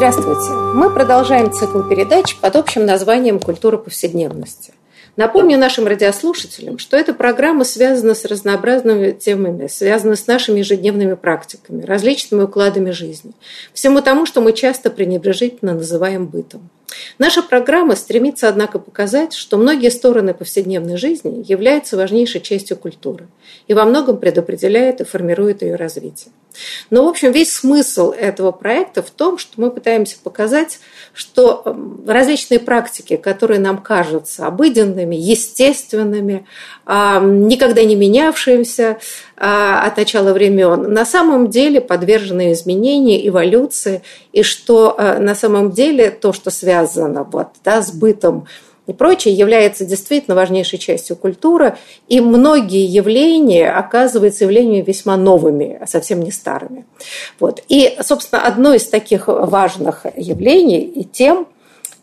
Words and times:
Здравствуйте! 0.00 0.52
Мы 0.54 0.88
продолжаем 0.88 1.52
цикл 1.52 1.82
передач 1.82 2.34
под 2.36 2.56
общим 2.56 2.86
названием 2.86 3.38
«Культура 3.38 3.76
повседневности». 3.76 4.72
Напомню 5.16 5.58
нашим 5.58 5.86
радиослушателям, 5.86 6.78
что 6.78 6.96
эта 6.96 7.12
программа 7.12 7.64
связана 7.64 8.14
с 8.14 8.24
разнообразными 8.24 9.10
темами, 9.10 9.66
связана 9.66 10.16
с 10.16 10.26
нашими 10.26 10.60
ежедневными 10.60 11.16
практиками, 11.16 11.82
различными 11.82 12.44
укладами 12.44 12.92
жизни, 12.92 13.32
всему 13.74 14.00
тому, 14.00 14.24
что 14.24 14.40
мы 14.40 14.54
часто 14.54 14.88
пренебрежительно 14.88 15.74
называем 15.74 16.28
бытом. 16.28 16.70
Наша 17.18 17.42
программа 17.42 17.96
стремится, 17.96 18.48
однако, 18.48 18.78
показать, 18.78 19.34
что 19.34 19.56
многие 19.56 19.90
стороны 19.90 20.34
повседневной 20.34 20.96
жизни 20.96 21.44
являются 21.46 21.96
важнейшей 21.96 22.40
частью 22.40 22.76
культуры 22.76 23.28
и 23.68 23.74
во 23.74 23.84
многом 23.84 24.18
предопределяет 24.18 25.00
и 25.00 25.04
формирует 25.04 25.62
ее 25.62 25.76
развитие. 25.76 26.32
Но, 26.90 27.04
в 27.04 27.08
общем, 27.08 27.32
весь 27.32 27.52
смысл 27.52 28.10
этого 28.10 28.52
проекта 28.52 29.02
в 29.02 29.10
том, 29.10 29.38
что 29.38 29.60
мы 29.60 29.70
пытаемся 29.70 30.16
показать, 30.22 30.80
что 31.12 31.62
эм, 31.64 32.04
различные 32.06 32.58
практики, 32.58 33.16
которые 33.16 33.60
нам 33.60 33.78
кажутся 33.78 34.46
обыденными, 34.46 35.14
естественными, 35.16 36.46
никогда 36.86 37.84
не 37.84 37.94
менявшимся 37.94 38.90
а, 38.90 38.98
от 39.42 39.96
начала 39.96 40.32
времен, 40.34 40.92
на 40.92 41.06
самом 41.06 41.48
деле 41.48 41.80
подвержены 41.80 42.52
изменению, 42.52 43.26
эволюции, 43.26 44.02
и 44.32 44.42
что 44.42 44.94
э, 44.98 45.18
на 45.18 45.34
самом 45.34 45.70
деле 45.70 46.10
то, 46.10 46.34
что 46.34 46.50
связано 46.50 47.24
вот, 47.24 47.48
да, 47.64 47.80
с 47.80 47.90
бытом 47.90 48.46
и 48.86 48.92
прочее, 48.92 49.32
является 49.34 49.84
действительно 49.84 50.34
важнейшей 50.34 50.78
частью 50.78 51.16
культуры, 51.16 51.76
и 52.08 52.20
многие 52.20 52.84
явления 52.84 53.70
оказываются 53.70 54.44
явлениями 54.44 54.84
весьма 54.84 55.16
новыми, 55.16 55.78
а 55.80 55.86
совсем 55.86 56.20
не 56.20 56.32
старыми. 56.32 56.84
Вот. 57.38 57.62
И, 57.68 57.96
собственно, 58.02 58.42
одно 58.42 58.74
из 58.74 58.86
таких 58.88 59.28
важных 59.28 60.06
явлений 60.16 60.80
и 60.82 61.04
тем, 61.04 61.46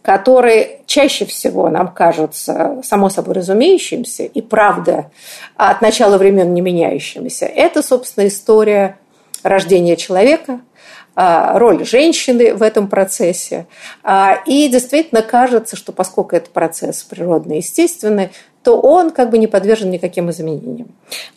которые 0.01 0.76
чаще 0.97 1.25
всего 1.25 1.69
нам 1.69 1.89
кажутся 1.89 2.81
само 2.83 3.09
собой 3.09 3.35
разумеющимся 3.35 4.23
и 4.23 4.41
правда 4.41 5.11
от 5.55 5.79
начала 5.79 6.17
времен 6.17 6.55
не 6.55 6.61
меняющимися, 6.61 7.45
это, 7.45 7.83
собственно, 7.83 8.27
история 8.27 8.97
рождения 9.43 9.95
человека, 9.95 10.61
а, 11.13 11.59
роль 11.59 11.85
женщины 11.85 12.55
в 12.55 12.63
этом 12.63 12.87
процессе. 12.87 13.67
А, 14.03 14.39
и 14.47 14.67
действительно 14.69 15.21
кажется, 15.21 15.75
что 15.75 15.91
поскольку 15.91 16.35
это 16.35 16.49
процесс 16.49 17.03
природный, 17.03 17.57
естественный, 17.57 18.31
то 18.63 18.79
он 18.79 19.11
как 19.11 19.29
бы 19.29 19.37
не 19.37 19.45
подвержен 19.45 19.91
никаким 19.91 20.31
изменениям. 20.31 20.87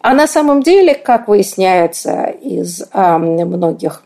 А 0.00 0.14
на 0.14 0.26
самом 0.26 0.62
деле, 0.62 0.94
как 0.94 1.28
выясняется 1.28 2.32
из 2.40 2.82
а, 2.92 3.18
многих 3.18 4.04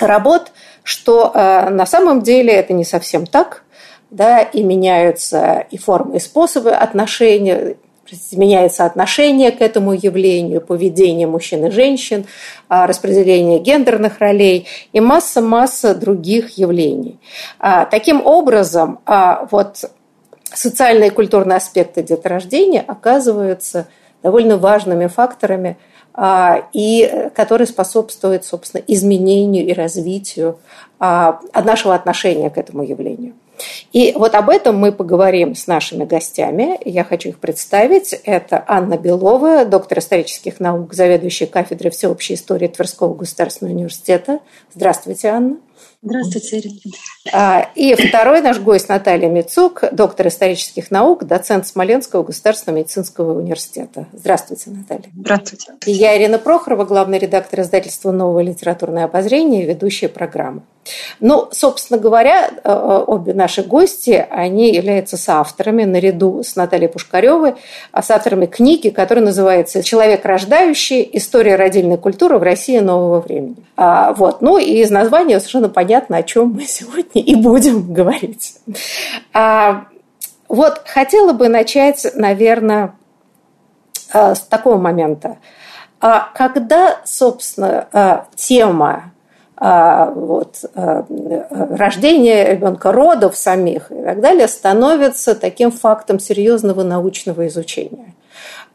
работ, 0.00 0.52
что 0.82 1.30
на 1.34 1.84
самом 1.84 2.22
деле 2.22 2.52
это 2.52 2.72
не 2.72 2.84
совсем 2.84 3.26
так, 3.26 3.64
да, 4.10 4.40
и 4.40 4.62
меняются 4.62 5.66
и 5.70 5.78
формы, 5.78 6.16
и 6.16 6.20
способы 6.20 6.70
отношения, 6.70 7.76
меняется 8.32 8.86
отношение 8.86 9.50
к 9.50 9.60
этому 9.60 9.92
явлению, 9.92 10.60
поведение 10.60 11.26
мужчин 11.26 11.66
и 11.66 11.70
женщин, 11.70 12.26
а, 12.68 12.86
распределение 12.86 13.58
гендерных 13.58 14.18
ролей 14.18 14.66
и 14.92 15.00
масса-масса 15.00 15.94
других 15.94 16.56
явлений. 16.56 17.18
А, 17.58 17.84
таким 17.84 18.24
образом, 18.24 19.00
а, 19.04 19.46
вот 19.50 19.90
социальные 20.44 21.08
и 21.08 21.12
культурные 21.12 21.56
аспекты 21.56 22.02
деторождения 22.02 22.82
оказываются 22.86 23.88
довольно 24.22 24.56
важными 24.56 25.06
факторами, 25.06 25.76
и 26.72 27.30
которые 27.36 27.68
способствуют, 27.68 28.44
собственно, 28.44 28.82
изменению 28.88 29.68
и 29.68 29.72
развитию 29.72 30.58
нашего 30.98 31.94
отношения 31.94 32.50
к 32.50 32.58
этому 32.58 32.82
явлению. 32.82 33.34
И 33.92 34.12
вот 34.16 34.34
об 34.34 34.50
этом 34.50 34.76
мы 34.76 34.92
поговорим 34.92 35.54
с 35.54 35.66
нашими 35.66 36.04
гостями. 36.04 36.78
Я 36.84 37.04
хочу 37.04 37.30
их 37.30 37.38
представить. 37.38 38.12
Это 38.24 38.64
Анна 38.66 38.96
Белова, 38.96 39.64
доктор 39.64 39.98
исторических 39.98 40.60
наук, 40.60 40.94
заведующая 40.94 41.46
кафедрой 41.46 41.90
всеобщей 41.90 42.34
истории 42.34 42.68
Тверского 42.68 43.14
государственного 43.14 43.74
университета. 43.74 44.40
Здравствуйте, 44.74 45.28
Анна. 45.28 45.56
Здравствуйте, 46.00 46.58
Ирина. 46.58 46.76
А, 47.32 47.70
и 47.74 47.92
второй 47.96 48.40
наш 48.40 48.60
гость 48.60 48.88
Наталья 48.88 49.28
Мицук, 49.28 49.82
доктор 49.90 50.28
исторических 50.28 50.92
наук, 50.92 51.24
доцент 51.24 51.66
Смоленского 51.66 52.22
государственного 52.22 52.78
медицинского 52.78 53.36
университета. 53.36 54.06
Здравствуйте, 54.12 54.70
Наталья. 54.70 55.10
Здравствуйте. 55.18 55.72
И 55.86 55.90
я 55.90 56.16
Ирина 56.16 56.38
Прохорова, 56.38 56.84
главный 56.84 57.18
редактор 57.18 57.60
издательства 57.60 58.12
«Новое 58.12 58.44
литературное 58.44 59.06
обозрение» 59.06 59.64
и 59.64 59.66
ведущая 59.66 60.08
программы. 60.08 60.62
Ну, 61.20 61.48
собственно 61.50 62.00
говоря, 62.00 62.48
э, 62.48 62.60
э, 62.64 63.04
обе 63.06 63.34
наши 63.34 63.62
гости, 63.62 64.26
они 64.30 64.72
являются 64.72 65.18
соавторами 65.18 65.84
наряду 65.84 66.42
с 66.42 66.56
Натальей 66.56 66.88
Пушкаревой, 66.88 67.56
а 67.92 68.02
с 68.02 68.10
авторами 68.10 68.46
книги, 68.46 68.88
которая 68.88 69.24
называется 69.24 69.82
«Человек 69.82 70.24
рождающий. 70.24 71.06
История 71.12 71.56
родильной 71.56 71.98
культуры 71.98 72.38
в 72.38 72.42
России 72.42 72.78
нового 72.78 73.20
времени». 73.20 73.56
А, 73.76 74.14
вот. 74.14 74.40
Ну 74.40 74.56
и 74.58 74.80
из 74.80 74.90
названия 74.90 75.40
совершенно 75.40 75.68
понятно, 75.68 75.87
о 75.96 76.22
чем 76.22 76.52
мы 76.52 76.64
сегодня 76.64 77.22
и 77.22 77.34
будем 77.34 77.92
говорить. 77.92 78.56
А, 79.32 79.86
вот 80.48 80.82
хотела 80.86 81.32
бы 81.32 81.48
начать, 81.48 82.06
наверное, 82.14 82.94
э, 84.12 84.34
с 84.34 84.40
такого 84.40 84.78
момента. 84.78 85.38
А 86.00 86.30
когда, 86.34 87.00
собственно, 87.04 88.26
тема 88.36 89.12
а, 89.60 90.10
вот, 90.12 90.64
а, 90.74 91.04
рождение 91.50 92.52
ребенка, 92.52 92.92
родов 92.92 93.36
самих 93.36 93.90
и 93.90 94.02
так 94.02 94.20
далее 94.20 94.46
становится 94.46 95.34
таким 95.34 95.72
фактом 95.72 96.20
серьезного 96.20 96.84
научного 96.84 97.48
изучения. 97.48 98.14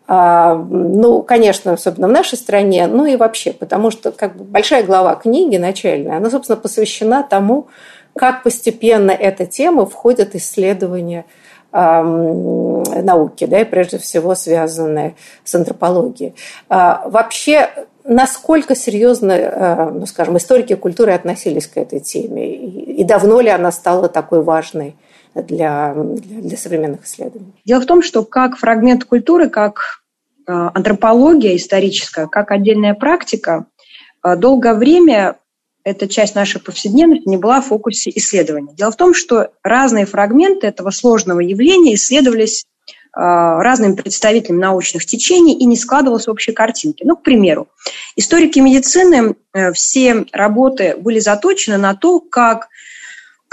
А, 0.07 0.55
ну, 0.55 1.21
конечно, 1.21 1.73
особенно 1.73 2.07
в 2.07 2.11
нашей 2.11 2.37
стране, 2.37 2.87
ну 2.87 3.05
и 3.05 3.15
вообще, 3.15 3.53
потому 3.53 3.89
что 3.89 4.11
как 4.11 4.35
бы 4.35 4.43
большая 4.43 4.83
глава 4.83 5.15
книги 5.15 5.57
начальная, 5.57 6.17
она, 6.17 6.29
собственно, 6.29 6.57
посвящена 6.57 7.23
тому, 7.23 7.67
как 8.15 8.43
постепенно 8.43 9.11
эта 9.11 9.45
тема 9.45 9.85
входит 9.85 10.33
в 10.33 10.35
исследования 10.35 11.25
науки, 11.71 13.45
да, 13.45 13.61
и 13.61 13.63
прежде 13.63 13.97
всего 13.97 14.35
связанные 14.35 15.15
с 15.43 15.55
антропологией. 15.55 16.35
Вообще 16.69 17.67
насколько 18.03 18.75
серьезно, 18.75 19.31
э, 19.31 19.89
ну, 19.91 20.05
скажем, 20.05 20.37
историки 20.37 20.75
культуры 20.75 21.13
относились 21.13 21.67
к 21.67 21.77
этой 21.77 21.99
теме? 21.99 22.55
И 22.55 23.03
давно 23.03 23.39
ли 23.39 23.49
она 23.49 23.71
стала 23.71 24.09
такой 24.09 24.43
важной 24.43 24.95
для, 25.35 25.93
для, 25.93 26.41
для 26.41 26.57
современных 26.57 27.05
исследований? 27.05 27.53
Дело 27.65 27.81
в 27.81 27.85
том, 27.85 28.01
что 28.01 28.23
как 28.23 28.57
фрагмент 28.57 29.05
культуры, 29.05 29.49
как 29.49 30.01
э, 30.47 30.51
антропология 30.51 31.55
историческая, 31.55 32.27
как 32.27 32.51
отдельная 32.51 32.93
практика, 32.93 33.65
э, 34.23 34.35
долгое 34.35 34.73
время 34.73 35.37
эта 35.83 36.07
часть 36.07 36.35
нашей 36.35 36.61
повседневности 36.61 37.27
не 37.27 37.37
была 37.37 37.61
в 37.61 37.67
фокусе 37.67 38.11
исследования. 38.15 38.73
Дело 38.73 38.91
в 38.91 38.95
том, 38.95 39.13
что 39.13 39.49
разные 39.63 40.05
фрагменты 40.05 40.67
этого 40.67 40.91
сложного 40.91 41.41
явления 41.41 41.95
исследовались 41.95 42.65
а, 43.15 43.61
разными 43.61 43.95
представителями 43.95 44.59
научных 44.59 45.05
течений 45.05 45.55
и 45.55 45.65
не 45.65 45.77
складывалась 45.77 46.27
общей 46.27 46.51
картинки. 46.51 47.03
Ну, 47.05 47.15
к 47.15 47.21
примеру, 47.21 47.67
историки 48.15 48.57
медицины, 48.57 49.35
э, 49.53 49.71
все 49.73 50.25
работы 50.31 50.95
были 50.97 51.19
заточены 51.19 51.77
на 51.77 51.93
то, 51.95 52.19
как 52.19 52.69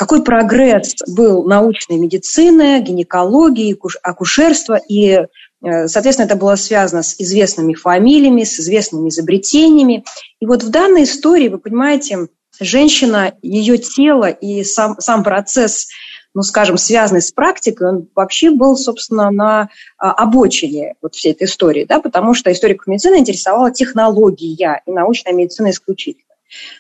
какой 0.01 0.25
прогресс 0.25 0.95
был 1.07 1.45
научной 1.45 1.99
медицины, 1.99 2.81
гинекологии, 2.81 3.79
акушерства, 4.03 4.81
и, 4.89 5.27
э, 5.63 5.89
соответственно, 5.89 6.25
это 6.25 6.37
было 6.37 6.55
связано 6.55 7.03
с 7.03 7.17
известными 7.19 7.75
фамилиями, 7.75 8.45
с 8.45 8.59
известными 8.59 9.11
изобретениями. 9.11 10.05
И 10.41 10.47
вот 10.47 10.63
в 10.63 10.71
данной 10.71 11.03
истории, 11.03 11.49
вы 11.49 11.59
понимаете, 11.59 12.29
женщина, 12.59 13.35
ее 13.43 13.77
тело 13.77 14.31
и 14.31 14.65
сам, 14.65 14.99
сам 15.01 15.23
процесс 15.23 15.89
ну, 16.33 16.43
скажем, 16.43 16.79
связанный 16.79 17.21
с 17.21 17.33
практикой, 17.33 17.89
он 17.89 18.09
вообще 18.15 18.53
был, 18.53 18.77
собственно, 18.77 19.31
на 19.33 19.69
а, 19.99 20.13
обочине 20.13 20.95
вот 21.03 21.15
всей 21.15 21.33
этой 21.33 21.45
истории, 21.47 21.85
да, 21.85 22.01
потому 22.01 22.35
что 22.35 22.53
историков 22.53 22.87
медицины 22.87 23.17
интересовала 23.17 23.73
технология 23.73 24.81
и 24.87 24.93
научная 24.93 25.35
медицина 25.35 25.71
исключительно. 25.71 26.33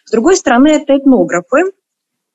С 0.04 0.10
другой 0.12 0.36
стороны, 0.36 0.68
это 0.68 0.96
этнографы, 0.96 1.72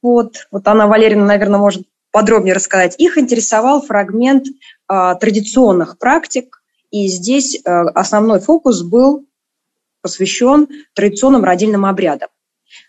вот, 0.02 0.48
вот 0.52 0.68
Анна 0.68 0.88
Валерьевна, 0.88 1.26
наверное, 1.26 1.60
может 1.60 1.84
подробнее 2.12 2.54
рассказать. 2.54 2.96
Их 2.98 3.18
интересовал 3.18 3.82
фрагмент 3.82 4.46
э, 4.48 5.14
традиционных 5.20 5.98
практик, 5.98 6.62
и 6.92 7.08
здесь 7.08 7.56
э, 7.56 7.70
основной 7.70 8.40
фокус 8.40 8.84
был 8.84 9.26
посвящен 10.02 10.68
традиционным 10.94 11.44
родильным 11.44 11.86
обрядам. 11.86 12.30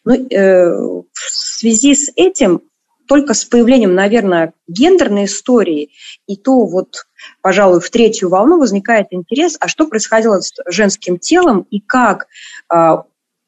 Ну, 0.04 0.14
э, 0.14 0.70
в 0.70 1.04
связи 1.18 1.94
с 1.94 2.12
этим 2.14 2.62
только 3.08 3.34
с 3.34 3.44
появлением, 3.44 3.94
наверное, 3.94 4.52
гендерной 4.68 5.24
истории, 5.24 5.90
и 6.26 6.36
то 6.36 6.66
вот, 6.66 7.06
пожалуй, 7.40 7.80
в 7.80 7.90
третью 7.90 8.28
волну 8.28 8.58
возникает 8.58 9.08
интерес, 9.10 9.56
а 9.60 9.68
что 9.68 9.86
происходило 9.86 10.40
с 10.40 10.52
женским 10.66 11.18
телом 11.18 11.66
и 11.70 11.80
как 11.80 12.26
э, 12.72 12.96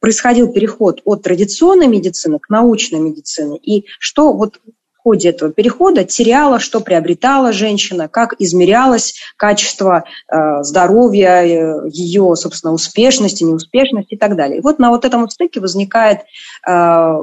происходил 0.01 0.53
переход 0.53 1.01
от 1.05 1.23
традиционной 1.23 1.87
медицины 1.87 2.39
к 2.39 2.49
научной 2.49 3.01
медицине, 3.01 3.59
и 3.59 3.87
что 3.99 4.33
вот 4.33 4.61
ходе 5.03 5.31
этого 5.31 5.53
перехода 5.53 6.05
теряла, 6.05 6.59
что 6.59 6.81
приобретала 6.81 7.53
женщина, 7.53 8.09
как 8.09 8.35
измерялось 8.39 9.15
качество 9.37 10.05
э, 10.31 10.63
здоровья, 10.63 11.43
э, 11.45 11.89
ее, 11.91 12.35
собственно, 12.37 12.73
успешности, 12.73 13.45
неуспешности 13.45 14.15
и 14.15 14.17
так 14.17 14.37
далее. 14.37 14.59
И 14.59 14.61
вот 14.61 14.79
на 14.79 14.91
вот 14.91 15.05
этом 15.05 15.23
вот 15.23 15.33
стыке 15.33 15.61
возникает, 15.61 16.21
э, 16.67 17.19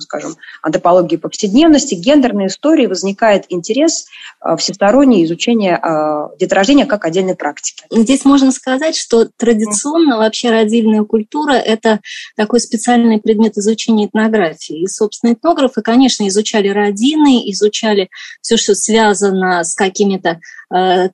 скажем, 0.00 0.36
антропология 0.62 1.18
повседневности, 1.18 1.94
гендерной 1.94 2.46
истории, 2.46 2.86
возникает 2.86 3.44
интерес 3.50 4.06
э, 4.44 4.56
всестороннее 4.56 5.24
изучение 5.24 5.78
э, 5.82 6.36
деторождения 6.40 6.86
как 6.86 7.04
отдельной 7.04 7.36
практики. 7.36 7.84
Здесь 7.90 8.24
можно 8.24 8.52
сказать, 8.52 8.96
что 8.96 9.26
традиционно 9.36 10.16
вообще 10.16 10.50
родильная 10.50 11.04
культура– 11.04 11.52
это 11.52 12.00
такой 12.36 12.60
специальный 12.60 13.20
предмет 13.20 13.58
изучения 13.58 14.06
этнографии. 14.06 14.82
И, 14.82 14.86
собственно, 14.86 15.34
этнографы, 15.34 15.82
конечно, 15.82 16.26
изучали 16.26 16.68
родильную 16.68 17.01
картины, 17.02 17.50
изучали 17.50 18.08
все, 18.40 18.56
что 18.56 18.74
связано 18.74 19.64
с 19.64 19.74
какими-то 19.74 20.40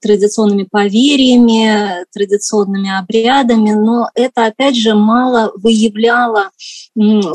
традиционными 0.01 0.69
поверьями, 0.71 2.05
традиционными 2.13 2.97
обрядами, 2.97 3.73
но 3.73 4.09
это, 4.15 4.47
опять 4.47 4.77
же, 4.77 4.95
мало 4.95 5.53
выявляло 5.57 6.51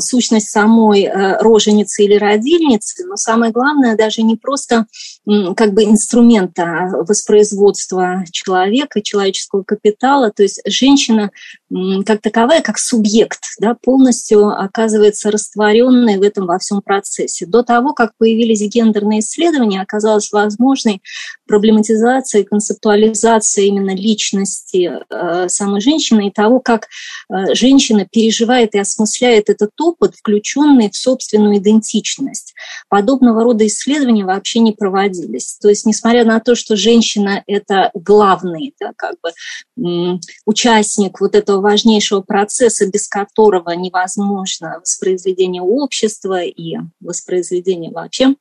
сущность 0.00 0.48
самой 0.50 1.02
э, 1.02 1.38
роженицы 1.38 2.04
или 2.04 2.16
родильницы, 2.16 3.04
но 3.06 3.16
самое 3.16 3.52
главное 3.52 3.96
даже 3.96 4.22
не 4.22 4.36
просто 4.36 4.86
как 5.56 5.72
бы 5.72 5.84
инструмента 5.84 6.90
воспроизводства 7.08 8.24
человека, 8.30 9.00
человеческого 9.02 9.62
капитала, 9.62 10.30
то 10.30 10.42
есть 10.42 10.60
женщина 10.66 11.30
как 12.06 12.20
таковая, 12.20 12.62
как 12.62 12.78
субъект, 12.78 13.40
да, 13.58 13.74
полностью 13.74 14.48
оказывается 14.48 15.30
растворенной 15.30 16.18
в 16.18 16.22
этом 16.22 16.46
во 16.46 16.58
всем 16.58 16.82
процессе. 16.82 17.46
До 17.46 17.62
того, 17.62 17.94
как 17.94 18.12
появились 18.16 18.60
гендерные 18.60 19.20
исследования, 19.20 19.80
оказалось 19.80 20.30
возможной 20.30 21.02
проблематизация 21.46 22.13
и 22.38 22.44
концептуализация 22.44 23.64
именно 23.64 23.94
личности 23.94 24.92
э, 25.10 25.48
самой 25.48 25.80
женщины 25.80 26.28
и 26.28 26.30
того, 26.30 26.60
как 26.60 26.88
э, 27.28 27.54
женщина 27.54 28.06
переживает 28.10 28.74
и 28.74 28.78
осмысляет 28.78 29.50
этот 29.50 29.70
опыт, 29.80 30.14
включенный 30.16 30.90
в 30.90 30.96
собственную 30.96 31.58
идентичность. 31.58 32.54
Подобного 32.88 33.42
рода 33.42 33.66
исследования 33.66 34.24
вообще 34.24 34.60
не 34.60 34.72
проводились. 34.72 35.58
То 35.60 35.68
есть, 35.68 35.86
несмотря 35.86 36.24
на 36.24 36.40
то, 36.40 36.54
что 36.54 36.76
женщина– 36.76 37.42
это 37.46 37.90
главный 37.94 38.74
да, 38.80 38.92
как 38.96 39.16
бы, 39.22 40.20
участник 40.46 41.20
вот 41.20 41.34
этого 41.34 41.60
важнейшего 41.60 42.20
процесса, 42.20 42.86
без 42.86 43.08
которого 43.08 43.70
невозможно 43.70 44.78
воспроизведение 44.80 45.62
общества 45.62 46.42
и 46.42 46.76
воспроизведение 47.00 47.90
вообще 47.90 48.34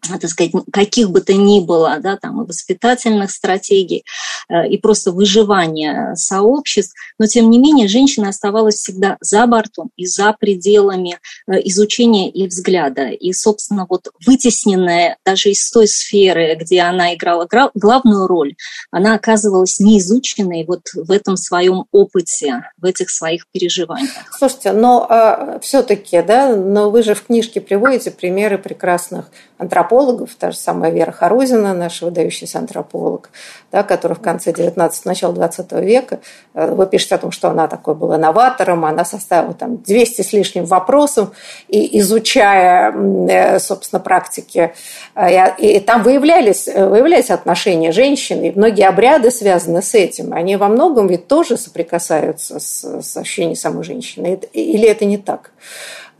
так 0.00 0.30
сказать, 0.30 0.52
каких 0.72 1.10
бы 1.10 1.20
то 1.20 1.34
ни 1.34 1.60
было, 1.60 1.98
да, 2.00 2.16
там, 2.16 2.42
и 2.42 2.46
воспитательных 2.46 3.30
стратегий, 3.30 4.04
э, 4.48 4.68
и 4.68 4.78
просто 4.78 5.12
выживания 5.12 6.14
сообществ, 6.14 6.94
но, 7.18 7.26
тем 7.26 7.50
не 7.50 7.58
менее, 7.58 7.88
женщина 7.88 8.28
оставалась 8.28 8.76
всегда 8.76 9.16
за 9.20 9.46
бортом 9.46 9.90
и 9.96 10.06
за 10.06 10.34
пределами 10.38 11.18
э, 11.46 11.52
изучения 11.64 12.30
и 12.30 12.46
взгляда. 12.46 13.08
И, 13.08 13.32
собственно, 13.32 13.86
вот 13.88 14.08
вытесненная 14.26 15.18
даже 15.24 15.50
из 15.50 15.70
той 15.70 15.86
сферы, 15.88 16.56
где 16.56 16.80
она 16.80 17.14
играла 17.14 17.46
главную 17.74 18.26
роль, 18.26 18.54
она 18.90 19.14
оказывалась 19.14 19.80
неизученной 19.80 20.64
вот 20.64 20.82
в 20.94 21.10
этом 21.10 21.36
своем 21.36 21.84
опыте, 21.92 22.64
в 22.78 22.84
этих 22.84 23.10
своих 23.10 23.46
переживаниях. 23.52 24.10
Слушайте, 24.36 24.72
но 24.72 25.06
а, 25.08 25.58
все-таки, 25.60 26.22
да, 26.22 26.54
но 26.54 26.90
вы 26.90 27.02
же 27.02 27.14
в 27.14 27.24
книжке 27.24 27.60
приводите 27.60 28.10
примеры 28.10 28.58
прекрасных 28.58 29.26
антропологов, 29.58 29.89
та 30.38 30.50
же 30.50 30.56
самая 30.56 30.90
Вера 30.90 31.12
Харузина, 31.12 31.74
наш 31.74 32.02
выдающийся 32.02 32.58
антрополог, 32.58 33.30
да, 33.72 33.82
который 33.82 34.14
в 34.14 34.20
конце 34.20 34.52
19 34.52 35.04
начала 35.04 35.32
20 35.32 35.72
века, 35.72 36.20
э, 36.54 36.72
вы 36.72 36.86
пишете 36.86 37.16
о 37.16 37.18
том, 37.18 37.30
что 37.32 37.48
она 37.48 37.68
такой 37.68 37.94
была 37.94 38.18
новатором, 38.18 38.84
она 38.84 39.04
составила 39.04 39.54
там 39.54 39.78
200 39.78 40.22
с 40.22 40.32
лишним 40.32 40.64
вопросов, 40.64 41.30
и 41.68 41.98
изучая, 42.00 42.92
э, 42.92 43.58
собственно, 43.58 44.00
практики, 44.00 44.72
э, 45.14 45.56
и 45.58 45.80
там 45.80 46.02
выявлялись, 46.02 46.66
выявлялись 46.66 47.30
отношения 47.30 47.92
женщин, 47.92 48.42
и 48.42 48.50
многие 48.50 48.86
обряды 48.86 49.30
связаны 49.30 49.82
с 49.82 49.94
этим, 49.94 50.32
они 50.32 50.56
во 50.56 50.68
многом 50.68 51.06
ведь 51.06 51.26
тоже 51.26 51.56
соприкасаются 51.56 52.60
с, 52.60 53.02
с 53.02 53.16
ощущением 53.16 53.56
самой 53.56 53.84
женщины, 53.84 54.40
или 54.52 54.88
это 54.88 55.04
не 55.04 55.18
так? 55.18 55.50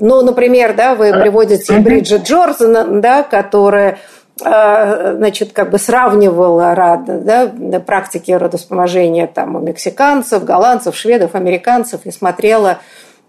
Ну, 0.01 0.23
например, 0.23 0.75
да, 0.75 0.95
вы 0.95 1.13
приводите 1.13 1.79
Бриджит 1.79 2.23
Джордан, 2.23 3.01
да, 3.01 3.23
которая 3.23 3.99
э, 4.43 5.15
значит, 5.17 5.53
как 5.53 5.71
бы 5.71 5.79
сравнивала 5.79 6.75
да, 7.07 7.53
практики 7.81 8.33
родовспоможения 8.33 9.27
там, 9.27 9.57
у 9.57 9.61
мексиканцев, 9.61 10.45
голландцев, 10.45 10.97
шведов, 10.97 11.35
американцев 11.35 12.01
и 12.05 12.11
смотрела 12.11 12.79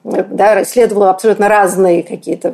да, 0.03 0.63
исследовала 0.63 1.12
абсолютно 1.12 1.48
разные 1.48 2.03
какие-то 2.03 2.53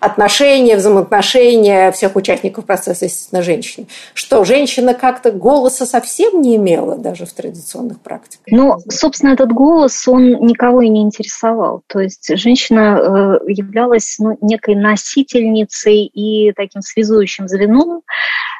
отношения, 0.00 0.76
взаимоотношения 0.76 1.92
всех 1.92 2.16
участников 2.16 2.64
процесса, 2.64 3.04
естественно, 3.04 3.42
женщин. 3.42 3.86
Что, 4.14 4.44
женщина 4.44 4.94
как-то 4.94 5.30
голоса 5.30 5.84
совсем 5.84 6.40
не 6.40 6.56
имела 6.56 6.96
даже 6.96 7.26
в 7.26 7.32
традиционных 7.32 8.00
практиках? 8.00 8.46
Ну, 8.48 8.78
собственно, 8.88 9.32
этот 9.32 9.52
голос, 9.52 10.08
он 10.08 10.46
никого 10.46 10.80
и 10.82 10.88
не 10.88 11.02
интересовал. 11.02 11.82
То 11.86 12.00
есть 12.00 12.30
женщина 12.36 12.98
э, 12.98 13.50
являлась 13.50 14.16
ну, 14.18 14.38
некой 14.40 14.74
носительницей 14.74 16.04
и 16.04 16.52
таким 16.52 16.82
связующим 16.82 17.48
звеном 17.48 18.02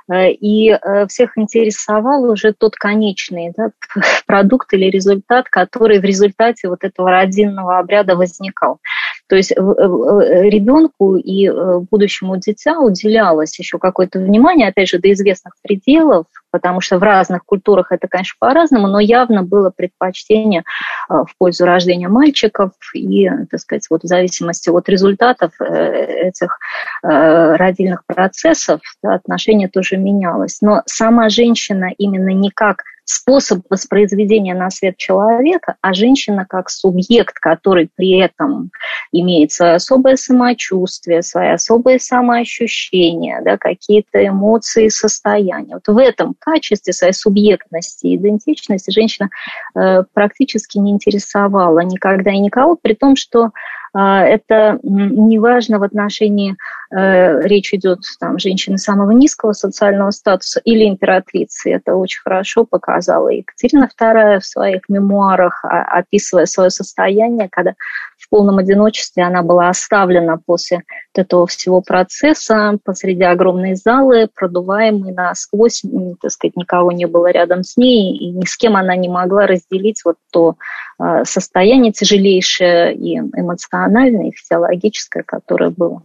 и 0.09 0.71
э, 0.71 1.07
всех 1.09 1.37
интересовал 1.37 2.25
уже 2.31 2.53
тот 2.53 2.77
конечный 2.77 3.53
да, 3.57 3.71
продукт 4.27 4.73
или 4.73 4.87
результат, 4.87 5.49
который 5.49 5.99
в 5.99 6.05
результате 6.05 6.69
вот 6.69 6.85
этого 6.85 7.11
родинного 7.11 7.79
обряда 7.79 8.15
возникал. 8.15 8.81
То 9.28 9.37
есть 9.37 9.52
ребенку 9.52 11.16
и 11.16 11.49
э, 11.49 11.78
будущему 11.90 12.37
дитя 12.37 12.78
уделялось 12.78 13.59
еще 13.59 13.78
какое-то 13.78 14.18
внимание, 14.18 14.68
опять 14.68 14.88
же, 14.88 14.99
до 14.99 15.11
известных 15.12 15.54
пределов, 15.62 16.26
потому 16.50 16.80
что 16.80 16.99
в 16.99 17.02
разных 17.02 17.45
культурах 17.45 17.90
это, 17.90 18.06
конечно, 18.09 18.37
по-разному, 18.38 18.87
но 18.87 19.00
явно 19.00 19.42
было 19.42 19.73
предпочтение 19.75 20.64
в 21.09 21.28
пользу 21.38 21.64
рождения 21.64 22.09
мальчиков, 22.09 22.73
и, 22.95 23.28
так 23.50 23.61
сказать, 23.61 23.87
вот 23.90 24.02
в 24.02 24.06
зависимости 24.06 24.68
от 24.71 24.88
результатов 24.88 25.52
этих 25.61 26.59
родильных 27.02 28.02
процессов 28.06 28.80
да, 29.02 29.14
отношения 29.14 29.68
тоже 29.68 29.87
тоже 29.87 29.97
менялось. 29.97 30.59
Но 30.61 30.83
сама 30.87 31.28
женщина 31.28 31.90
именно 31.97 32.30
не 32.30 32.50
как 32.50 32.83
способ 33.07 33.61
воспроизведения 33.71 34.55
на 34.55 34.69
свет 34.69 34.97
человека, 34.97 35.77
а 35.81 35.95
женщина 35.95 36.45
как 36.45 36.69
субъект, 36.69 37.39
который 37.39 37.89
при 37.95 38.19
этом 38.19 38.71
имеет 39.13 39.53
свое 39.53 39.75
особое 39.75 40.17
самочувствие, 40.17 41.23
свои 41.23 41.51
особые 41.51 42.01
самоощущения, 42.01 43.41
да, 43.43 43.57
какие-то 43.57 44.27
эмоции, 44.27 44.89
состояния. 44.89 45.75
Вот 45.75 45.87
в 45.87 45.99
этом 45.99 46.35
качестве 46.39 46.93
своей 46.93 47.15
субъектности 47.15 48.17
идентичности 48.17 48.91
женщина 48.91 49.31
э, 49.75 50.03
практически 50.13 50.79
не 50.79 50.91
интересовала 50.91 51.81
никогда 51.81 52.33
и 52.33 52.39
никого, 52.39 52.77
при 52.77 52.95
том, 52.95 53.15
что 53.15 53.51
а, 53.99 54.23
это 54.25 54.79
неважно 54.83 55.79
в 55.79 55.83
отношении, 55.83 56.57
э, 56.90 57.40
речь 57.43 57.73
идет 57.75 58.00
там 58.21 58.38
женщины 58.38 58.78
самого 58.78 59.11
низкого 59.11 59.52
социального 59.52 60.11
статуса 60.11 60.61
или 60.64 60.88
императрицы. 60.88 61.73
Это 61.73 61.95
очень 61.95 62.21
хорошо 62.23 62.64
показала 62.64 63.28
Екатерина 63.28 63.88
II 64.00 64.40
в 64.40 64.45
своих 64.47 64.88
мемуарах, 64.88 65.64
описывая 65.64 66.47
свое 66.47 66.71
состояние, 66.71 67.49
когда 67.50 67.75
в 68.19 68.28
полном 68.28 68.59
одиночестве 68.59 69.23
она 69.23 69.43
была 69.43 69.69
оставлена 69.69 70.38
после 70.45 70.83
этого 71.14 71.47
всего 71.47 71.81
процесса 71.81 72.78
посреди 72.85 73.23
огромной 73.23 73.75
залы, 73.75 74.28
продуваемой 74.35 75.12
насквозь, 75.12 75.83
так 76.21 76.31
сказать, 76.31 76.57
никого 76.57 76.93
не 76.93 77.07
было 77.07 77.31
рядом 77.31 77.62
с 77.62 77.76
ней, 77.76 78.16
и 78.16 78.31
ни 78.31 78.45
с 78.45 78.57
кем 78.57 78.76
она 78.76 78.97
не 78.97 79.09
могла 79.09 79.47
разделить 79.47 80.02
вот 80.05 80.16
то 80.33 80.57
а, 80.99 81.25
состояние 81.25 81.93
тяжелейшее 81.93 82.95
и 82.95 83.19
эмоциональное, 83.19 84.28
и 84.28 84.33
физиологическое, 84.33 85.23
которое 85.23 85.71
было. 85.71 86.02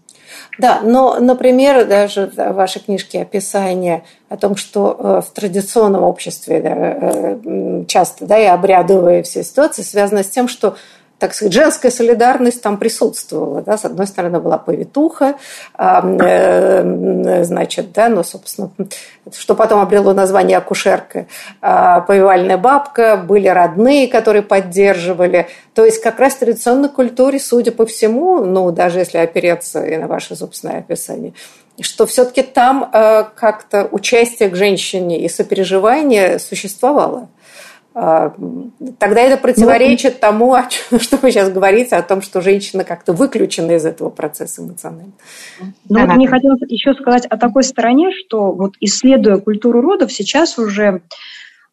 Да, 0.59 0.70
Да, 0.71 0.87
но, 0.87 1.19
например, 1.19 1.85
даже 1.85 2.31
в 2.35 2.53
вашей 2.53 2.81
книжке 2.81 3.21
описание 3.21 4.03
о 4.29 4.37
том, 4.37 4.55
что 4.55 4.95
э, 4.97 5.21
в 5.25 5.33
традиционном 5.33 6.03
обществе 6.03 6.61
да, 6.61 6.69
э, 6.75 7.85
часто 7.87 8.25
да, 8.25 8.39
и 8.39 8.45
обрядовые 8.45 9.23
все 9.23 9.43
ситуации 9.43 9.81
связаны 9.81 10.23
с 10.23 10.29
тем, 10.29 10.47
что 10.47 10.75
так 11.21 11.35
сказать, 11.35 11.53
женская 11.53 11.91
солидарность 11.91 12.63
там 12.63 12.77
присутствовала. 12.77 13.61
Да? 13.61 13.77
С 13.77 13.85
одной 13.85 14.07
стороны, 14.07 14.39
была 14.39 14.57
повитуха, 14.57 15.35
э, 15.77 17.43
значит, 17.43 17.91
да, 17.91 18.09
но, 18.09 18.23
собственно, 18.23 18.71
что 19.31 19.53
потом 19.53 19.81
обрело 19.81 20.13
название 20.13 20.57
акушерка, 20.57 21.27
а, 21.61 22.01
повивальная 22.01 22.57
бабка, 22.57 23.17
были 23.17 23.47
родные, 23.47 24.07
которые 24.07 24.41
поддерживали. 24.41 25.47
То 25.75 25.85
есть 25.85 26.01
как 26.01 26.19
раз 26.19 26.33
в 26.33 26.39
традиционной 26.39 26.89
культуре, 26.89 27.39
судя 27.39 27.71
по 27.71 27.85
всему, 27.85 28.43
ну, 28.43 28.71
даже 28.71 28.97
если 28.97 29.19
опереться 29.19 29.85
и 29.85 29.97
на 29.97 30.07
ваше 30.07 30.35
собственное 30.35 30.79
описание, 30.79 31.33
что 31.81 32.07
все-таки 32.07 32.41
там 32.41 32.89
э, 32.91 33.25
как-то 33.35 33.87
участие 33.91 34.49
к 34.49 34.55
женщине 34.55 35.19
и 35.19 35.29
сопереживание 35.29 36.39
существовало. 36.39 37.29
А, 37.93 38.33
тогда 39.00 39.21
это 39.21 39.38
противоречит 39.38 40.13
ну, 40.13 40.19
тому, 40.21 40.53
о 40.53 40.63
чем, 40.67 41.00
что 41.01 41.17
вы 41.17 41.31
сейчас 41.31 41.51
говорите, 41.51 41.95
о 41.95 42.01
том, 42.01 42.21
что 42.21 42.41
женщина 42.41 42.83
как-то 42.83 43.12
выключена 43.13 43.71
из 43.71 43.86
этого 43.86 44.10
процесса 44.10 44.62
эмоционально. 44.62 45.12
Ну, 45.60 45.67
да, 45.89 46.05
вот 46.05 46.15
мне 46.15 46.27
хотелось 46.27 46.62
еще 46.67 46.93
сказать 46.93 47.25
о 47.25 47.38
такой 47.38 47.63
стороне, 47.63 48.12
что 48.12 48.51
вот 48.53 48.75
исследуя 48.79 49.38
культуру 49.38 49.81
родов, 49.81 50.12
сейчас 50.12 50.57
уже 50.57 51.01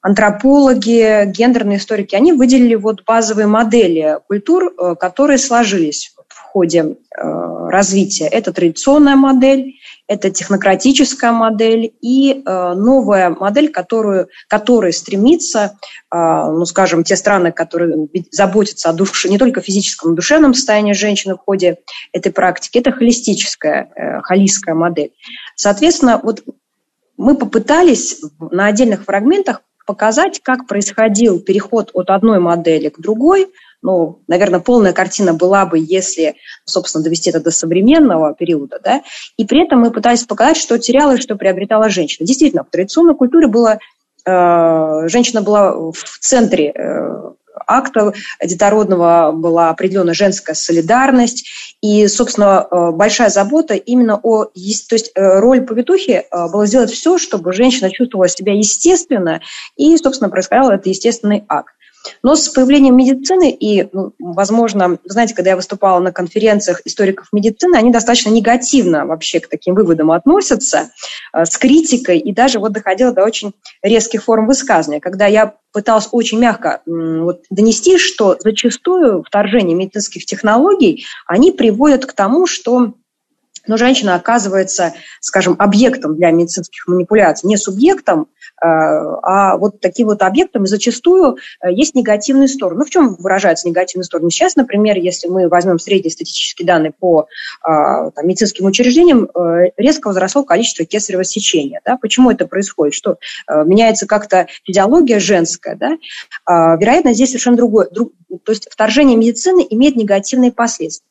антропологи, 0.01 1.31
гендерные 1.31 1.79
историки, 1.79 2.15
они 2.15 2.33
выделили 2.33 2.75
вот 2.75 3.05
базовые 3.05 3.47
модели 3.47 4.19
культур, 4.27 4.73
э, 4.77 4.95
которые 4.97 5.39
сложились 5.39 6.15
в 6.29 6.41
ходе 6.41 6.81
э, 6.81 7.23
развития. 7.69 8.27
Это 8.27 8.53
традиционная 8.53 9.17
модель, 9.17 9.75
это 10.09 10.31
технократическая 10.31 11.33
модель 11.33 11.93
и 12.01 12.33
э, 12.33 12.73
новая 12.75 13.29
модель, 13.29 13.71
которую, 13.71 14.29
которая 14.49 14.93
стремится, 14.93 15.79
э, 16.11 16.17
ну, 16.17 16.65
скажем, 16.65 17.05
те 17.05 17.15
страны, 17.15 17.53
которые 17.53 18.09
заботятся 18.31 18.89
о 18.89 18.95
душе, 18.95 19.29
не 19.29 19.39
только 19.39 19.61
физическом, 19.61 20.09
но 20.09 20.15
и 20.15 20.17
душевном 20.17 20.55
состоянии 20.55 20.95
женщины 20.95 21.35
в 21.35 21.39
ходе 21.39 21.79
этой 22.13 22.33
практики, 22.33 22.79
это 22.79 22.91
холистическая, 22.91 23.91
э, 23.95 24.21
холистская 24.23 24.75
модель. 24.75 25.13
Соответственно, 25.55 26.19
вот 26.23 26.43
мы 27.19 27.37
попытались 27.37 28.23
на 28.39 28.67
отдельных 28.67 29.05
фрагментах 29.05 29.61
показать, 29.87 30.41
как 30.43 30.67
происходил 30.67 31.41
переход 31.41 31.91
от 31.93 32.09
одной 32.11 32.41
модели 32.41 32.89
к 32.89 32.99
другой– 32.99 33.49
ну, 33.83 34.23
наверное, 34.27 34.61
полная 34.61 34.93
картина 34.93 35.35
была 35.35 35.67
бы, 35.67 35.79
если, 35.79 36.37
собственно, 36.65 37.05
довести 37.05 37.31
это 37.31 37.41
до 37.41 37.51
современного 37.51 38.35
периода, 38.35 38.81
да, 38.83 39.03
и 39.37 39.45
при 39.45 39.65
этом 39.65 39.81
мы 39.81 39.91
пытались 39.91 40.25
показать, 40.25 40.57
что 40.57 40.79
теряла 40.79 41.19
что 41.19 41.37
приобретала 41.37 41.89
женщина. 41.89 42.27
Действительно, 42.27 42.65
в 42.65 42.71
традиционной 42.71 43.15
культуре 43.15 43.47
было, 43.47 43.79
э, 44.27 45.09
женщина 45.09 45.43
была 45.43 45.73
в 45.73 46.19
центре 46.21 46.73
э, 46.75 47.33
акта 47.67 48.13
детородного 48.43 49.33
была 49.33 49.71
определенная 49.71 50.15
женская 50.15 50.55
солидарность 50.55 51.47
и, 51.81 52.07
собственно, 52.09 52.67
э, 52.71 52.91
большая 52.93 53.31
забота 53.31 53.75
именно 53.75 54.19
о... 54.23 54.45
То 54.45 54.53
есть 54.55 55.13
э, 55.15 55.39
роль 55.39 55.63
повитухи 55.63 56.25
э, 56.31 56.49
была 56.49 56.67
сделать 56.67 56.91
все, 56.91 57.19
чтобы 57.19 57.53
женщина 57.53 57.91
чувствовала 57.91 58.29
себя 58.29 58.55
естественно, 58.55 59.41
и, 59.77 59.97
собственно, 59.97 60.31
происходил 60.31 60.71
этот 60.71 60.87
естественный 60.87 61.45
акт. 61.49 61.75
Но 62.23 62.35
с 62.35 62.49
появлением 62.49 62.97
медицины 62.97 63.51
и, 63.51 63.89
ну, 63.93 64.13
возможно, 64.19 64.99
знаете, 65.05 65.35
когда 65.35 65.51
я 65.51 65.57
выступала 65.57 66.01
на 66.01 66.13
конференциях 66.13 66.83
историков 66.85 67.29
медицины, 67.33 67.77
они 67.77 67.91
достаточно 67.91 68.31
негативно 68.31 69.07
вообще 69.07 69.41
к 69.41 69.49
таким 69.49 69.75
выводам 69.75 70.11
относятся, 70.11 70.91
э, 71.33 71.45
с 71.45 71.57
критикой, 71.57 72.19
и 72.19 72.33
даже 72.33 72.59
вот 72.59 72.73
доходило 72.73 73.13
до 73.13 73.25
очень 73.25 73.53
резких 73.83 74.25
форм 74.25 74.47
высказывания, 74.47 75.01
когда 75.01 75.27
я 75.27 75.55
пыталась 75.73 76.09
очень 76.13 76.39
мягко 76.39 76.81
вот, 76.87 77.43
донести, 77.51 77.99
что 77.99 78.37
зачастую 78.41 79.23
вторжение 79.23 79.77
медицинских 79.77 80.25
технологий, 80.25 81.05
они 81.27 81.53
приводят 81.53 82.07
к 82.07 82.13
тому, 82.13 82.47
что 82.47 82.95
но 83.67 83.77
женщина 83.77 84.15
оказывается, 84.15 84.95
скажем, 85.21 85.57
объектом 85.59 86.17
для 86.17 86.31
медицинских 86.31 86.87
манипуляций, 86.87 87.49
не 87.49 87.57
субъектом, 87.57 88.29
э, 88.63 88.67
а 88.67 89.57
вот 89.57 89.81
таким 89.81 90.09
вот 90.09 90.23
объектом, 90.23 90.65
и 90.65 90.67
зачастую 90.67 91.37
э, 91.63 91.73
есть 91.73 91.95
негативные 91.95 92.49
стороны. 92.49 92.81
Ну, 92.81 92.85
в 92.85 92.91
чем 92.91 93.17
выражаются 93.17 93.69
негативные 93.69 94.05
стороны? 94.05 94.31
Сейчас, 94.31 94.57
например, 94.57 94.97
если 94.97 95.29
мы 95.29 95.49
возьмем 95.49 95.79
средние 95.79 96.11
статистические 96.11 96.67
данные 96.67 96.93
по 96.93 97.23
э, 97.23 97.27
там, 97.65 98.27
медицинским 98.27 98.67
учреждениям, 98.67 99.29
резко 99.77 100.09
возросло 100.09 100.45
количество 100.45 100.85
кесарево 100.85 101.25
сечения. 101.25 101.81
Да? 101.85 101.97
Почему 101.97 102.31
это 102.31 102.47
происходит? 102.47 102.95
Что 102.95 103.19
меняется 103.49 104.07
как-то 104.07 104.47
физиология 104.65 105.19
женская? 105.19 105.77
Да? 105.77 105.99
А, 106.45 106.77
вероятно, 106.77 107.15
здесь 107.15 107.31
совершенно 107.31 107.57
другое. 107.57 107.89
Друг, 107.91 108.13
то 108.45 108.53
есть 108.53 108.69
вторжение 108.71 109.17
медицины 109.17 109.67
имеет 109.69 109.97
негативные 109.97 110.53
последствия. 110.53 111.08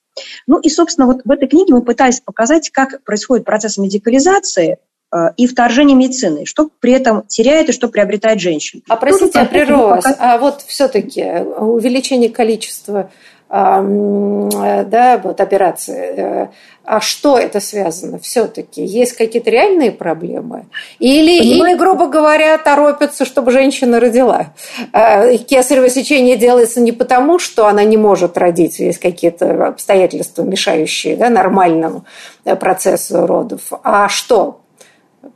Ну 0.47 0.59
и, 0.59 0.69
собственно, 0.69 1.07
вот 1.07 1.21
в 1.23 1.31
этой 1.31 1.47
книге 1.47 1.73
мы 1.73 1.81
пытались 1.81 2.19
показать, 2.19 2.69
как 2.69 3.03
происходит 3.03 3.45
процесс 3.45 3.77
медикализации 3.77 4.77
э, 5.11 5.17
и 5.37 5.47
вторжение 5.47 5.95
медицины, 5.95 6.45
что 6.45 6.69
при 6.79 6.93
этом 6.93 7.25
теряет 7.27 7.69
и 7.69 7.71
что 7.71 7.87
приобретает 7.87 8.39
женщина. 8.39 8.81
А 8.87 8.95
простите, 8.95 9.39
я 9.39 9.45
прерву 9.45 9.87
вас. 9.87 10.05
А 10.19 10.37
вот 10.37 10.61
все-таки 10.61 11.23
увеличение 11.23 12.29
количества 12.29 13.09
Э, 13.09 13.36
да, 13.49 15.21
вот 15.23 15.39
операции. 15.39 16.13
Э, 16.17 16.47
а 16.83 16.99
что 16.99 17.37
это 17.37 17.61
связано 17.61 18.19
все-таки? 18.19 18.83
Есть 18.83 19.13
какие-то 19.13 19.49
реальные 19.49 19.91
проблемы? 19.91 20.65
Или, 20.99 21.41
или, 21.41 21.73
грубо 21.75 22.07
говоря, 22.07 22.57
торопятся, 22.57 23.23
чтобы 23.23 23.51
женщина 23.51 24.01
родила? 24.01 24.47
Э, 24.91 25.37
кесарево 25.37 25.89
сечение 25.89 26.35
делается 26.35 26.81
не 26.81 26.91
потому, 26.91 27.39
что 27.39 27.67
она 27.67 27.85
не 27.85 27.95
может 27.95 28.37
родить, 28.37 28.79
есть 28.79 28.99
какие-то 28.99 29.67
обстоятельства, 29.67 30.43
мешающие 30.43 31.15
да, 31.15 31.29
нормальному 31.29 32.03
процессу 32.59 33.25
родов. 33.25 33.71
А 33.83 34.09
что? 34.09 34.61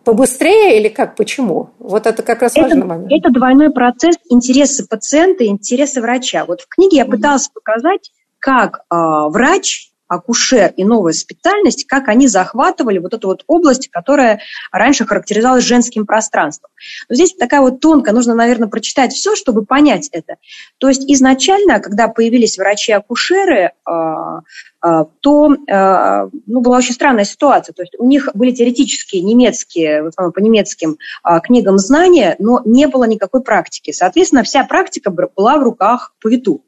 Побыстрее 0.03 0.79
или 0.79 0.89
как? 0.89 1.15
Почему? 1.15 1.71
Вот 1.79 2.07
это 2.07 2.23
как 2.23 2.41
раз 2.41 2.53
это, 2.53 2.63
важный 2.63 2.85
момент. 2.85 3.11
Это 3.11 3.31
двойной 3.31 3.71
процесс 3.71 4.15
интересы 4.29 4.87
пациента 4.87 5.43
и 5.43 5.47
интересы 5.47 6.01
врача. 6.01 6.45
Вот 6.45 6.61
в 6.61 6.67
книге 6.67 6.97
я 6.97 7.05
пыталась 7.05 7.49
показать, 7.49 8.11
как 8.39 8.79
э, 8.89 8.95
врач 9.29 9.90
акушер 10.11 10.73
и 10.75 10.83
новая 10.83 11.13
специальность, 11.13 11.85
как 11.85 12.09
они 12.09 12.27
захватывали 12.27 12.97
вот 12.97 13.13
эту 13.13 13.27
вот 13.27 13.43
область, 13.47 13.87
которая 13.89 14.41
раньше 14.71 15.05
характеризовалась 15.05 15.63
женским 15.63 16.05
пространством. 16.05 16.69
Но 17.07 17.15
здесь 17.15 17.33
такая 17.33 17.61
вот 17.61 17.79
тонкая, 17.79 18.13
нужно, 18.13 18.35
наверное, 18.35 18.67
прочитать 18.67 19.13
все, 19.13 19.35
чтобы 19.35 19.65
понять 19.65 20.09
это. 20.11 20.35
То 20.79 20.89
есть 20.89 21.09
изначально, 21.09 21.79
когда 21.79 22.09
появились 22.09 22.57
врачи-акушеры, 22.57 23.71
а, 23.85 24.41
а, 24.81 25.05
то 25.21 25.55
а, 25.69 26.27
ну, 26.45 26.59
была 26.59 26.79
очень 26.79 26.93
странная 26.93 27.23
ситуация. 27.23 27.73
То 27.73 27.83
есть 27.83 27.95
у 27.97 28.05
них 28.05 28.27
были 28.33 28.51
теоретические 28.51 29.21
немецкие, 29.21 30.03
в 30.03 30.07
основном 30.07 30.33
по 30.33 30.39
немецким 30.39 30.97
книгам 31.43 31.77
знания, 31.77 32.35
но 32.37 32.61
не 32.65 32.87
было 32.87 33.05
никакой 33.05 33.43
практики. 33.43 33.91
Соответственно, 33.91 34.43
вся 34.43 34.65
практика 34.65 35.09
была 35.09 35.57
в 35.57 35.63
руках 35.63 36.13
повиту. 36.21 36.63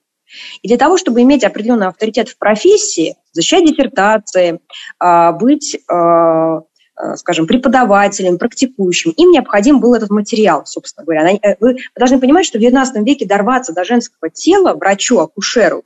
И 0.62 0.68
для 0.68 0.78
того, 0.78 0.98
чтобы 0.98 1.22
иметь 1.22 1.44
определенный 1.44 1.88
авторитет 1.88 2.30
в 2.30 2.38
профессии, 2.38 3.16
защищать 3.32 3.66
диссертации, 3.66 4.60
а, 5.00 5.32
быть 5.32 5.78
а, 5.90 6.62
а, 6.96 7.16
скажем, 7.18 7.48
преподавателем, 7.48 8.38
практикующим, 8.38 9.12
им 9.12 9.32
необходим 9.32 9.80
был 9.80 9.96
этот 9.96 10.12
материал, 10.12 10.64
собственно 10.66 11.06
говоря. 11.06 11.32
Э, 11.42 11.56
вы 11.60 11.78
должны 11.96 12.20
понимать, 12.20 12.46
что 12.46 12.60
в 12.60 12.62
XIX 12.62 12.86
веке 13.04 13.26
дорваться 13.26 13.74
до 13.74 13.84
женского 13.84 14.30
тела 14.30 14.76
врачу, 14.76 15.20
акушеру, 15.20 15.84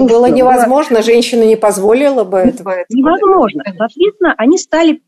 было 0.00 0.26
невозможно, 0.26 1.02
женщина 1.02 1.42
не 1.42 1.56
позволила 1.56 2.24
бы 2.24 2.38
этого. 2.38 2.84
Невозможно. 2.88 3.64
Соответственно, 3.76 4.34
они 4.38 4.56
стали 4.58 5.02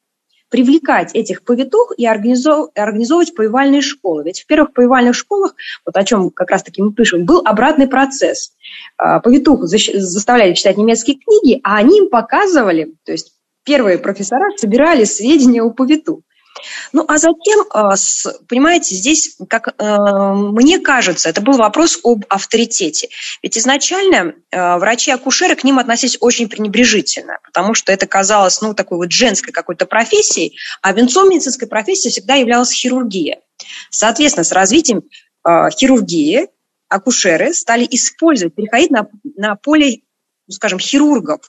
привлекать 0.48 1.14
этих 1.14 1.44
повитух 1.44 1.92
и 1.96 2.06
организовывать 2.06 3.34
повивальные 3.34 3.82
школы. 3.82 4.24
Ведь 4.24 4.40
в 4.40 4.46
первых 4.46 4.72
повивальных 4.72 5.14
школах, 5.14 5.54
вот 5.84 5.96
о 5.96 6.04
чем 6.04 6.30
как 6.30 6.50
раз-таки 6.50 6.82
мы 6.82 6.92
пишем, 6.92 7.24
был 7.24 7.42
обратный 7.44 7.88
процесс. 7.88 8.52
А, 8.96 9.20
повитух 9.20 9.64
заставляли 9.64 10.54
читать 10.54 10.76
немецкие 10.76 11.18
книги, 11.18 11.60
а 11.62 11.76
они 11.76 11.98
им 11.98 12.08
показывали, 12.08 12.94
то 13.04 13.12
есть 13.12 13.32
первые 13.64 13.98
профессора 13.98 14.56
собирали 14.56 15.04
сведения 15.04 15.62
у 15.62 15.70
повитух. 15.70 16.20
Ну, 16.92 17.04
а 17.06 17.18
затем, 17.18 17.64
а, 17.70 17.94
понимаете, 18.48 18.94
здесь, 18.94 19.36
как 19.48 19.74
э, 19.78 19.96
мне 20.32 20.78
кажется, 20.78 21.28
это 21.28 21.40
был 21.40 21.56
вопрос 21.56 21.98
об 22.02 22.24
авторитете. 22.28 23.08
Ведь 23.42 23.56
изначально 23.58 24.34
э, 24.50 24.76
врачи-акушеры 24.78 25.56
к 25.56 25.64
ним 25.64 25.78
относились 25.78 26.16
очень 26.20 26.48
пренебрежительно, 26.48 27.38
потому 27.44 27.74
что 27.74 27.92
это 27.92 28.06
казалось, 28.06 28.60
ну, 28.60 28.74
такой 28.74 28.98
вот 28.98 29.12
женской 29.12 29.52
какой-то 29.52 29.86
профессией, 29.86 30.58
а 30.82 30.92
венцом 30.92 31.28
медицинской 31.28 31.68
профессии 31.68 32.08
всегда 32.08 32.34
являлась 32.34 32.72
хирургия. 32.72 33.40
Соответственно, 33.90 34.44
с 34.44 34.52
развитием 34.52 35.02
э, 35.44 35.70
хирургии 35.70 36.48
акушеры 36.88 37.52
стали 37.52 37.86
использовать, 37.90 38.54
переходить 38.54 38.90
на, 38.90 39.08
на 39.36 39.56
поле, 39.56 40.00
ну, 40.46 40.54
скажем, 40.54 40.78
хирургов, 40.78 41.40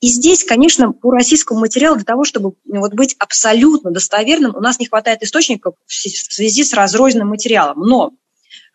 И 0.00 0.08
здесь, 0.08 0.44
конечно, 0.44 0.92
по 0.92 1.10
российскому 1.10 1.60
материалу 1.60 1.96
для 1.96 2.04
того, 2.04 2.24
чтобы 2.24 2.54
вот 2.66 2.94
быть 2.94 3.16
абсолютно 3.18 3.90
достоверным, 3.90 4.54
у 4.54 4.60
нас 4.60 4.78
не 4.78 4.86
хватает 4.86 5.22
источников 5.22 5.74
в 5.86 5.92
связи 5.92 6.64
с 6.64 6.72
разрозненным 6.74 7.28
материалом. 7.28 7.80
Но 7.80 8.12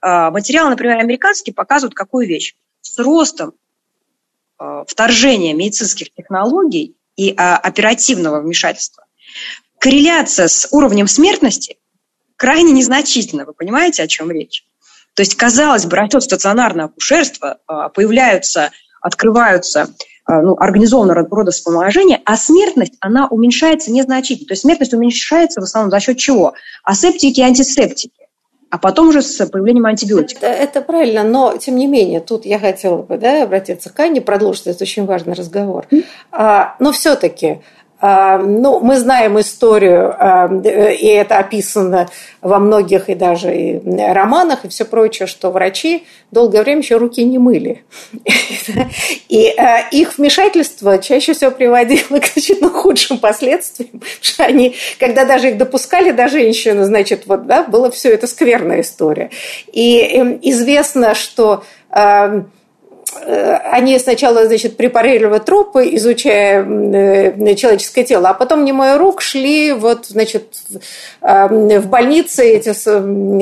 э, 0.01 0.29
материалы, 0.31 0.72
например, 0.72 0.98
американские, 0.98 1.53
показывают 1.53 1.93
какую 1.93 2.27
вещь. 2.27 2.55
С 2.81 2.98
ростом 2.98 3.53
э, 4.60 4.84
вторжения 4.88 5.53
медицинских 5.53 6.13
технологий 6.13 6.96
и 7.15 7.31
э, 7.31 7.36
оперативного 7.36 8.41
вмешательства 8.41 9.05
корреляция 9.79 10.48
с 10.48 10.67
уровнем 10.72 11.08
смертности 11.08 11.77
крайне 12.36 12.72
незначительна. 12.74 13.46
Вы 13.46 13.53
понимаете, 13.53 14.03
о 14.03 14.08
чем 14.08 14.31
речь? 14.31 14.65
То 15.15 15.22
есть, 15.22 15.36
казалось 15.36 15.86
бы, 15.86 15.98
растет 15.98 16.24
стационарное 16.24 16.86
акушерство, 16.86 17.60
появляются, 17.93 18.72
открываются 19.01 19.81
а, 19.81 19.88
ну, 20.29 20.55
организованного 20.57 21.27
рода 21.29 21.51
вспомогательения, 21.51 22.21
а 22.25 22.38
смертность, 22.38 22.93
она 23.00 23.27
уменьшается 23.27 23.91
незначительно. 23.91 24.48
То 24.48 24.53
есть 24.53 24.62
смертность 24.62 24.93
уменьшается 24.93 25.62
в 25.62 25.63
основном 25.63 25.91
за 25.91 26.00
счет 26.00 26.17
чего? 26.17 26.53
Асептики 26.83 27.39
и 27.39 27.43
антисептики 27.43 28.12
а 28.69 28.77
потом 28.77 29.09
уже 29.09 29.21
с 29.21 29.45
появлением 29.48 29.86
антибиотиков. 29.86 30.43
Это, 30.43 30.53
это 30.53 30.81
правильно, 30.81 31.24
но 31.24 31.57
тем 31.57 31.75
не 31.75 31.88
менее, 31.88 32.19
тут 32.19 32.45
я 32.45 32.59
хотела 32.59 33.01
бы 33.01 33.17
да, 33.17 33.43
обратиться 33.43 33.89
к 33.91 34.00
Анне, 34.00 34.21
продолжить 34.21 34.67
этот 34.67 34.83
очень 34.83 35.05
важный 35.05 35.33
разговор. 35.33 35.88
Mm-hmm. 35.89 36.05
А, 36.31 36.75
но 36.79 36.91
все-таки 36.91 37.62
ну, 38.01 38.79
мы 38.79 38.98
знаем 38.98 39.39
историю, 39.39 40.15
а, 40.18 40.48
и 40.48 41.08
это 41.08 41.38
описано 41.38 42.10
во 42.41 42.60
многих 42.60 43.10
и 43.10 43.15
даже 43.15 43.53
и 43.56 43.82
романах 44.13 44.63
и 44.63 44.70
все 44.70 44.86
прочее, 44.86 45.27
что 45.27 45.51
врачи 45.51 46.06
долгое 46.32 46.63
время 46.63 46.82
еще 46.82 46.98
руки 46.98 47.24
не 47.24 47.38
мыли. 47.38 47.84
И 49.29 49.53
а, 49.58 49.82
их 49.91 50.18
вмешательство 50.18 50.98
чаще 51.00 51.34
всего 51.34 51.51
приводило 51.51 52.20
к 52.20 52.25
значительно 52.25 52.70
худшим 52.70 53.18
последствиям, 53.18 54.01
что 54.22 54.46
они, 54.46 54.75
когда 55.00 55.25
даже 55.25 55.50
их 55.50 55.58
допускали 55.58 56.12
до 56.12 56.27
женщины, 56.29 56.86
значит, 56.86 57.24
вот, 57.25 57.48
да, 57.48 57.63
было 57.63 57.91
все 57.91 58.12
это 58.12 58.27
скверная 58.27 58.82
история. 58.82 59.29
И 59.72 60.00
эм, 60.00 60.39
известно, 60.41 61.15
что 61.15 61.63
Э, 61.91 62.44
они 63.16 63.98
сначала, 63.98 64.46
значит, 64.46 64.78
препарировали 64.78 65.39
трупы, 65.39 65.89
изучая 65.96 66.63
э, 66.63 67.56
человеческое 67.56 68.04
тело, 68.04 68.30
а 68.30 68.34
потом, 68.34 68.63
не 68.66 68.72
мой 68.72 68.98
рук, 68.98 69.22
шли 69.22 69.74
вот, 69.74 70.06
значит, 70.08 70.54
в 71.22 71.88
больницы 71.88 72.46
эти, 72.46 72.74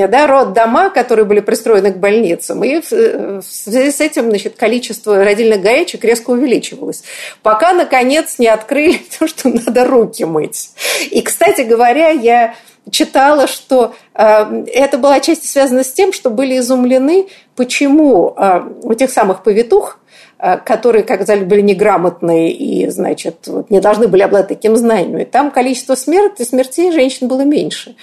да, 0.07 0.27
роддома, 0.27 0.89
которые 0.89 1.25
были 1.25 1.41
пристроены 1.41 1.91
к 1.91 1.97
больницам. 1.97 2.63
И 2.63 2.79
в 2.81 3.43
связи 3.43 3.91
с 3.91 3.99
этим, 3.99 4.29
значит, 4.29 4.55
количество 4.55 5.23
родильных 5.23 5.61
горячек 5.61 6.03
резко 6.03 6.31
увеличивалось. 6.31 7.03
Пока, 7.41 7.73
наконец, 7.73 8.39
не 8.39 8.47
открыли 8.47 9.01
то, 9.19 9.27
что 9.27 9.49
надо 9.49 9.85
руки 9.85 10.23
мыть. 10.23 10.69
И, 11.11 11.21
кстати 11.21 11.61
говоря, 11.61 12.09
я 12.09 12.55
читала, 12.91 13.47
что 13.47 13.95
э, 14.13 14.63
это 14.73 14.97
была 14.97 15.15
отчасти 15.15 15.47
связано 15.47 15.83
с 15.83 15.91
тем, 15.91 16.13
что 16.13 16.29
были 16.29 16.57
изумлены, 16.57 17.27
почему 17.57 18.33
э, 18.37 18.61
у 18.83 18.93
тех 18.93 19.11
самых 19.11 19.43
повитух, 19.43 19.99
э, 20.39 20.57
которые, 20.57 21.03
как 21.03 21.23
сказали, 21.23 21.43
были 21.43 21.61
неграмотные 21.61 22.51
и, 22.51 22.87
значит, 22.89 23.47
вот, 23.47 23.69
не 23.69 23.81
должны 23.81 24.07
были 24.07 24.21
обладать 24.21 24.47
таким 24.47 24.77
знанием, 24.77 25.25
там 25.25 25.51
количество 25.51 25.95
смерти, 25.95 26.43
смертей 26.43 26.91
женщин 26.91 27.27
было 27.27 27.41
меньше. 27.41 27.95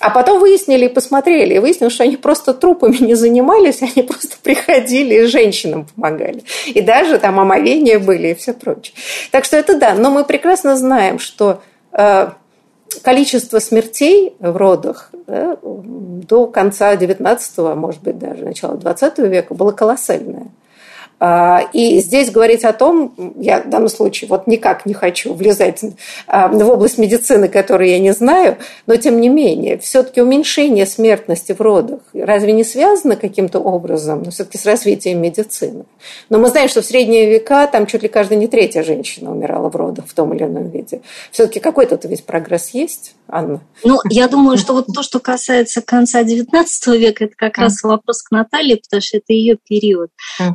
А 0.00 0.10
потом 0.10 0.40
выяснили 0.40 0.86
и 0.86 0.88
посмотрели, 0.88 1.54
и 1.54 1.58
выяснилось, 1.60 1.92
что 1.92 2.02
они 2.02 2.16
просто 2.16 2.54
трупами 2.54 2.96
не 2.96 3.14
занимались, 3.14 3.82
они 3.96 4.02
просто 4.02 4.36
приходили 4.42 5.14
и 5.14 5.26
женщинам 5.26 5.86
помогали. 5.94 6.42
И 6.66 6.80
даже 6.80 7.18
там 7.18 7.38
омовения 7.38 8.00
были 8.00 8.28
и 8.28 8.34
все 8.34 8.54
прочее. 8.54 8.94
Так 9.30 9.44
что 9.44 9.56
это 9.56 9.76
да, 9.76 9.94
но 9.94 10.10
мы 10.10 10.24
прекрасно 10.24 10.76
знаем, 10.76 11.18
что 11.18 11.62
количество 13.00 13.58
смертей 13.58 14.34
в 14.38 14.56
родах 14.56 15.10
да, 15.26 15.56
до 15.62 16.46
конца 16.46 16.94
19-го, 16.94 17.74
может 17.74 18.02
быть, 18.02 18.18
даже 18.18 18.44
начала 18.44 18.76
20 18.76 19.18
века 19.18 19.54
было 19.54 19.72
колоссальное. 19.72 20.48
А, 21.24 21.68
и 21.72 22.00
здесь 22.00 22.32
говорить 22.32 22.64
о 22.64 22.72
том, 22.72 23.14
я 23.36 23.60
в 23.60 23.70
данном 23.70 23.88
случае 23.88 24.28
вот 24.28 24.48
никак 24.48 24.86
не 24.86 24.92
хочу 24.92 25.32
влезать 25.34 25.80
а, 26.26 26.48
в 26.48 26.68
область 26.68 26.98
медицины, 26.98 27.46
которую 27.46 27.90
я 27.90 28.00
не 28.00 28.12
знаю, 28.12 28.56
но 28.88 28.96
тем 28.96 29.20
не 29.20 29.28
менее, 29.28 29.78
все-таки 29.78 30.20
уменьшение 30.20 30.84
смертности 30.84 31.52
в 31.52 31.60
родах 31.60 32.00
разве 32.12 32.52
не 32.52 32.64
связано 32.64 33.14
каким-то 33.14 33.60
образом, 33.60 34.24
но 34.24 34.32
все-таки 34.32 34.58
с 34.58 34.66
развитием 34.66 35.22
медицины? 35.22 35.84
Но 36.28 36.40
мы 36.40 36.48
знаем, 36.48 36.68
что 36.68 36.82
в 36.82 36.86
средние 36.86 37.30
века 37.30 37.68
там 37.68 37.86
чуть 37.86 38.02
ли 38.02 38.08
каждая 38.08 38.36
не 38.36 38.48
третья 38.48 38.82
женщина 38.82 39.30
умирала 39.30 39.70
в 39.70 39.76
родах 39.76 40.06
в 40.08 40.14
том 40.14 40.34
или 40.34 40.42
ином 40.42 40.70
виде. 40.70 41.02
Все-таки 41.30 41.60
какой-то 41.60 42.00
ведь 42.08 42.24
прогресс 42.24 42.70
есть, 42.70 43.14
Анна? 43.28 43.62
Ну, 43.84 43.98
я 44.10 44.28
думаю, 44.28 44.58
что 44.58 44.74
вот 44.74 44.86
то, 44.94 45.02
что 45.02 45.18
касается 45.18 45.80
конца 45.80 46.22
XIX 46.22 46.66
века, 46.98 47.24
это 47.24 47.34
как 47.36 47.58
раз 47.58 47.82
вопрос 47.82 48.22
к 48.22 48.30
Наталье, 48.30 48.76
потому 48.76 49.00
что 49.00 49.18
это 49.18 49.32
ее 49.32 49.56
период. 49.56 50.10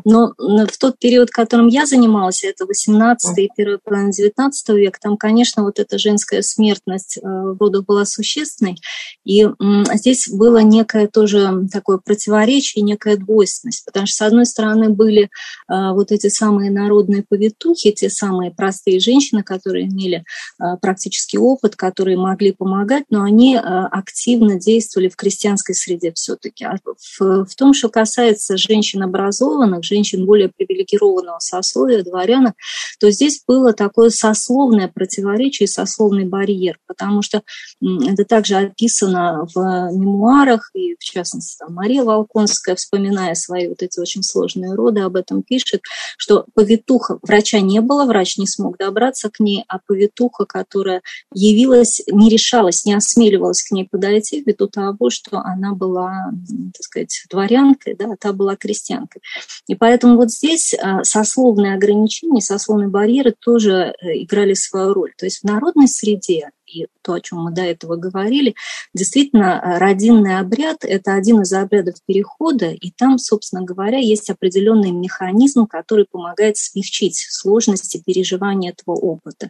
Но 0.05 0.33
в 0.37 0.77
тот 0.79 0.99
период, 0.99 1.29
которым 1.29 1.67
я 1.67 1.85
занималась, 1.85 2.43
это 2.43 2.65
18 2.65 3.37
и 3.39 3.49
первая 3.55 3.79
половина 3.83 4.11
19 4.11 4.69
века, 4.69 4.99
там, 5.01 5.17
конечно, 5.17 5.63
вот 5.63 5.79
эта 5.79 5.97
женская 5.97 6.41
смертность 6.41 7.17
э, 7.17 7.21
в 7.23 7.57
родах 7.59 7.85
была 7.85 8.05
существенной. 8.05 8.77
И 9.25 9.47
здесь 9.93 10.29
было 10.29 10.59
некое 10.59 11.07
тоже 11.07 11.67
такое 11.71 11.97
противоречие, 11.97 12.83
некая 12.83 13.17
двойственность, 13.17 13.85
потому 13.85 14.05
что, 14.05 14.17
с 14.17 14.21
одной 14.21 14.45
стороны, 14.45 14.89
были 14.89 15.23
э, 15.23 15.27
вот 15.67 16.11
эти 16.11 16.27
самые 16.27 16.71
народные 16.71 17.23
повитухи, 17.27 17.91
те 17.91 18.09
самые 18.09 18.51
простые 18.51 18.99
женщины, 18.99 19.43
которые 19.43 19.87
имели 19.87 20.23
э, 20.59 20.63
практический 20.81 21.37
опыт, 21.37 21.75
которые 21.75 22.17
могли 22.17 22.53
помогать, 22.57 23.05
но 23.09 23.23
они 23.23 23.55
активно 23.55 24.59
действовали 24.59 25.09
в 25.09 25.15
крестьянской 25.15 25.75
среде 25.75 26.11
все-таки. 26.13 26.65
А 26.65 26.77
в, 27.19 27.45
в 27.45 27.55
том, 27.55 27.73
что 27.73 27.89
касается 27.89 28.57
женщин 28.57 29.03
образованных, 29.03 29.83
женщин 29.83 30.25
более 30.25 30.49
привилегированного 30.49 31.39
сословия, 31.39 32.03
дворянок, 32.03 32.55
то 32.99 33.11
здесь 33.11 33.41
было 33.47 33.73
такое 33.73 34.09
сословное 34.09 34.87
противоречие 34.87 35.65
и 35.65 35.69
сословный 35.69 36.25
барьер, 36.25 36.79
потому 36.87 37.21
что 37.21 37.43
это 37.81 38.25
также 38.25 38.55
описано 38.55 39.47
в 39.53 39.59
мемуарах, 39.91 40.71
и 40.73 40.95
в 40.99 41.03
частности 41.03 41.57
там, 41.59 41.73
Мария 41.73 42.03
Волконская, 42.03 42.75
вспоминая 42.75 43.35
свои 43.35 43.67
вот 43.67 43.81
эти 43.83 43.99
очень 43.99 44.23
сложные 44.23 44.73
роды, 44.73 45.01
об 45.01 45.15
этом 45.15 45.43
пишет, 45.43 45.81
что 46.17 46.45
повитуха, 46.53 47.19
врача 47.21 47.59
не 47.59 47.81
было, 47.81 48.05
врач 48.05 48.37
не 48.37 48.47
смог 48.47 48.77
добраться 48.77 49.29
к 49.29 49.39
ней, 49.39 49.63
а 49.67 49.79
повитуха, 49.85 50.45
которая 50.45 51.01
явилась, 51.33 52.01
не 52.11 52.29
решалась, 52.47 52.85
не 52.85 52.93
осмеливалась 52.93 53.63
к 53.63 53.71
ней 53.71 53.87
подойти 53.89 54.41
ввиду 54.41 54.67
того, 54.67 55.09
что 55.09 55.39
она 55.39 55.73
была, 55.73 56.31
так 56.73 56.83
сказать, 56.83 57.23
дворянкой, 57.29 57.95
да, 57.95 58.13
а 58.13 58.17
та 58.17 58.33
была 58.33 58.55
крестьянкой. 58.55 59.21
И 59.67 59.75
поэтому 59.75 60.17
вот 60.17 60.31
здесь 60.31 60.73
а, 60.73 61.03
сословные 61.03 61.73
ограничения, 61.73 62.41
сословные 62.41 62.89
барьеры 62.89 63.35
тоже 63.39 63.93
э, 64.01 64.23
играли 64.23 64.53
свою 64.53 64.93
роль. 64.93 65.13
То 65.17 65.25
есть 65.25 65.41
в 65.41 65.43
народной 65.43 65.87
среде 65.87 66.49
и 66.83 66.87
то, 67.01 67.13
о 67.13 67.21
чем 67.21 67.39
мы 67.39 67.51
до 67.51 67.61
этого 67.61 67.95
говорили, 67.95 68.55
действительно, 68.93 69.61
э, 69.63 69.77
родинный 69.77 70.39
обряд– 70.39 70.77
это 70.83 71.13
один 71.13 71.41
из 71.41 71.53
обрядов 71.53 71.95
перехода, 72.05 72.71
и 72.71 72.91
там, 72.91 73.17
собственно 73.17 73.63
говоря, 73.63 73.97
есть 73.97 74.29
определенный 74.29 74.91
механизм, 74.91 75.67
который 75.67 76.05
помогает 76.09 76.57
смягчить 76.57 77.17
сложности 77.29 78.01
переживания 78.05 78.71
этого 78.71 78.95
опыта. 78.95 79.49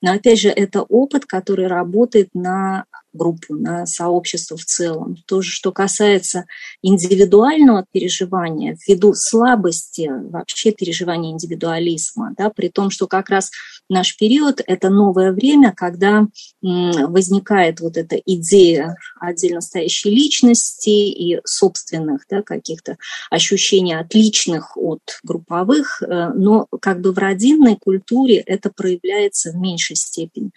Но, 0.00 0.12
опять 0.12 0.40
же, 0.40 0.48
это 0.48 0.82
опыт, 0.82 1.26
который 1.26 1.66
работает 1.66 2.30
на 2.34 2.84
группу, 3.14 3.54
на 3.54 3.86
сообщество 3.86 4.56
в 4.56 4.64
целом. 4.64 5.16
То 5.26 5.40
же, 5.40 5.50
что 5.50 5.72
касается 5.72 6.44
индивидуального 6.82 7.86
переживания, 7.90 8.76
ввиду 8.86 9.14
слабости 9.14 10.10
вообще 10.30 10.72
переживания 10.72 11.32
индивидуализма, 11.32 12.34
да, 12.36 12.50
при 12.50 12.68
том, 12.68 12.90
что 12.90 13.06
как 13.06 13.30
раз 13.30 13.50
наш 13.88 14.16
период– 14.16 14.60
это 14.66 14.90
новое 14.90 15.32
время, 15.32 15.72
когда 15.74 16.26
возникает 16.62 17.80
вот 17.80 17.96
эта 17.96 18.16
идея 18.16 18.96
отдельно 19.20 19.60
стоящей 19.60 20.10
личности 20.10 20.90
и 20.90 21.40
собственных 21.44 22.22
да, 22.28 22.42
каких-то 22.42 22.96
ощущений 23.30 23.94
отличных 23.94 24.76
от 24.76 25.00
групповых, 25.22 26.02
э, 26.02 26.30
но 26.34 26.66
как 26.80 27.00
бы 27.00 27.12
в 27.12 27.18
родинной 27.18 27.76
культуре 27.76 28.36
это 28.36 28.70
проявляется 28.70 29.52
в 29.52 29.56
меньшей 29.56 29.96
степени. 29.96 30.50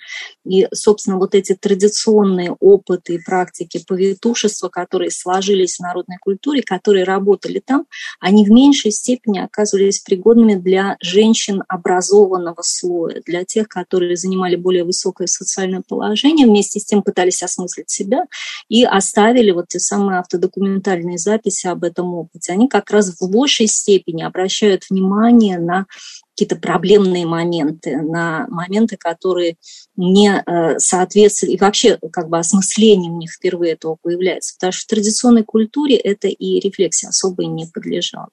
И, 0.46 0.68
собственно, 0.74 1.18
вот 1.18 1.36
эти 1.36 1.56
традиционные 1.56 2.47
опыты 2.60 3.16
и 3.16 3.20
практики 3.20 3.84
повитушества, 3.86 4.70
которые 4.70 5.12
сложились 5.12 5.78
в 5.78 5.82
народной 5.82 6.18
культуре, 6.18 6.62
которые 6.62 7.04
работали 7.04 7.62
там, 7.66 7.86
они 8.20 8.46
в 8.46 8.50
меньшей 8.50 8.92
степени 8.92 9.40
оказывались 9.40 10.00
пригодными 10.00 10.56
для 10.56 10.98
женщин 11.02 11.64
образованного 11.68 12.62
слоя, 12.62 13.22
для 13.26 13.44
тех, 13.44 13.68
которые 13.68 14.16
занимали 14.18 14.56
более 14.56 14.84
высокое 14.84 15.28
социальное 15.28 15.84
положение, 15.88 16.48
вместе 16.48 16.80
с 16.80 16.86
тем 16.86 17.02
пытались 17.02 17.44
осмыслить 17.44 17.90
себя 17.90 18.26
и 18.70 18.84
оставили 18.84 19.52
вот 19.52 19.68
те 19.70 19.80
самые 19.80 20.20
автодокументальные 20.20 21.18
записи 21.18 21.68
об 21.68 21.84
этом 21.84 22.14
опыте. 22.14 22.54
Они 22.54 22.68
как 22.68 22.92
раз 22.92 23.16
в 23.20 23.30
большей 23.30 23.68
степени 23.68 24.24
обращают 24.24 24.86
внимание 24.90 25.60
на 25.60 25.86
какие-то 26.38 26.56
проблемные 26.56 27.26
моменты, 27.26 27.98
на 27.98 28.46
моменты, 28.50 28.96
которые 28.96 29.58
не 29.96 30.44
э, 30.46 30.78
соответствуют, 30.78 31.56
и 31.56 31.58
вообще 31.58 31.98
как 32.12 32.30
бы 32.30 32.38
осмысление 32.38 33.12
у 33.12 33.18
них 33.18 33.32
впервые 33.32 33.74
этого 33.74 33.98
появляется, 34.00 34.54
потому 34.56 34.72
что 34.72 34.84
в 34.84 34.88
традиционной 34.88 35.44
культуре 35.44 35.96
это 35.96 36.28
и 36.28 36.60
рефлексия 36.60 37.10
особо 37.10 37.44
и 37.44 37.48
не 37.48 37.66
подлежало. 37.66 38.30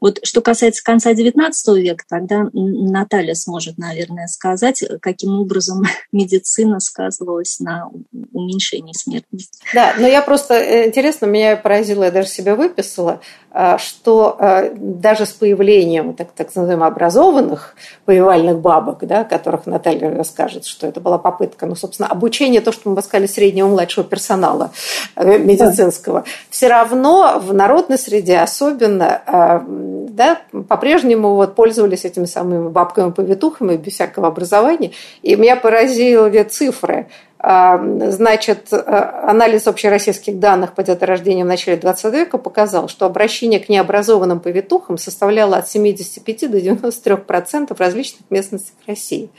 Вот 0.00 0.20
что 0.22 0.40
касается 0.40 0.82
конца 0.84 1.12
XIX 1.12 1.52
века, 1.76 2.04
тогда 2.08 2.48
Наталья 2.52 3.34
сможет, 3.34 3.78
наверное, 3.78 4.26
сказать, 4.26 4.84
каким 5.00 5.38
образом 5.38 5.82
медицина 6.12 6.80
сказывалась 6.80 7.58
на 7.60 7.90
уменьшении 8.32 8.92
смертности. 8.92 9.60
Да, 9.74 9.94
но 9.98 10.06
я 10.06 10.22
просто, 10.22 10.54
э, 10.54 10.88
интересно, 10.88 11.26
меня 11.26 11.56
поразило, 11.56 12.04
я 12.04 12.10
даже 12.10 12.28
себя 12.28 12.54
выписала, 12.54 13.20
а, 13.50 13.78
что 13.78 14.36
а, 14.38 14.70
даже 14.74 15.24
с 15.24 15.30
появлением 15.30 16.14
так, 16.14 16.32
так 16.32 16.54
называемых 16.54 16.86
образованных 16.86 17.74
повивальных 18.04 18.58
бабок, 18.60 18.98
да, 19.06 19.24
которых 19.24 19.66
Наталья 19.66 20.14
расскажет, 20.14 20.66
что 20.66 20.86
это 20.86 21.00
была 21.00 21.18
попытка, 21.18 21.64
ну, 21.64 21.74
собственно, 21.74 22.08
обучение, 22.08 22.60
то, 22.60 22.72
что 22.72 22.90
мы 22.90 23.00
сказали, 23.00 23.26
среднего 23.26 23.68
младшего 23.68 24.04
персонала 24.04 24.70
э, 25.16 25.38
медицинского, 25.38 26.20
да. 26.20 26.26
все 26.50 26.68
равно 26.68 27.40
в 27.42 27.54
народной 27.54 27.98
среде 27.98 28.38
особенно 28.38 29.22
а, 29.24 29.47
да, 29.66 30.40
по-прежнему 30.68 31.34
вот 31.34 31.54
пользовались 31.54 32.04
этими 32.04 32.24
самыми 32.24 32.68
бабками-повитухами 32.68 33.76
без 33.76 33.94
всякого 33.94 34.28
образования. 34.28 34.92
И 35.22 35.36
меня 35.36 35.56
поразили 35.56 36.42
цифры. 36.42 37.06
А, 37.40 37.78
значит, 38.10 38.72
а, 38.72 39.30
анализ 39.30 39.68
общероссийских 39.68 40.40
данных 40.40 40.74
по 40.74 40.82
деторождению 40.82 41.44
в 41.44 41.48
начале 41.48 41.76
20 41.76 42.12
века 42.12 42.36
показал, 42.36 42.88
что 42.88 43.06
обращение 43.06 43.60
к 43.60 43.68
необразованным 43.68 44.40
повитухам 44.40 44.98
составляло 44.98 45.56
от 45.56 45.68
75 45.68 46.50
до 46.50 46.58
93% 46.58 47.76
в 47.76 47.80
различных 47.80 48.22
местностях 48.30 48.74
России. 48.88 49.30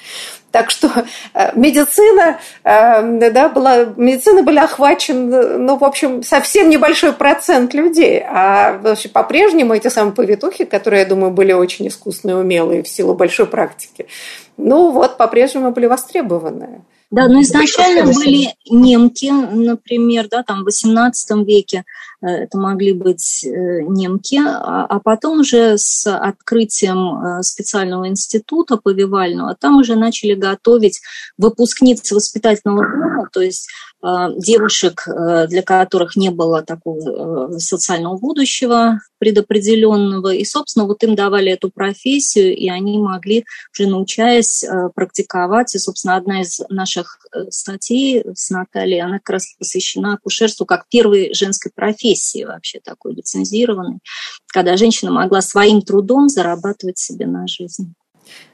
Так 0.51 0.69
что 0.69 0.89
э, 1.33 1.51
медицина, 1.55 2.39
э, 2.63 3.31
да, 3.31 3.49
была, 3.49 3.85
медицина 3.97 4.43
были 4.43 4.59
охвачены, 4.59 5.57
ну, 5.57 5.75
в 5.77 5.83
общем, 5.83 6.23
совсем 6.23 6.69
небольшой 6.69 7.11
процент 7.11 7.73
людей. 7.73 8.23
А 8.25 8.79
по-прежнему 9.13 9.73
эти 9.73 9.89
самые 9.89 10.13
повитухи, 10.13 10.63
которые, 10.63 11.01
я 11.01 11.05
думаю, 11.05 11.31
были 11.31 11.51
очень 11.51 11.89
искусные 11.89 12.37
умелые 12.37 12.81
в 12.81 12.87
силу 12.87 13.13
большой 13.13 13.45
практики, 13.45 14.07
ну, 14.55 14.91
вот, 14.91 15.17
по-прежнему 15.17 15.71
были 15.71 15.85
востребованы. 15.85 16.81
Да, 17.11 17.27
но 17.27 17.41
изначально 17.41 18.11
были 18.11 18.53
немки, 18.69 19.31
например, 19.31 20.27
да, 20.29 20.43
там 20.43 20.63
в 20.63 20.67
XVIII 20.67 21.43
веке 21.43 21.83
это 22.21 22.57
могли 22.57 22.93
быть 22.93 23.43
э, 23.45 23.81
немки, 23.81 24.37
а, 24.37 24.85
а 24.85 24.99
потом 24.99 25.39
уже 25.39 25.77
с 25.77 26.05
открытием 26.05 27.39
э, 27.39 27.43
специального 27.43 28.07
института 28.07 28.77
повивального, 28.77 29.55
там 29.55 29.77
уже 29.77 29.95
начали 29.95 30.33
готовить 30.33 31.01
выпускниц 31.37 32.11
воспитательного 32.11 32.83
дома, 32.83 33.29
то 33.31 33.41
есть 33.41 33.69
девушек, 34.01 35.05
для 35.49 35.61
которых 35.61 36.15
не 36.15 36.29
было 36.29 36.61
такого 36.63 37.59
социального 37.59 38.17
будущего 38.17 39.01
предопределенного, 39.17 40.33
и, 40.33 40.45
собственно, 40.45 40.85
вот 40.85 41.03
им 41.03 41.15
давали 41.15 41.51
эту 41.51 41.69
профессию, 41.69 42.55
и 42.55 42.69
они 42.69 42.97
могли, 42.97 43.43
уже 43.77 43.89
научаясь, 43.89 44.63
практиковать, 44.95 45.75
и, 45.75 45.79
собственно, 45.79 46.15
одна 46.15 46.43
из 46.43 46.61
наших 46.69 47.17
э, 47.33 47.51
статей 47.51 48.23
с 48.33 48.49
Натальей, 48.51 49.01
она 49.01 49.19
как 49.19 49.31
раз 49.31 49.53
посвящена 49.59 50.13
акушерству 50.13 50.65
как 50.65 50.87
первой 50.87 51.33
женской 51.33 51.69
профессии 51.75 52.08
вообще 52.45 52.79
такой 52.79 53.13
лицензированной, 53.13 53.99
когда 54.47 54.77
женщина 54.77 55.11
могла 55.11 55.41
своим 55.41 55.81
трудом 55.81 56.29
зарабатывать 56.29 56.97
себе 56.97 57.25
на 57.25 57.47
жизнь. 57.47 57.93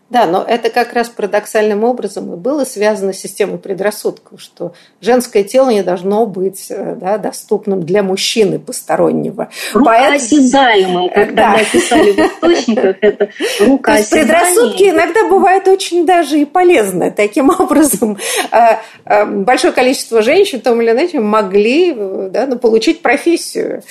Да, 0.07 0.27
но 0.27 0.45
это 0.47 0.69
как 0.69 0.93
раз 0.93 1.09
парадоксальным 1.09 1.83
образом 1.83 2.31
и 2.31 2.37
было 2.37 2.63
связано 2.63 3.11
с 3.11 3.17
системой 3.17 3.57
предрассудков, 3.57 4.39
что 4.39 4.73
женское 5.01 5.43
тело 5.43 5.71
не 5.71 5.81
должно 5.81 6.27
быть 6.27 6.67
э, 6.69 6.95
да, 6.95 7.17
доступным 7.17 7.81
для 7.81 8.03
мужчины 8.03 8.59
постороннего. 8.59 9.49
Рукоосязаемым, 9.73 11.09
как 11.09 11.33
да. 11.33 11.57
писали 11.73 12.11
в 12.11 12.19
источниках, 12.19 12.97
это 13.01 13.29
рукоосязание. 13.59 14.25
Предрассудки 14.25 14.83
иногда 14.83 15.27
бывают 15.27 15.67
очень 15.67 16.05
даже 16.05 16.39
и 16.39 16.45
полезны. 16.45 17.09
Таким 17.09 17.49
образом, 17.59 18.19
э, 18.51 18.57
э, 19.05 19.25
большое 19.25 19.73
количество 19.73 20.21
женщин, 20.21 20.61
том 20.61 20.83
или 20.83 20.91
иначе, 20.91 21.19
могли 21.19 21.95
да, 22.29 22.45
ну, 22.45 22.59
получить 22.59 23.01
профессию. 23.01 23.81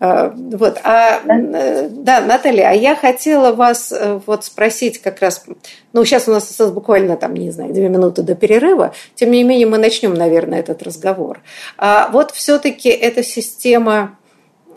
Вот. 0.00 0.78
А, 0.82 1.20
да, 1.24 2.20
Наталья, 2.22 2.70
а 2.70 2.72
я 2.72 2.96
хотела 2.96 3.52
вас 3.52 3.92
вот 4.26 4.44
спросить 4.44 5.02
как 5.02 5.20
раз 5.20 5.44
ну, 5.92 6.04
сейчас 6.04 6.28
у 6.28 6.32
нас 6.32 6.48
осталось 6.50 6.72
буквально, 6.72 7.16
там, 7.16 7.34
не 7.34 7.50
знаю, 7.50 7.72
две 7.72 7.88
минуты 7.88 8.22
до 8.22 8.34
перерыва. 8.34 8.92
Тем 9.14 9.30
не 9.30 9.42
менее, 9.42 9.66
мы 9.66 9.78
начнем, 9.78 10.14
наверное, 10.14 10.60
этот 10.60 10.82
разговор. 10.82 11.40
А 11.76 12.08
вот 12.12 12.30
все-таки 12.32 12.88
эта 12.88 13.22
система 13.22 14.18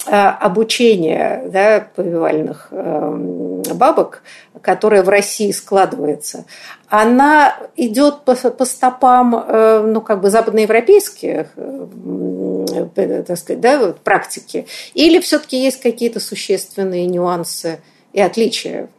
а, 0.07 0.31
обучения 0.31 1.43
да, 1.47 1.87
повивальных 1.95 2.69
эм, 2.71 3.61
бабок, 3.75 4.23
которая 4.61 5.03
в 5.03 5.09
России 5.09 5.51
складывается, 5.51 6.45
она 6.87 7.55
идет 7.75 8.21
по, 8.25 8.35
стопам 8.65 9.35
э, 9.35 9.83
ну, 9.85 10.01
как 10.01 10.21
бы 10.21 10.29
западноевропейских 10.29 11.47
э, 11.55 13.23
так 13.27 13.37
сказать, 13.37 13.61
да, 13.61 13.93
практики, 14.03 14.65
или 14.95 15.19
все-таки 15.19 15.57
есть 15.57 15.79
какие-то 15.79 16.19
существенные 16.19 17.05
нюансы 17.05 17.79
и 18.13 18.21
отличия 18.21 18.89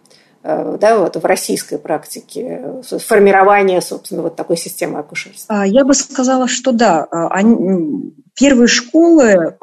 да, 0.43 0.99
вот 0.99 1.17
в 1.17 1.25
российской 1.25 1.79
практике 1.79 2.83
формирования, 2.83 3.81
собственно, 3.81 4.23
вот 4.23 4.37
такой 4.37 4.57
системы 4.57 4.99
акушерства? 4.99 5.61
А, 5.61 5.67
я 5.67 5.85
бы 5.85 5.95
сказала, 5.95 6.49
что 6.49 6.73
да. 6.73 7.07
А, 7.11 7.29
они, 7.29 8.13
первые 8.35 8.67
школы, 8.67 9.57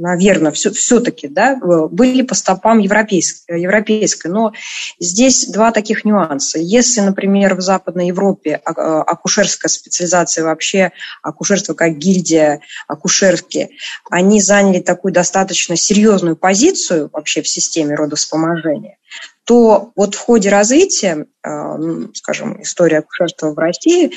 наверное, 0.00 0.50
все, 0.50 0.70
все-таки 0.70 1.28
да, 1.28 1.56
были 1.56 2.22
по 2.22 2.34
стопам 2.34 2.78
европейской, 2.78 3.60
европейской. 3.60 4.28
Но 4.28 4.52
здесь 4.98 5.46
два 5.46 5.72
таких 5.72 6.04
нюанса. 6.04 6.58
Если, 6.58 7.00
например, 7.00 7.54
в 7.54 7.60
Западной 7.60 8.08
Европе 8.08 8.60
а, 8.64 9.02
акушерская 9.02 9.68
специализация, 9.68 10.44
вообще 10.44 10.92
акушерство 11.22 11.74
как 11.74 11.98
гильдия 11.98 12.60
акушерки, 12.88 13.70
они 14.10 14.40
заняли 14.40 14.80
такую 14.80 15.12
достаточно 15.12 15.76
серьезную 15.76 16.36
позицию 16.36 17.10
вообще 17.12 17.42
в 17.42 17.48
системе 17.48 17.94
родовспоможения, 17.94 18.96
то 19.44 19.92
вот 19.96 20.14
в 20.14 20.18
ходе 20.18 20.48
развития, 20.48 21.26
ну, 21.44 22.14
скажем, 22.14 22.62
истории 22.62 22.96
акушерства 22.96 23.52
в 23.52 23.58
России, 23.58 24.12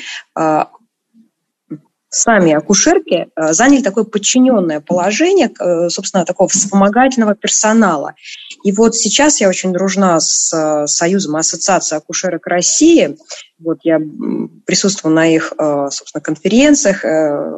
сами 2.14 2.52
акушерки 2.52 3.28
а, 3.34 3.52
заняли 3.52 3.82
такое 3.82 4.04
подчиненное 4.04 4.80
положение, 4.80 5.50
собственно, 5.88 6.24
такого 6.24 6.48
вспомогательного 6.48 7.34
персонала. 7.34 8.14
И 8.62 8.72
вот 8.72 8.94
сейчас 8.94 9.40
я 9.40 9.48
очень 9.48 9.72
дружна 9.72 10.20
с 10.20 10.86
Союзом 10.86 11.36
Ассоциации 11.36 11.96
акушерок 11.96 12.46
России. 12.46 13.16
Вот 13.58 13.78
я 13.82 14.00
присутствую 14.66 15.14
на 15.14 15.26
их, 15.26 15.52
собственно, 15.58 16.22
конференциях 16.22 17.04
э, 17.04 17.52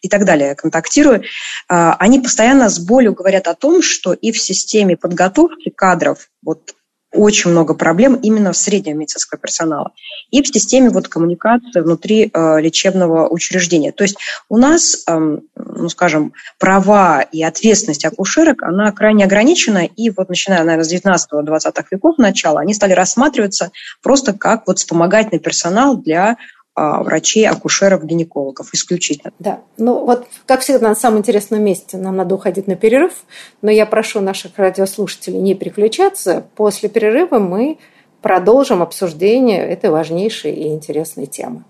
и 0.00 0.08
так 0.08 0.24
далее, 0.24 0.54
контактирую. 0.54 1.22
Они 1.68 2.20
постоянно 2.20 2.68
с 2.68 2.78
болью 2.78 3.14
говорят 3.14 3.46
о 3.48 3.54
том, 3.54 3.82
что 3.82 4.12
и 4.12 4.32
в 4.32 4.38
системе 4.38 4.96
подготовки 4.96 5.70
кадров, 5.70 6.28
вот 6.42 6.74
очень 7.16 7.50
много 7.50 7.74
проблем 7.74 8.14
именно 8.14 8.52
в 8.52 8.56
среднем 8.56 8.98
медицинского 8.98 9.38
персонала 9.40 9.92
и 10.30 10.42
в 10.42 10.46
системе 10.48 10.90
вот 10.90 11.08
коммуникации 11.08 11.80
внутри 11.80 12.30
э, 12.32 12.60
лечебного 12.60 13.28
учреждения. 13.28 13.92
То 13.92 14.04
есть 14.04 14.16
у 14.48 14.56
нас, 14.56 15.04
э, 15.06 15.38
ну, 15.56 15.88
скажем, 15.88 16.32
права 16.58 17.22
и 17.22 17.42
ответственность 17.42 18.04
акушерок, 18.04 18.62
она 18.62 18.92
крайне 18.92 19.24
ограничена, 19.24 19.86
и 19.86 20.10
вот 20.10 20.28
начиная, 20.28 20.62
наверное, 20.64 20.84
с 20.84 20.92
19-20 20.92 21.84
веков 21.90 22.18
начала, 22.18 22.60
они 22.60 22.74
стали 22.74 22.92
рассматриваться 22.92 23.70
просто 24.02 24.32
как 24.32 24.66
вот 24.66 24.78
вспомогательный 24.78 25.40
персонал 25.40 25.96
для 25.96 26.36
врачей, 26.76 27.48
акушеров, 27.48 28.04
гинекологов 28.04 28.74
исключительно. 28.74 29.32
Да, 29.38 29.60
ну 29.78 30.04
вот, 30.04 30.26
как 30.44 30.60
всегда, 30.60 30.88
на 30.88 30.94
самом 30.94 31.20
интересном 31.20 31.62
месте 31.62 31.96
нам 31.96 32.16
надо 32.16 32.34
уходить 32.34 32.66
на 32.66 32.76
перерыв, 32.76 33.12
но 33.62 33.70
я 33.70 33.86
прошу 33.86 34.20
наших 34.20 34.58
радиослушателей 34.58 35.38
не 35.38 35.54
переключаться. 35.54 36.44
После 36.54 36.88
перерыва 36.88 37.38
мы 37.38 37.78
продолжим 38.20 38.82
обсуждение 38.82 39.66
этой 39.66 39.90
важнейшей 39.90 40.52
и 40.52 40.68
интересной 40.68 41.26
темы. 41.26 41.64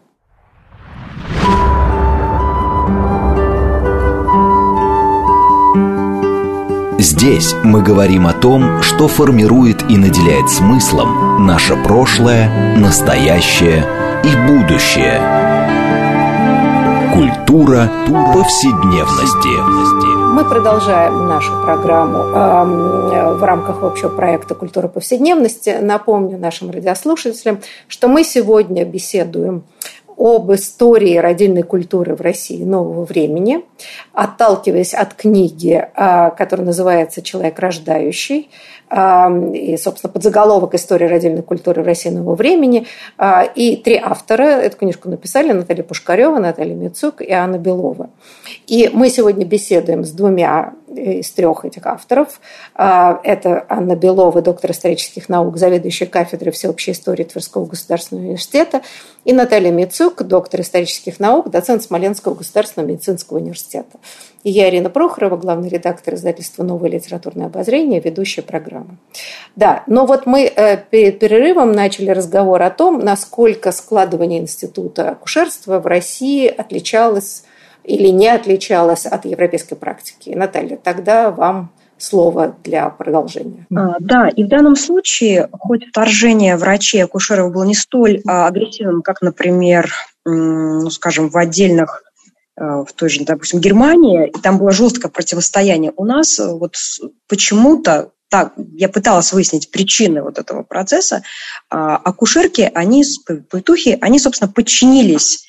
Здесь 6.99 7.55
мы 7.63 7.83
говорим 7.83 8.27
о 8.27 8.33
том, 8.33 8.83
что 8.83 9.07
формирует 9.07 9.83
и 9.89 9.97
наделяет 9.97 10.51
смыслом 10.51 11.47
наше 11.47 11.77
прошлое, 11.77 12.77
настоящее 12.77 13.96
и 14.27 14.37
будущее. 14.49 15.21
Культура 17.15 17.89
повседневности. 18.35 19.55
Мы 20.35 20.45
продолжаем 20.45 21.29
нашу 21.29 21.53
программу 21.63 22.25
в 23.37 23.45
рамках 23.45 23.85
общего 23.85 24.09
проекта 24.09 24.55
«Культура 24.55 24.89
повседневности». 24.89 25.79
Напомню 25.81 26.39
нашим 26.39 26.71
радиослушателям, 26.71 27.61
что 27.87 28.09
мы 28.09 28.25
сегодня 28.25 28.85
беседуем 28.85 29.63
об 30.17 30.53
истории 30.53 31.17
родильной 31.17 31.63
культуры 31.63 32.15
в 32.15 32.21
России 32.21 32.65
нового 32.65 33.05
времени, 33.05 33.65
отталкиваясь 34.13 34.95
от 34.95 35.15
книги, 35.15 35.87
а, 35.95 36.31
которая 36.31 36.67
называется 36.67 37.23
«Человек 37.23 37.59
рождающий», 37.59 38.51
и, 38.89 39.77
собственно, 39.79 40.13
подзаголовок 40.13 40.75
«История 40.75 41.09
родильной 41.09 41.43
культуры 41.43 41.83
в 41.83 41.87
России 41.87 42.11
нового 42.11 42.37
времени». 42.37 42.87
А, 43.19 43.43
и 43.43 43.77
три 43.77 43.97
автора 43.97 44.45
эту 44.45 44.77
книжку 44.77 45.09
написали– 45.09 45.51
Наталья 45.53 45.83
Пушкарева, 45.83 46.39
Наталья 46.39 46.75
Мицук 46.75 47.21
и 47.21 47.33
Анна 47.33 47.59
Белова. 47.59 48.11
И 48.69 48.89
мы 48.93 49.09
сегодня 49.11 49.45
беседуем 49.45 50.05
с 50.05 50.13
двумя 50.13 50.75
из 50.97 51.31
трех 51.33 51.65
этих 51.65 51.85
авторов. 51.87 52.41
А, 52.75 53.21
это 53.25 53.67
Анна 53.69 53.97
Белова, 53.97 54.41
доктор 54.41 54.71
исторических 54.71 55.29
наук, 55.29 55.57
заведующая 55.57 56.07
кафедрой 56.07 56.53
всеобщей 56.53 56.93
истории 56.93 57.25
Тверского 57.25 57.67
государственного 57.67 58.25
университета, 58.25 58.83
и 59.25 59.33
Наталья 59.33 59.73
Мицук, 59.73 60.06
доктор 60.11 60.61
исторических 60.61 61.21
наук, 61.21 61.51
доцент 61.51 61.83
Смоленского 61.83 62.35
государственного 62.35 62.91
медицинского 62.91 63.39
университета. 63.39 63.99
И 64.43 64.51
я, 64.51 64.69
Ирина 64.69 64.91
Прохорова, 64.91 65.37
главный 65.37 65.69
редактор 65.69 66.15
издательства 66.15 66.63
«Новое 66.63 66.91
литературное 66.91 67.47
обозрение», 67.47 68.01
ведущая 68.01 68.43
программы. 68.43 68.99
Да, 69.57 69.83
но 69.87 70.07
вот 70.07 70.27
мы 70.27 70.45
э, 70.45 70.77
перед 70.91 71.19
перерывом 71.19 71.73
начали 71.73 72.11
разговор 72.11 72.63
о 72.63 72.71
том, 72.71 73.01
насколько 73.01 73.73
складывание 73.73 74.41
института 74.41 75.11
акушерства 75.11 75.81
в 75.81 75.87
России 75.87 76.47
отличалось 76.47 77.45
или 77.83 78.09
не 78.09 78.29
отличалось 78.29 79.07
от 79.07 79.25
европейской 79.25 79.77
практики. 79.77 80.31
Наталья, 80.31 80.77
тогда 80.77 81.31
вам 81.31 81.71
слово 81.99 82.57
для 82.65 82.89
продолжения. 82.91 83.67
А, 83.75 83.97
да, 84.01 84.29
и 84.29 84.45
в 84.45 84.49
данном 84.49 84.77
случае, 84.77 85.49
хоть 85.53 85.87
вторжение 85.87 86.57
врачей 86.57 87.05
акушеров 87.05 87.53
было 87.53 87.65
не 87.65 87.75
столь 87.75 88.21
а, 88.27 88.47
агрессивным, 88.47 89.03
как, 89.03 89.23
например, 89.23 89.91
ну, 90.25 90.91
скажем, 90.91 91.29
в 91.29 91.37
отдельных 91.37 92.03
Э, 92.59 92.85
в 92.89 92.93
той 92.95 93.11
же, 93.11 93.25
допустим, 93.25 93.61
Германии, 93.61 94.29
и 94.29 94.41
там 94.41 94.59
было 94.59 94.71
жесткое 94.71 95.11
противостояние. 95.11 95.93
У 95.97 96.07
нас 96.07 96.39
э, 96.39 96.47
вот 96.51 96.77
почему-то 97.29 98.13
так, 98.31 98.55
я 98.57 98.89
пыталась 98.89 99.33
выяснить 99.33 99.71
причины 99.71 100.23
вот 100.23 100.39
этого 100.39 100.63
процесса. 100.63 101.23
А, 101.69 101.97
акушерки, 101.97 102.71
они, 102.75 103.05
повитухи, 103.51 103.99
они, 104.01 104.19
собственно, 104.19 104.51
подчинились 104.51 105.47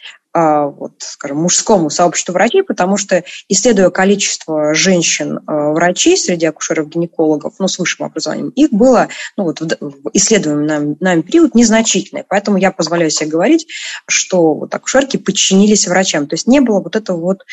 вот, 0.68 0.94
скажем, 1.00 1.38
мужскому 1.38 1.90
сообществу 1.90 2.34
врачей, 2.34 2.64
потому 2.64 2.98
что, 2.98 3.24
исследуя 3.50 3.90
количество 3.90 4.74
женщин-врачей 4.74 6.14
а, 6.14 6.18
среди 6.18 6.46
акушеров-гинекологов, 6.46 7.56
ну, 7.60 7.68
с 7.68 7.80
высшим 7.80 8.06
образованием, 8.06 8.50
их 8.50 8.72
было, 8.72 9.08
ну, 9.36 9.46
вот 9.46 9.62
в 9.62 10.10
исследуемый 10.14 10.66
нами, 10.66 10.98
нами 11.00 11.22
период 11.22 11.56
незначительное. 11.56 12.26
Поэтому 12.28 12.58
я 12.58 12.72
позволяю 12.72 13.10
себе 13.10 13.30
говорить, 13.30 13.68
что 14.08 14.54
вот 14.54 14.74
акушерки 14.74 15.18
подчинились 15.18 15.88
врачам. 15.88 16.28
То 16.28 16.36
есть 16.36 16.48
не 16.48 16.60
было 16.60 16.82
вот 16.82 16.96
этого 16.96 17.20
вот 17.20 17.44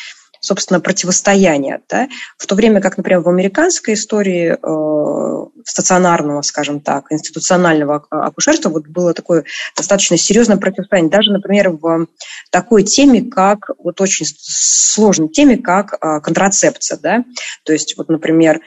собственно, 0.45 0.79
противостояния. 0.79 1.81
Да? 1.89 2.07
В 2.37 2.45
то 2.45 2.55
время 2.55 2.81
как, 2.81 2.97
например, 2.97 3.21
в 3.21 3.29
американской 3.29 3.95
истории 3.95 4.55
э, 4.61 5.45
стационарного, 5.65 6.41
скажем 6.41 6.79
так, 6.79 7.11
институционального 7.11 8.05
акушерства 8.09 8.69
вот 8.69 8.87
было 8.87 9.13
такое 9.13 9.45
достаточно 9.75 10.17
серьезное 10.17 10.57
противостояние. 10.57 11.11
Даже, 11.11 11.31
например, 11.31 11.69
в 11.71 12.07
такой 12.51 12.83
теме, 12.83 13.23
как, 13.23 13.69
вот 13.79 13.99
очень 14.01 14.25
сложной 14.37 15.29
теме, 15.29 15.57
как 15.57 15.93
э, 15.93 16.19
контрацепция. 16.21 16.97
Да? 17.01 17.25
То 17.63 17.73
есть, 17.73 17.97
вот, 17.97 18.09
например, 18.09 18.61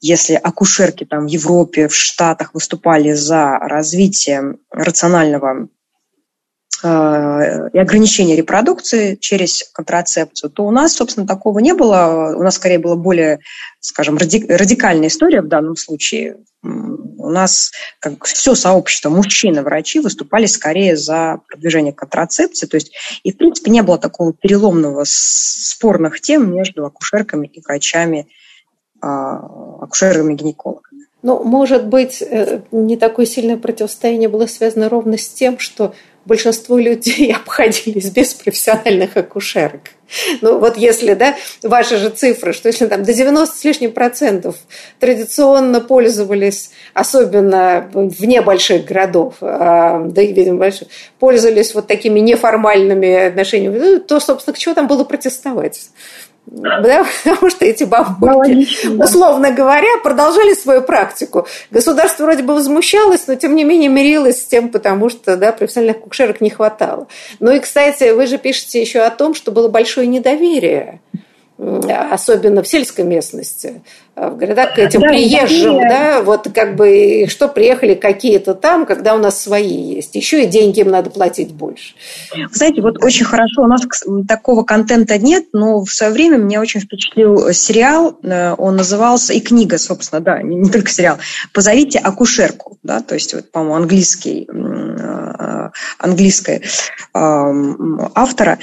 если 0.00 0.34
акушерки 0.34 1.04
там 1.04 1.26
в 1.26 1.30
Европе, 1.30 1.88
в 1.88 1.94
Штатах 1.94 2.52
выступали 2.54 3.12
за 3.12 3.58
развитие 3.58 4.58
рационального 4.70 5.68
и 6.86 7.78
ограничение 7.78 8.36
репродукции 8.36 9.16
через 9.16 9.68
контрацепцию, 9.72 10.50
то 10.50 10.64
у 10.64 10.70
нас, 10.70 10.94
собственно, 10.94 11.26
такого 11.26 11.58
не 11.58 11.74
было. 11.74 12.34
У 12.36 12.42
нас, 12.42 12.56
скорее, 12.56 12.78
была 12.78 12.96
более, 12.96 13.40
скажем, 13.80 14.16
радикальная 14.16 15.08
история 15.08 15.42
в 15.42 15.48
данном 15.48 15.76
случае. 15.76 16.38
У 16.62 17.30
нас 17.30 17.72
как 18.00 18.24
все 18.24 18.54
сообщество, 18.54 19.10
мужчины, 19.10 19.62
врачи 19.62 20.00
выступали 20.00 20.46
скорее 20.46 20.96
за 20.96 21.40
продвижение 21.48 21.92
контрацепции. 21.92 22.66
То 22.66 22.76
есть, 22.76 22.92
и, 23.22 23.32
в 23.32 23.36
принципе, 23.36 23.70
не 23.70 23.82
было 23.82 23.98
такого 23.98 24.32
переломного 24.32 25.04
спорных 25.06 26.20
тем 26.20 26.54
между 26.54 26.84
акушерками 26.84 27.46
и 27.46 27.60
врачами, 27.60 28.28
а, 29.00 29.38
акушерами-гинекологами. 29.82 31.06
Ну, 31.22 31.42
может 31.42 31.86
быть, 31.86 32.22
э, 32.22 32.60
не 32.70 32.96
такое 32.96 33.26
сильное 33.26 33.56
противостояние 33.56 34.28
было 34.28 34.46
связано 34.46 34.88
ровно 34.88 35.18
с 35.18 35.28
тем, 35.28 35.58
что 35.58 35.94
большинство 36.26 36.78
людей 36.78 37.32
обходились 37.36 38.10
без 38.10 38.34
профессиональных 38.34 39.16
акушерок. 39.16 39.80
Ну 40.40 40.58
вот 40.58 40.76
если, 40.76 41.14
да, 41.14 41.34
ваши 41.62 41.96
же 41.96 42.10
цифры, 42.10 42.52
что 42.52 42.68
если 42.68 42.86
там 42.86 43.02
до 43.02 43.12
90 43.12 43.56
с 43.56 43.64
лишним 43.64 43.92
процентов 43.92 44.56
традиционно 45.00 45.80
пользовались, 45.80 46.70
особенно 46.94 47.90
вне 47.92 48.40
больших 48.40 48.84
городов, 48.84 49.34
а, 49.40 50.00
да 50.04 50.22
и, 50.22 50.32
видимо, 50.32 50.58
больших, 50.58 50.88
пользовались 51.18 51.74
вот 51.74 51.88
такими 51.88 52.20
неформальными 52.20 53.26
отношениями, 53.26 53.78
ну, 53.78 54.00
то, 54.00 54.20
собственно, 54.20 54.54
к 54.54 54.58
чему 54.58 54.74
там 54.74 54.86
было 54.86 55.02
протестовать? 55.02 55.90
Да, 56.46 57.04
потому 57.24 57.50
что 57.50 57.64
эти 57.64 57.84
бабульки, 57.84 58.88
условно 59.02 59.50
говоря, 59.50 59.98
продолжали 60.02 60.54
свою 60.54 60.82
практику. 60.82 61.46
Государство 61.70 62.24
вроде 62.24 62.42
бы 62.42 62.54
возмущалось, 62.54 63.26
но 63.26 63.34
тем 63.34 63.54
не 63.54 63.64
менее 63.64 63.88
мирилось 63.88 64.42
с 64.42 64.46
тем, 64.46 64.68
потому 64.68 65.08
что 65.08 65.36
да, 65.36 65.52
профессиональных 65.52 66.00
кукшерок 66.00 66.40
не 66.40 66.50
хватало. 66.50 67.08
Ну 67.40 67.50
и, 67.50 67.58
кстати, 67.58 68.12
вы 68.12 68.26
же 68.26 68.38
пишете 68.38 68.80
еще 68.80 69.00
о 69.00 69.10
том, 69.10 69.34
что 69.34 69.50
было 69.50 69.68
большое 69.68 70.06
недоверие 70.06 71.00
особенно 71.58 72.62
в 72.62 72.68
сельской 72.68 73.04
местности, 73.04 73.82
а 74.14 74.28
в 74.28 74.36
городах 74.36 74.74
к 74.74 74.78
этим 74.78 75.00
да, 75.00 75.08
приезжим, 75.08 75.78
да, 75.78 76.22
вот 76.22 76.48
как 76.54 76.76
бы 76.76 77.26
что 77.28 77.48
приехали 77.48 77.94
какие-то 77.94 78.54
там, 78.54 78.84
когда 78.84 79.14
у 79.14 79.18
нас 79.18 79.40
свои 79.40 79.94
есть. 79.94 80.14
Еще 80.14 80.44
и 80.44 80.46
деньги 80.46 80.80
им 80.80 80.90
надо 80.90 81.08
платить 81.08 81.52
больше. 81.52 81.94
знаете, 82.52 82.82
вот 82.82 83.02
очень 83.02 83.24
хорошо, 83.24 83.62
у 83.62 83.66
нас 83.66 83.80
такого 84.28 84.64
контента 84.64 85.16
нет, 85.16 85.46
но 85.52 85.82
в 85.82 85.90
свое 85.90 86.12
время 86.12 86.36
меня 86.36 86.60
очень 86.60 86.80
впечатлил 86.80 87.52
сериал, 87.52 88.18
э, 88.22 88.54
он 88.58 88.76
назывался, 88.76 89.32
и 89.32 89.40
книга, 89.40 89.78
собственно, 89.78 90.20
да, 90.20 90.42
не, 90.42 90.70
только 90.70 90.90
сериал, 90.90 91.16
«Позовите 91.54 91.98
акушерку», 91.98 92.78
да, 92.82 93.00
то 93.00 93.14
есть, 93.14 93.32
вот, 93.32 93.50
по-моему, 93.50 93.76
английский, 93.76 94.46
э, 94.46 95.70
английская 95.98 96.60
автора, 97.12 98.58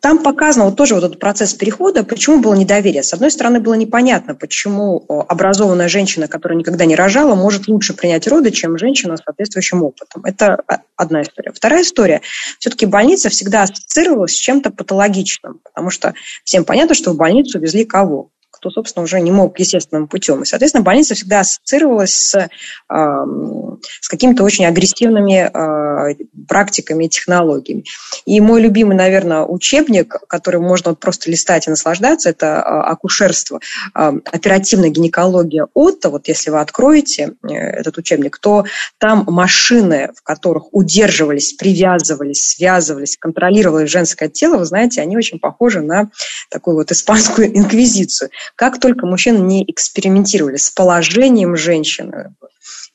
там 0.00 0.22
показано 0.22 0.66
вот 0.66 0.76
тоже 0.76 0.94
вот 0.94 1.04
этот 1.04 1.18
процесс 1.18 1.54
перехода, 1.54 2.04
почему 2.04 2.40
было 2.40 2.54
недоверие. 2.54 3.02
С 3.02 3.12
одной 3.12 3.30
стороны, 3.30 3.60
было 3.60 3.74
непонятно, 3.74 4.34
почему 4.34 5.04
образованная 5.08 5.88
женщина, 5.88 6.28
которая 6.28 6.58
никогда 6.58 6.84
не 6.84 6.94
рожала, 6.94 7.34
может 7.34 7.68
лучше 7.68 7.94
принять 7.94 8.26
роды, 8.28 8.50
чем 8.50 8.78
женщина 8.78 9.16
с 9.16 9.22
соответствующим 9.24 9.82
опытом. 9.82 10.24
Это 10.24 10.62
одна 10.96 11.22
история. 11.22 11.52
Вторая 11.52 11.82
история. 11.82 12.20
Все-таки 12.58 12.86
больница 12.86 13.28
всегда 13.28 13.62
ассоциировалась 13.62 14.32
с 14.32 14.38
чем-то 14.38 14.70
патологичным, 14.70 15.60
потому 15.64 15.90
что 15.90 16.14
всем 16.44 16.64
понятно, 16.64 16.94
что 16.94 17.12
в 17.12 17.16
больницу 17.16 17.58
везли 17.58 17.84
кого? 17.84 18.30
Кто, 18.58 18.70
собственно, 18.70 19.04
уже 19.04 19.20
не 19.20 19.30
мог 19.30 19.58
естественным 19.58 20.08
путем. 20.08 20.42
И, 20.42 20.44
соответственно, 20.44 20.82
больница 20.82 21.14
всегда 21.14 21.40
ассоциировалась 21.40 22.12
с, 22.12 22.48
с 22.88 24.08
какими-то 24.08 24.42
очень 24.42 24.66
агрессивными 24.66 25.48
э, 25.48 26.14
практиками 26.48 27.04
и 27.04 27.08
технологиями. 27.08 27.84
И 28.26 28.40
мой 28.40 28.60
любимый, 28.60 28.96
наверное, 28.96 29.44
учебник, 29.44 30.16
который 30.28 30.60
можно 30.60 30.90
вот 30.90 30.98
просто 30.98 31.30
листать 31.30 31.66
и 31.66 31.70
наслаждаться, 31.70 32.30
это 32.30 32.46
э, 32.46 32.60
акушерство, 32.60 33.60
оперативная 33.92 34.90
гинекология 34.90 35.68
Отто. 35.74 36.10
Вот 36.10 36.28
если 36.28 36.50
вы 36.50 36.60
откроете 36.60 37.34
э, 37.42 37.54
этот 37.54 37.96
учебник, 37.98 38.38
то 38.38 38.64
там 38.98 39.24
машины, 39.28 40.10
в 40.16 40.22
которых 40.22 40.74
удерживались, 40.74 41.52
привязывались, 41.52 42.48
связывались, 42.48 43.16
контролировалось 43.16 43.90
женское 43.90 44.28
тело, 44.28 44.58
вы 44.58 44.64
знаете, 44.64 45.00
они 45.00 45.16
очень 45.16 45.38
похожи 45.38 45.80
на 45.80 46.10
такую 46.50 46.76
вот 46.76 46.90
испанскую 46.90 47.56
инквизицию. 47.56 48.30
Как 48.58 48.80
только 48.80 49.06
мужчины 49.06 49.38
не 49.38 49.62
экспериментировали 49.70 50.56
с 50.56 50.68
положением 50.68 51.54
женщины, 51.56 52.34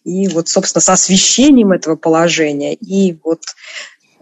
и 0.04 0.28
вот, 0.28 0.50
собственно, 0.50 0.82
с 0.82 0.90
освещением 0.90 1.72
этого 1.72 1.96
положения, 1.96 2.74
и 2.74 3.18
вот 3.24 3.44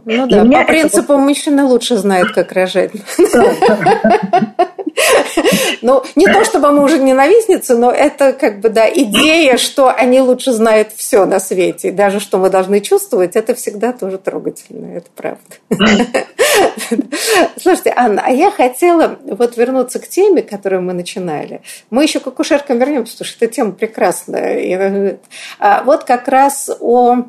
ну 0.05 0.27
да, 0.27 0.45
по 0.45 0.65
принципу 0.65 1.13
вот... 1.13 1.21
мужчина 1.21 1.65
лучше 1.65 1.97
знает, 1.97 2.31
как 2.33 2.51
рожать. 2.51 2.91
Ну, 5.81 6.03
не 6.15 6.25
то 6.25 6.43
чтобы 6.43 6.71
мы 6.71 6.83
уже 6.83 6.99
ненавистницы, 6.99 7.77
но 7.77 7.91
это 7.91 8.33
как 8.33 8.59
бы, 8.59 8.69
да, 8.69 8.89
идея, 8.89 9.57
что 9.57 9.89
они 9.89 10.21
лучше 10.21 10.51
знают 10.51 10.89
все 10.95 11.25
на 11.25 11.39
свете. 11.39 11.89
И 11.89 11.91
даже 11.91 12.19
что 12.19 12.37
мы 12.37 12.49
должны 12.49 12.81
чувствовать, 12.81 13.35
это 13.35 13.55
всегда 13.55 13.93
тоже 13.93 14.17
трогательно, 14.17 14.97
это 14.97 15.07
правда. 15.15 15.41
Слушайте, 17.57 17.93
Анна, 17.95 18.23
а 18.25 18.31
я 18.31 18.51
хотела 18.51 19.17
вот 19.23 19.57
вернуться 19.57 19.99
к 19.99 20.07
теме, 20.07 20.41
которую 20.41 20.81
мы 20.81 20.93
начинали. 20.93 21.61
Мы 21.89 22.03
еще 22.03 22.19
к 22.19 22.27
акушеркам 22.27 22.77
вернемся, 22.79 23.13
потому 23.13 23.27
что 23.27 23.45
эта 23.45 23.53
тема 23.53 23.71
прекрасная. 23.71 25.19
А 25.59 25.83
вот 25.83 26.03
как 26.03 26.27
раз 26.27 26.69
о 26.79 27.23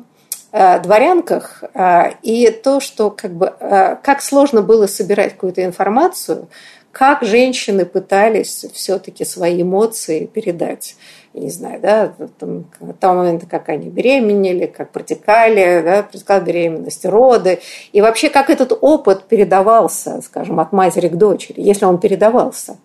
э, 0.51 0.79
дворянках 0.79 1.63
э, 1.73 2.11
и 2.21 2.49
то, 2.49 2.79
что 2.79 3.09
как 3.09 3.33
бы 3.33 3.53
э, 3.59 3.97
как 4.01 4.21
сложно 4.21 4.61
было 4.61 4.87
собирать 4.87 5.33
какую-то 5.33 5.63
информацию, 5.63 6.47
как 6.93 7.23
женщины 7.23 7.85
пытались 7.85 8.65
все-таки 8.73 9.25
свои 9.25 9.61
эмоции 9.61 10.25
передать 10.25 10.95
не 11.33 11.49
знаю, 11.49 11.79
да, 11.81 12.13
там, 12.37 12.65
того 12.99 13.15
момента, 13.15 13.47
как 13.47 13.69
они 13.69 13.89
беременели, 13.89 14.67
как 14.67 14.91
протекали, 14.91 15.81
да, 15.83 16.03
протекала 16.03 16.41
беременность, 16.41 17.05
роды, 17.05 17.59
и 17.91 18.01
вообще 18.01 18.29
как 18.29 18.49
этот 18.49 18.77
опыт 18.79 19.23
передавался, 19.23 20.21
скажем, 20.21 20.59
от 20.59 20.71
матери 20.71 21.07
к 21.07 21.15
дочери, 21.15 21.59
если 21.59 21.85
он 21.85 21.97
передавался. 21.97 22.77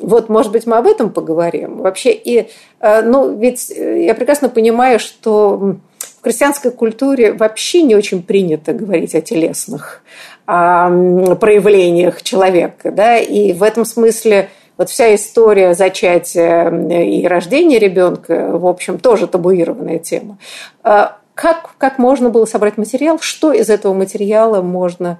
Вот, 0.00 0.28
может 0.28 0.50
быть, 0.50 0.66
мы 0.66 0.76
об 0.76 0.88
этом 0.88 1.12
поговорим. 1.12 1.78
Вообще, 1.78 2.12
и, 2.12 2.48
э, 2.80 3.02
ну, 3.02 3.32
ведь 3.36 3.70
я 3.70 4.14
прекрасно 4.14 4.48
понимаю, 4.48 4.98
что 4.98 5.76
крестьянской 6.24 6.70
культуре 6.70 7.32
вообще 7.32 7.82
не 7.82 7.94
очень 7.94 8.22
принято 8.22 8.72
говорить 8.72 9.14
о 9.14 9.20
телесных 9.20 10.02
о 10.46 11.36
проявлениях 11.36 12.22
человека, 12.22 12.90
да, 12.90 13.16
и 13.16 13.52
в 13.52 13.62
этом 13.62 13.84
смысле 13.84 14.50
вот 14.76 14.90
вся 14.90 15.14
история 15.14 15.74
зачатия 15.74 16.70
и 17.00 17.26
рождения 17.26 17.78
ребенка, 17.78 18.58
в 18.58 18.66
общем, 18.66 18.98
тоже 18.98 19.26
табуированная 19.26 19.98
тема. 19.98 20.38
А 20.82 21.18
как, 21.34 21.76
как 21.78 21.98
можно 21.98 22.30
было 22.30 22.44
собрать 22.44 22.76
материал? 22.76 23.18
Что 23.20 23.52
из 23.52 23.70
этого 23.70 23.94
материала 23.94 24.62
можно 24.62 25.18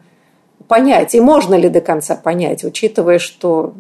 понять? 0.69 1.15
И 1.15 1.21
можно 1.21 1.55
ли 1.55 1.69
до 1.69 1.81
конца 1.81 2.17
понять, 2.17 2.65
учитывая, 2.65 3.19
что, 3.19 3.75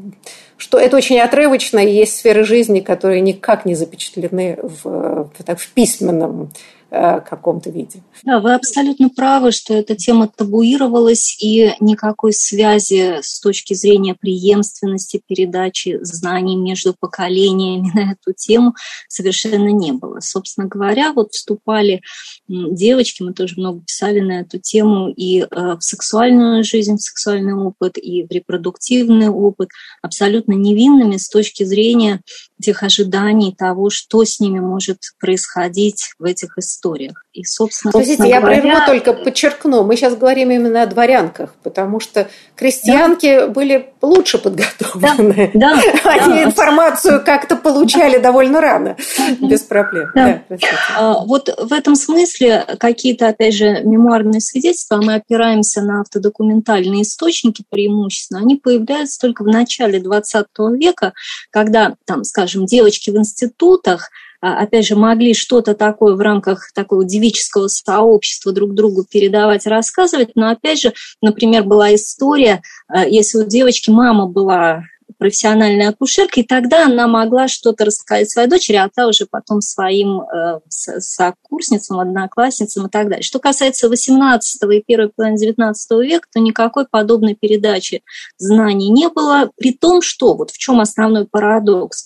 что 0.57 0.79
это 0.79 0.97
очень 0.97 1.19
отрывочно, 1.21 1.79
и 1.79 1.93
есть 1.93 2.17
сферы 2.17 2.45
жизни, 2.45 2.81
которые 2.81 3.21
никак 3.21 3.65
не 3.67 3.75
запечатлены 3.75 4.59
в, 4.63 4.85
в, 4.85 5.45
так, 5.45 5.59
в 5.59 5.69
письменном 5.71 6.51
Э, 6.97 7.21
каком-то 7.21 7.71
виде. 7.71 8.05
Да, 8.23 8.39
вы 8.39 8.55
абсолютно 8.55 9.09
правы, 9.09 9.51
что 9.51 9.75
эта 9.75 9.97
тема 9.97 10.29
табуировалась, 10.29 11.37
и 11.43 11.73
никакой 11.81 12.33
связи 12.33 13.19
с 13.21 13.41
точки 13.41 13.75
зрения 13.75 14.15
преемственности 14.15 15.21
передачи 15.27 15.99
знаний 16.03 16.55
между 16.55 16.95
поколениями 16.95 17.91
на 17.93 18.13
эту 18.13 18.33
тему 18.33 18.77
совершенно 19.09 19.71
не 19.71 19.91
было. 19.91 20.21
Собственно 20.21 20.69
говоря, 20.69 21.13
вот 21.13 21.33
вступали 21.33 22.01
девочки, 22.47 23.25
мы 23.25 23.33
тоже 23.33 23.55
много 23.57 23.81
писали 23.81 24.21
на 24.21 24.43
эту 24.43 24.61
тему, 24.61 25.09
и 25.09 25.41
э, 25.41 25.47
в 25.51 25.81
сексуальную 25.81 26.63
жизнь, 26.63 26.97
в 26.97 27.03
сексуальный 27.03 27.55
опыт, 27.55 27.99
и 27.99 28.23
в 28.23 28.31
репродуктивный 28.31 29.31
опыт 29.31 29.71
абсолютно 30.01 30.53
невинными 30.53 31.17
с 31.17 31.29
точки 31.29 31.65
зрения 31.65 32.21
тех 32.63 32.85
ожиданий 32.85 33.53
того, 33.53 33.91
что 33.91 34.25
с 34.25 34.39
ними 34.39 34.61
может 34.61 34.99
происходить 35.19 36.13
в 36.21 36.25
этих 36.25 36.57
историях. 36.57 36.84
И, 37.33 37.43
собственно, 37.45 37.91
Подождите, 37.91 38.29
я 38.29 38.41
говоря... 38.41 38.61
прерву 38.61 38.87
только 38.87 39.13
подчеркну. 39.13 39.83
Мы 39.83 39.97
сейчас 39.97 40.15
говорим 40.15 40.51
именно 40.51 40.83
о 40.83 40.87
дворянках, 40.87 41.55
потому 41.65 41.99
что 41.99 42.29
крестьянки 42.55 43.41
да. 43.41 43.47
были 43.49 43.93
лучше 44.03 44.39
подготовлены. 44.39 45.51
Да, 45.55 45.75
да, 45.75 46.11
Они 46.11 46.35
да. 46.35 46.45
информацию 46.45 47.25
как-то 47.25 47.57
получали 47.57 48.19
довольно 48.19 48.61
рано, 48.61 48.97
без 49.41 49.63
проблем. 49.63 50.11
Да. 50.15 50.43
Да, 50.49 50.57
а, 50.97 51.25
вот 51.25 51.49
в 51.59 51.73
этом 51.73 51.97
смысле 51.97 52.65
какие-то, 52.79 53.29
опять 53.29 53.55
же, 53.55 53.83
мемуарные 53.83 54.41
свидетельства, 54.41 55.01
мы 55.03 55.15
опираемся 55.15 55.83
на 55.83 56.03
автодокументальные 56.03 57.03
источники 57.03 57.65
преимущественно, 57.69 58.41
они 58.41 58.57
появляются 58.57 59.21
только 59.21 59.43
в 59.43 59.49
начале 59.49 59.99
20 59.99 60.47
века, 60.75 61.13
когда, 61.51 61.97
там, 62.05 62.23
скажем, 62.25 62.67
девочки 62.67 63.11
в 63.11 63.17
институтах 63.17 64.11
опять 64.45 64.87
же, 64.87 64.97
могли 64.97 65.33
что-то 65.33 65.75
такое 65.75 66.15
в 66.15 66.21
рамках 66.21 66.71
такого 66.75 67.05
девического 67.05 67.69
сообщества 67.69 68.53
друг 68.53 68.75
другу 68.75 69.05
передавать, 69.11 69.67
рассказывать. 69.67 70.31
Но, 70.35 70.51
опять 70.51 70.81
же, 70.81 70.93
например, 71.23 71.65
была 71.65 71.95
история, 71.95 72.63
а, 72.89 73.07
если 73.07 73.39
у 73.39 73.45
девочки 73.47 73.91
мама 73.91 74.27
была 74.27 74.85
профессиональной 75.25 75.89
акушеркой, 75.89 76.43
и 76.43 76.47
тогда 76.47 76.85
она 76.85 77.09
могла 77.09 77.49
что-то 77.49 77.87
рассказать 77.87 78.29
своей 78.29 78.47
дочери, 78.47 78.77
а 78.77 78.91
та 78.95 79.07
уже 79.07 79.25
потом 79.25 79.63
своим 79.63 80.21
э, 80.21 80.61
сокурсницам, 80.69 81.99
одноклассницам 81.99 82.87
и 82.87 82.91
так 82.91 83.09
далее. 83.09 83.23
Что 83.23 83.39
касается 83.39 83.89
18 83.89 84.63
и 84.71 84.83
первой 84.87 85.09
половины 85.09 85.39
19 85.39 85.91
века, 86.03 86.29
то 86.31 86.41
никакой 86.41 86.87
подобной 86.87 87.35
передачи 87.35 88.03
знаний 88.37 88.91
не 88.91 89.09
было, 89.09 89.51
при 89.57 89.73
том, 89.73 90.03
что 90.03 90.35
вот 90.35 90.51
в 90.51 90.59
чем 90.59 90.79
основной 90.79 91.25
парадокс. 91.27 92.05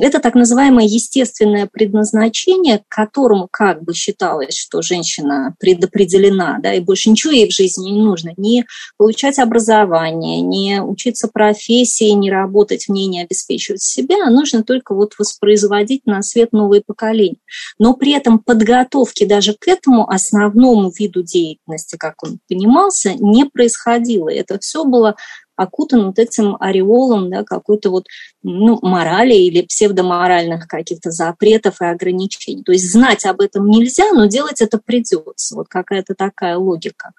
Это 0.00 0.18
так 0.18 0.34
называемое 0.34 0.86
естественное 0.86 1.68
предназначение, 1.72 2.78
к 2.78 2.88
которому 2.88 3.46
как 3.48 3.84
бы 3.84 3.94
считалось, 3.94 4.56
что 4.56 4.82
женщина 4.82 5.54
предопределена, 5.60 6.58
да, 6.60 6.74
и 6.74 6.80
больше 6.80 7.10
ничего 7.10 7.32
ей 7.32 7.48
в 7.48 7.54
жизни 7.54 7.90
не 7.90 8.02
нужно, 8.02 8.32
не 8.36 8.66
получать 8.96 9.38
образование, 9.38 10.40
не 10.40 10.82
учиться 10.82 11.28
профессии, 11.28 12.10
не 12.10 12.32
работать 12.32 12.47
в 12.48 12.88
ней, 12.88 13.06
не 13.06 13.22
обеспечивать 13.22 13.82
себя, 13.82 14.16
а 14.26 14.30
нужно 14.30 14.62
только 14.62 14.94
вот 14.94 15.14
воспроизводить 15.18 16.06
на 16.06 16.22
свет 16.22 16.52
новые 16.52 16.82
поколения. 16.84 17.38
Но 17.78 17.94
при 17.94 18.12
этом 18.12 18.38
подготовки 18.38 19.24
даже 19.24 19.54
к 19.54 19.68
этому 19.68 20.08
основному 20.08 20.90
виду 20.90 21.22
деятельности, 21.22 21.96
как 21.96 22.22
он 22.22 22.38
понимался, 22.48 23.14
не 23.14 23.44
происходило. 23.44 24.28
Это 24.28 24.58
все 24.58 24.84
было 24.84 25.16
окутан 25.58 26.06
вот 26.06 26.18
этим 26.18 26.56
ореолом 26.60 27.30
да, 27.30 27.42
какой-то 27.42 27.90
вот 27.90 28.06
ну, 28.42 28.78
морали 28.82 29.34
или 29.34 29.62
псевдоморальных 29.62 30.68
каких-то 30.68 31.10
запретов 31.10 31.80
и 31.80 31.86
ограничений. 31.86 32.62
То 32.62 32.72
есть 32.72 32.90
знать 32.90 33.24
об 33.24 33.40
этом 33.40 33.66
нельзя, 33.66 34.12
но 34.12 34.26
делать 34.26 34.60
это 34.60 34.78
придется. 34.78 35.56
Вот 35.56 35.68
какая-то 35.68 36.14
такая 36.14 36.56
логика. 36.56 37.12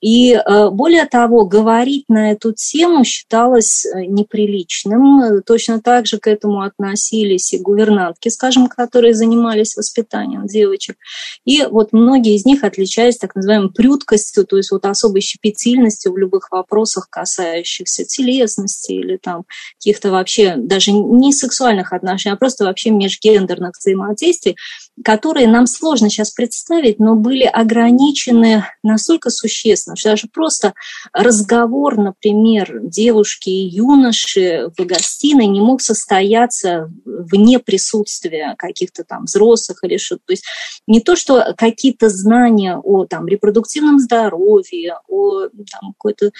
И 0.00 0.32
э, 0.32 0.70
более 0.70 1.04
того, 1.04 1.44
говорить 1.44 2.06
на 2.08 2.32
эту 2.32 2.52
тему 2.52 3.04
считалось 3.04 3.84
э, 3.84 4.06
неприличным. 4.06 5.42
Точно 5.42 5.80
так 5.80 6.06
же 6.06 6.18
к 6.18 6.26
этому 6.26 6.62
относились 6.62 7.52
и 7.52 7.58
гувернантки, 7.58 8.28
скажем, 8.28 8.66
которые 8.66 9.14
занимались 9.14 9.76
воспитанием 9.76 10.46
девочек. 10.46 10.96
И 11.44 11.62
вот 11.70 11.92
многие 11.92 12.34
из 12.34 12.46
них 12.46 12.64
отличались 12.64 13.18
так 13.18 13.34
называемой 13.34 13.70
прюткостью, 13.70 14.46
то 14.46 14.56
есть 14.56 14.70
вот 14.70 14.86
особой 14.86 15.20
щепетильностью 15.20 16.12
в 16.12 16.18
любых 16.18 16.50
вопросах, 16.50 17.08
касающихся 17.10 18.04
телесности 18.04 18.92
или 18.92 19.18
там 19.18 19.44
каких-то 19.78 20.10
вообще 20.10 20.56
даже 20.66 20.92
не 20.92 21.32
сексуальных 21.32 21.92
отношений, 21.92 22.34
а 22.34 22.38
просто 22.38 22.64
вообще 22.64 22.90
межгендерных 22.90 23.72
взаимодействий, 23.78 24.56
которые 25.04 25.48
нам 25.48 25.66
сложно 25.66 26.10
сейчас 26.10 26.30
представить, 26.30 26.98
но 26.98 27.14
были 27.14 27.44
ограничены 27.44 28.66
настолько 28.82 29.30
существенно, 29.30 29.96
что 29.96 30.10
даже 30.10 30.28
просто 30.28 30.74
разговор, 31.12 31.96
например, 31.96 32.80
девушки 32.82 33.48
и 33.48 33.68
юноши 33.68 34.70
в 34.76 34.84
гостиной 34.84 35.46
не 35.46 35.60
мог 35.60 35.80
состояться 35.80 36.90
вне 37.04 37.58
присутствия 37.58 38.54
каких-то 38.58 39.04
там 39.04 39.24
взрослых 39.24 39.78
или 39.82 39.96
что-то. 39.96 40.22
То 40.26 40.32
есть 40.34 40.44
не 40.86 41.00
то, 41.00 41.16
что 41.16 41.54
какие-то 41.56 42.10
знания 42.10 42.76
о 42.76 43.06
там, 43.06 43.26
репродуктивном 43.26 43.98
здоровье, 43.98 44.98
о 45.08 45.48
там, 45.48 45.94
какой-то 45.98 46.32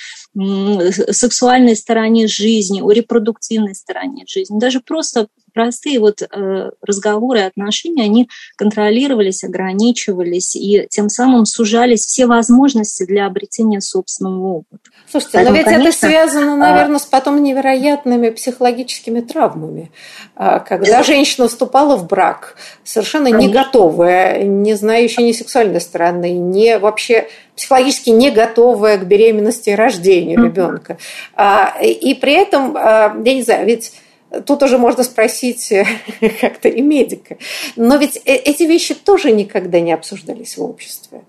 сексуальной 1.10 1.74
стороне 1.74 2.26
жизни, 2.26 2.82
о 2.82 2.90
репродуктивной 2.90 3.74
стороне 3.74 4.24
жизни, 4.26 4.58
даже 4.58 4.80
просто 4.80 5.28
простые 5.52 6.00
вот 6.00 6.22
э, 6.22 6.70
разговоры 6.80 7.40
и 7.40 7.42
отношения, 7.42 8.04
они 8.04 8.28
контролировались, 8.56 9.44
ограничивались, 9.44 10.56
и 10.56 10.86
тем 10.90 11.08
самым 11.08 11.44
сужались 11.44 12.06
все 12.06 12.26
возможности 12.26 13.04
для 13.04 13.26
обретения 13.26 13.80
собственного 13.80 14.58
опыта. 14.58 14.90
Слушайте, 15.10 15.32
Поэтому, 15.34 15.56
но 15.56 15.58
ведь 15.58 15.66
конечно, 15.66 16.06
это 16.06 16.06
связано, 16.06 16.56
наверное, 16.56 16.96
а... 16.96 17.00
с 17.00 17.06
потом 17.06 17.42
невероятными 17.42 18.30
психологическими 18.30 19.20
травмами. 19.20 19.90
А, 20.34 20.60
когда 20.60 21.02
женщина 21.02 21.48
вступала 21.48 21.96
в 21.96 22.06
брак, 22.06 22.56
совершенно 22.84 23.28
не 23.28 23.48
готовая, 23.48 24.42
не 24.44 24.74
знающая 24.74 25.24
ни 25.24 25.32
сексуальной 25.32 25.80
стороны, 25.80 26.32
не 26.32 26.78
вообще 26.78 27.28
психологически 27.56 28.10
не 28.10 28.30
готовая 28.30 28.96
к 28.98 29.06
беременности 29.06 29.70
и 29.70 29.74
рождению 29.74 30.44
ребенка. 30.44 30.96
А, 31.34 31.76
и 31.82 32.14
при 32.14 32.32
этом, 32.32 32.74
я 32.74 33.34
не 33.34 33.42
знаю, 33.42 33.66
ведь 33.66 33.92
Тут 34.46 34.62
уже 34.62 34.78
можно 34.78 35.02
спросить 35.04 35.72
как-то 36.40 36.68
и 36.68 36.80
медика. 36.80 37.36
Но 37.76 37.96
ведь 37.96 38.16
э, 38.16 38.34
эти 38.34 38.64
вещи 38.64 38.94
тоже 38.94 39.32
никогда 39.32 39.80
не 39.80 39.92
обсуждались 39.92 40.56
в 40.56 40.62
обществе. 40.62 41.22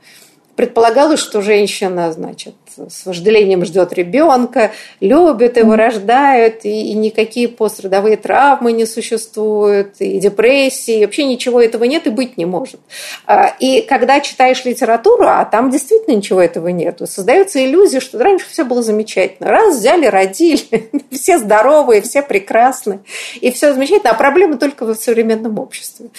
Предполагалось, 0.56 1.20
что 1.20 1.42
женщина, 1.42 2.12
значит, 2.12 2.56
с 2.90 3.06
вожделением 3.06 3.66
ждет 3.66 3.94
ребенка, 3.94 4.72
любят 5.00 5.58
его, 5.58 5.76
рождают, 5.76 6.66
и, 6.66 6.92
и 6.92 6.94
никакие 6.94 7.48
пострадовые 7.48 8.18
травмы 8.18 8.72
не 8.72 8.86
существуют, 8.86 9.96
и 10.00 10.20
депрессии, 10.20 11.00
и 11.00 11.06
вообще 11.06 11.26
ничего 11.26 11.62
этого 11.62 11.84
нет 11.86 12.08
и 12.08 12.10
быть 12.10 12.38
не 12.38 12.46
может. 12.46 12.80
А, 13.26 13.54
и 13.60 13.82
когда 13.82 14.20
читаешь 14.20 14.66
литературу, 14.66 15.26
а 15.28 15.46
там 15.46 15.70
действительно 15.70 16.16
ничего 16.16 16.42
этого 16.42 16.70
нет, 16.70 17.02
создается 17.06 17.64
иллюзия, 17.64 18.00
что 18.00 18.20
раньше 18.20 18.46
все 18.50 18.64
было 18.64 18.82
замечательно. 18.82 19.50
Раз 19.50 19.78
взяли, 19.78 20.06
родили, 20.06 20.90
все 21.12 21.38
здоровые, 21.38 22.02
все 22.02 22.22
прекрасны, 22.22 23.00
и 23.42 23.52
все 23.52 23.74
замечательно, 23.74 24.12
а 24.12 24.16
проблемы 24.16 24.58
только 24.58 24.86
в 24.86 24.96
современном 24.96 25.60
обществе. 25.60 26.10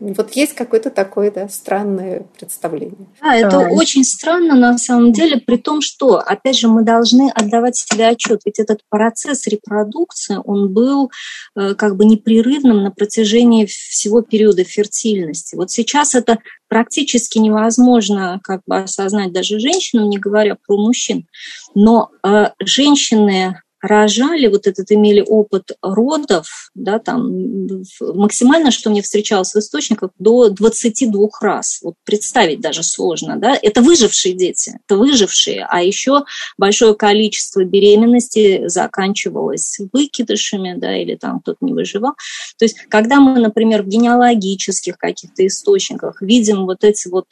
Вот 0.00 0.30
есть 0.36 0.54
какое-то 0.54 0.90
такое 0.90 1.30
да, 1.30 1.48
странное 1.48 2.22
представление. 2.38 3.08
Да, 3.20 3.34
это 3.34 3.66
а. 3.66 3.68
очень 3.70 4.04
странно 4.04 4.54
на 4.54 4.78
самом 4.78 5.12
деле, 5.12 5.38
при 5.38 5.56
том, 5.56 5.80
что, 5.88 6.18
опять 6.18 6.58
же, 6.58 6.68
мы 6.68 6.82
должны 6.84 7.30
отдавать 7.30 7.76
себе 7.76 8.08
отчет, 8.08 8.42
ведь 8.44 8.58
этот 8.58 8.80
процесс 8.90 9.46
репродукции, 9.46 10.38
он 10.44 10.72
был 10.72 11.10
э, 11.56 11.74
как 11.74 11.96
бы 11.96 12.04
непрерывным 12.04 12.82
на 12.82 12.90
протяжении 12.90 13.64
всего 13.64 14.20
периода 14.20 14.64
фертильности. 14.64 15.56
Вот 15.56 15.70
сейчас 15.70 16.14
это 16.14 16.38
практически 16.68 17.38
невозможно 17.38 18.40
как 18.42 18.60
бы 18.66 18.78
осознать 18.78 19.32
даже 19.32 19.58
женщинам, 19.58 20.10
не 20.10 20.18
говоря 20.18 20.56
про 20.66 20.76
мужчин. 20.76 21.26
Но 21.74 22.10
э, 22.22 22.50
женщины 22.60 23.60
рожали, 23.80 24.46
вот 24.48 24.66
этот 24.66 24.90
имели 24.90 25.24
опыт 25.26 25.72
родов, 25.82 26.70
да, 26.74 26.98
там 26.98 27.68
максимально, 28.00 28.70
что 28.70 28.90
мне 28.90 29.02
встречалось 29.02 29.54
в 29.54 29.58
источниках, 29.58 30.10
до 30.18 30.48
22 30.48 31.28
раз. 31.40 31.80
Вот 31.82 31.94
представить 32.04 32.60
даже 32.60 32.82
сложно, 32.82 33.36
да. 33.36 33.58
Это 33.60 33.82
выжившие 33.82 34.34
дети, 34.34 34.78
это 34.84 34.96
выжившие, 34.96 35.66
а 35.68 35.82
еще 35.82 36.24
большое 36.56 36.94
количество 36.94 37.64
беременности 37.64 38.66
заканчивалось 38.66 39.78
выкидышами, 39.92 40.74
да, 40.76 40.96
или 40.96 41.14
там 41.14 41.40
кто-то 41.40 41.58
не 41.60 41.72
выживал. 41.72 42.14
То 42.58 42.64
есть, 42.64 42.76
когда 42.88 43.20
мы, 43.20 43.38
например, 43.40 43.82
в 43.82 43.88
генеалогических 43.88 44.98
каких-то 44.98 45.46
источниках 45.46 46.20
видим 46.22 46.66
вот 46.66 46.84
эти 46.84 47.08
вот 47.08 47.26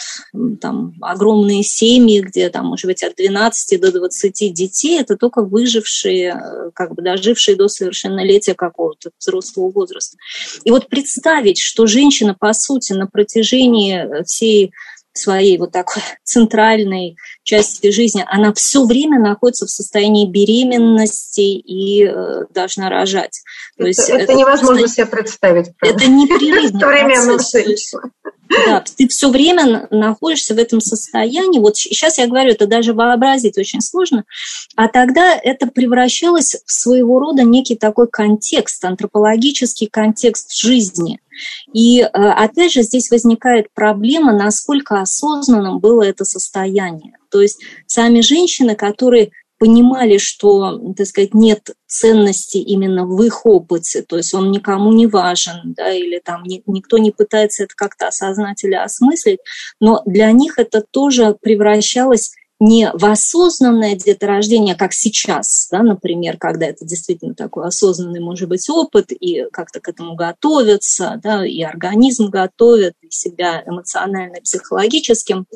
там 0.61 0.94
огромные 1.01 1.62
семьи, 1.62 2.20
где 2.20 2.51
там, 2.51 2.66
может 2.66 2.86
быть, 2.86 3.03
от 3.03 3.16
12 3.16 3.80
до 3.80 3.92
20 3.92 4.53
детей, 4.53 5.01
это 5.01 5.16
только 5.16 5.42
выжившие 5.42 6.36
как 6.74 6.95
бы 6.95 7.03
дожившие 7.03 7.57
до 7.57 7.68
совершеннолетия 7.68 8.55
какого-то 8.55 9.11
взрослого 9.18 9.70
возраста. 9.70 10.16
И 10.64 10.70
вот 10.70 10.89
представить, 10.89 11.59
что 11.59 11.87
женщина, 11.87 12.34
по 12.39 12.53
сути, 12.53 12.93
на 12.93 13.07
протяжении 13.07 14.24
всей 14.24 14.72
своей 15.18 15.59
вот 15.59 15.72
такой 15.72 16.03
центральной 16.24 17.16
части 17.43 17.91
жизни, 17.91 18.24
она 18.26 18.53
все 18.55 18.84
время 18.84 19.20
находится 19.20 19.66
в 19.66 19.70
состоянии 19.70 20.26
беременности 20.26 21.41
и 21.41 22.05
э, 22.05 22.45
должна 22.51 22.91
рожать. 22.91 23.41
То 23.76 23.84
это, 23.84 23.89
есть, 23.89 24.09
это, 24.09 24.18
это 24.18 24.34
невозможно 24.34 24.89
себе 24.89 25.07
представить. 25.07 25.76
Правда? 25.78 25.97
Это 25.97 26.11
непрерывный 26.11 26.80
процесс. 27.37 27.95
Да, 28.49 28.84
ты 28.97 29.09
все 29.09 29.28
время 29.28 29.88
находишься 29.90 30.55
в 30.55 30.59
этом 30.59 30.80
состоянии. 30.80 31.59
Вот 31.59 31.76
сейчас 31.76 32.18
я 32.18 32.26
говорю, 32.26 32.53
это 32.53 32.66
даже 32.66 32.92
вообразить 32.92 33.59
очень 33.59 33.80
сложно. 33.80 34.24
А 34.76 34.88
тогда 34.88 35.34
это 35.34 35.66
превращалось 35.66 36.57
в 36.64 36.72
своего 36.72 37.18
рода 37.18 37.42
некий 37.42 37.76
такой 37.76 38.09
контекст, 38.09 38.84
антропологический 38.84 39.88
контекст 39.88 40.57
жизни. 40.57 41.20
И 41.72 42.01
э, 42.01 42.07
опять 42.07 42.72
же 42.72 42.82
здесь 42.82 43.11
возникает 43.11 43.66
проблема, 43.74 44.32
насколько 44.32 45.01
осознанным 45.01 45.80
было 45.80 46.03
это 46.03 46.24
состояние. 46.24 47.18
То 47.30 47.42
есть 47.42 47.61
сами 47.86 48.20
женщины, 48.20 48.74
которые 48.74 49.32
понимали, 49.59 50.18
что, 50.18 50.78
так 50.94 51.07
сказать, 51.07 51.34
нет 51.34 51.70
ценности 51.86 52.59
именно 52.59 53.07
в 53.07 53.22
их 53.22 53.46
опыте, 53.46 54.02
то 54.02 54.16
есть 54.16 54.34
он 54.34 54.50
никому 54.50 54.92
не 54.92 55.07
важен, 55.07 55.74
да, 55.76 55.92
или 55.92 56.20
там 56.24 56.42
ни, 56.44 56.62
никто 56.66 56.98
не 56.98 57.11
пытается 57.11 57.64
это 57.64 57.74
как-то 57.74 58.09
осознать 58.09 58.62
или 58.64 58.74
осмыслить, 58.74 59.40
но 59.80 60.02
для 60.04 60.30
них 60.32 60.59
это 60.59 60.84
тоже 60.90 61.36
превращалось 61.40 62.32
не 62.59 62.90
в 62.92 63.04
осознанное 63.04 63.96
деторождение, 63.96 64.74
как 64.74 64.94
сейчас, 64.94 65.68
да, 65.70 65.82
например, 65.82 66.38
когда 66.38 66.66
это 66.66 66.86
действительно 66.86 67.34
такой 67.34 67.66
осознанный, 67.66 68.20
может 68.20 68.48
быть, 68.48 68.68
опыт, 68.70 69.12
и 69.12 69.44
как-то 69.52 69.80
к 69.80 69.88
этому 69.88 70.14
готовятся, 70.14 71.20
да, 71.22 71.46
и 71.46 71.61
организм 71.62 72.30
готовит, 72.30 72.94
и 73.02 73.11
себя 73.11 73.62
эмоционально, 73.66 74.40
психологическим, 74.42 75.46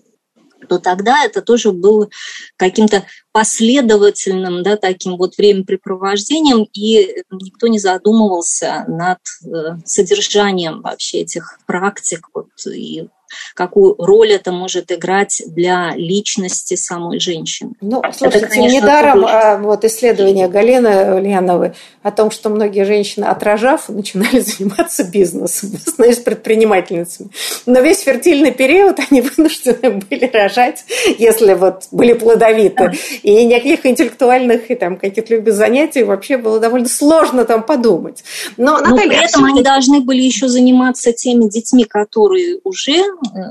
то 0.69 0.79
тогда 0.79 1.25
это 1.25 1.43
тоже 1.43 1.73
было 1.73 2.09
каким-то 2.57 3.05
последовательным, 3.33 4.63
да, 4.63 4.77
таким 4.77 5.17
вот 5.17 5.37
времяпрепровождением, 5.37 6.67
и 6.73 7.23
никто 7.31 7.69
не 7.69 7.79
задумывался 7.79 8.85
над 8.89 9.19
э, 9.45 9.77
содержанием 9.85 10.83
вообще 10.83 11.19
этих 11.19 11.59
практик 11.67 12.29
вот, 12.35 12.49
и 12.67 13.09
какую 13.55 13.95
роль 13.99 14.33
это 14.33 14.53
может 14.53 14.93
играть 14.93 15.43
для 15.47 15.93
личности 15.95 16.75
самой 16.75 17.21
женщины. 17.21 17.73
Ну, 17.81 18.03
слушайте, 18.13 18.47
это, 18.47 18.55
конечно, 18.55 18.77
недаром 18.77 19.27
а, 19.27 19.59
вот 19.59 19.85
исследование 19.85 20.49
Галины 20.49 21.15
Ульяновой 21.15 21.73
о 22.03 22.11
том, 22.11 22.31
что 22.31 22.49
многие 22.49 22.85
женщины, 22.85 23.25
отражав, 23.25 23.89
начинали 23.89 24.41
заниматься 24.41 25.05
бизнесом, 25.05 25.71
становились 25.87 26.19
предпринимательницами. 26.19 27.31
Но 27.67 27.81
весь 27.81 28.01
фертильный 28.01 28.53
период 28.53 28.99
они 29.11 29.21
вынуждены 29.37 30.01
были 30.09 30.27
рожать, 30.27 30.85
если 31.19 31.55
вот 31.55 31.85
были 31.91 32.15
плодовиты. 32.15 32.93
И 33.23 33.45
никаких 33.45 33.87
интеллектуальных 33.87 34.71
и 34.71 34.75
там 34.75 34.97
каких-то 34.97 35.35
любых 35.35 35.55
занятий 35.55 36.03
вообще 36.03 36.37
было 36.37 36.59
довольно 36.59 36.89
сложно 36.89 37.45
там 37.45 37.63
подумать. 37.63 38.25
Но, 38.57 38.79
Наталья, 38.79 38.91
Но 38.91 38.97
при 38.97 39.25
этом 39.25 39.45
они 39.45 39.63
должны 39.63 40.01
были 40.01 40.23
еще 40.23 40.49
заниматься 40.49 41.13
теми 41.13 41.49
детьми, 41.49 41.85
которые 41.85 42.61
уже 42.65 43.05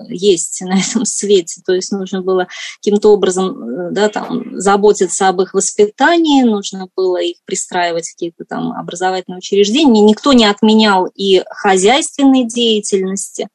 есть 0.09 0.61
на 0.61 0.80
этом 0.80 1.05
свете. 1.05 1.61
То 1.65 1.74
есть 1.74 1.91
нужно 1.91 2.22
было 2.22 2.47
каким-то 2.78 3.13
образом 3.13 3.61
э, 3.61 3.91
да, 3.91 4.09
там, 4.09 4.59
заботиться 4.59 5.28
об 5.28 5.41
их 5.41 5.53
воспитании, 5.53 6.43
нужно 6.43 6.88
было 6.95 7.22
их 7.22 7.38
пристраивать 7.45 8.07
в 8.07 8.13
какие-то 8.13 8.45
там 8.45 8.72
образовательные 8.72 9.39
учреждения. 9.39 10.01
Никто 10.01 10.34
не 10.34 10.45
отменял 10.45 11.07
и 11.15 11.43
хозяйственной 11.49 12.45
деятельности. 12.45 13.47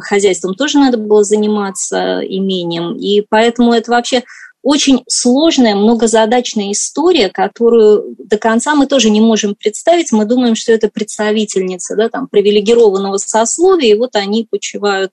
Хозяйством 0.00 0.54
тоже 0.54 0.78
надо 0.78 0.98
было 0.98 1.24
заниматься 1.24 2.20
имением. 2.20 2.96
И 2.96 3.22
поэтому 3.28 3.72
это 3.72 3.90
вообще 3.90 4.22
очень 4.64 5.04
сложная, 5.06 5.74
многозадачная 5.74 6.72
история, 6.72 7.28
которую 7.28 8.16
до 8.18 8.38
конца 8.38 8.74
мы 8.74 8.86
тоже 8.86 9.10
не 9.10 9.20
можем 9.20 9.54
представить. 9.54 10.10
Мы 10.10 10.24
думаем, 10.24 10.54
что 10.56 10.72
это 10.72 10.88
представительница 10.88 11.94
да, 11.96 12.08
там, 12.08 12.28
привилегированного 12.28 13.18
сословия, 13.18 13.94
и 13.94 13.98
вот 13.98 14.16
они 14.16 14.48
почивают 14.50 15.12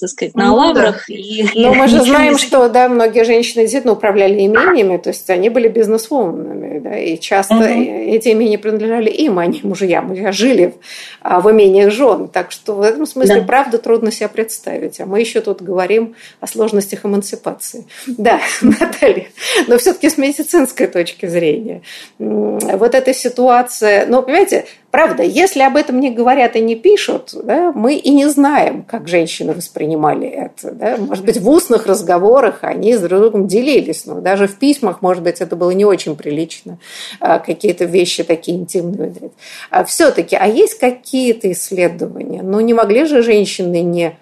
так 0.00 0.08
сказать, 0.08 0.34
на 0.34 0.48
ну, 0.48 0.54
лаврах. 0.54 1.04
Да. 1.06 1.14
И, 1.14 1.46
Но 1.54 1.74
мы 1.74 1.86
же 1.88 2.00
знаем, 2.04 2.38
что 2.38 2.68
да, 2.68 2.88
многие 2.88 3.24
женщины 3.24 3.62
действительно 3.62 3.92
управляли 3.92 4.46
имениями, 4.46 4.96
то 4.96 5.10
есть 5.10 5.28
они 5.30 5.50
были 5.50 5.68
бизнесвуменами, 5.68 6.78
да, 6.78 6.98
и 6.98 7.18
часто 7.18 7.54
угу. 7.54 7.64
эти 7.64 8.30
имения 8.30 8.58
принадлежали 8.58 9.10
им, 9.10 9.38
а 9.38 9.46
не 9.46 9.60
мужьям. 9.62 10.08
Мужья 10.08 10.32
жили 10.32 10.66
в, 10.66 10.74
а, 11.20 11.40
в 11.40 11.50
имениях 11.50 11.92
жен. 11.92 12.28
Так 12.28 12.50
что 12.50 12.74
в 12.74 12.82
этом 12.82 13.06
смысле, 13.06 13.40
да. 13.40 13.46
правда, 13.46 13.78
трудно 13.78 14.10
себе 14.10 14.28
представить. 14.28 15.00
А 15.00 15.06
мы 15.06 15.20
еще 15.20 15.40
тут 15.40 15.62
говорим 15.62 16.14
о 16.40 16.46
сложностях 16.46 17.04
эмансипации. 17.04 17.86
Да, 18.20 18.40
Наталья. 18.60 19.28
Но 19.66 19.78
все-таки 19.78 20.10
с 20.10 20.18
медицинской 20.18 20.86
точки 20.86 21.26
зрения. 21.26 21.82
Вот 22.18 22.94
эта 22.94 23.14
ситуация, 23.14 24.06
ну, 24.06 24.22
понимаете, 24.22 24.66
Правда, 24.90 25.22
если 25.22 25.62
об 25.62 25.76
этом 25.76 26.00
не 26.00 26.10
говорят 26.10 26.56
и 26.56 26.60
не 26.60 26.74
пишут, 26.74 27.30
да, 27.32 27.72
мы 27.72 27.94
и 27.94 28.10
не 28.10 28.28
знаем, 28.28 28.82
как 28.82 29.06
женщины 29.06 29.52
воспринимали 29.52 30.26
это. 30.26 30.72
Да. 30.72 30.96
Может 30.96 31.24
быть, 31.24 31.38
в 31.38 31.48
устных 31.48 31.86
разговорах 31.86 32.58
они 32.62 32.94
с 32.94 33.00
друг 33.00 33.20
другом 33.20 33.46
делились, 33.46 34.06
но 34.06 34.20
даже 34.20 34.48
в 34.48 34.56
письмах, 34.56 35.02
может 35.02 35.22
быть, 35.22 35.40
это 35.40 35.54
было 35.56 35.70
не 35.70 35.84
очень 35.84 36.16
прилично, 36.16 36.78
а, 37.20 37.38
какие-то 37.38 37.84
вещи 37.84 38.24
такие 38.24 38.56
интимные 38.56 39.10
выдать. 39.10 39.32
А 39.70 39.84
все-таки, 39.84 40.36
а 40.36 40.46
есть 40.46 40.78
какие-то 40.78 41.50
исследования? 41.52 42.42
Ну, 42.42 42.60
не 42.60 42.74
могли 42.74 43.04
же 43.04 43.22
женщины 43.22 43.82
не 43.82 44.16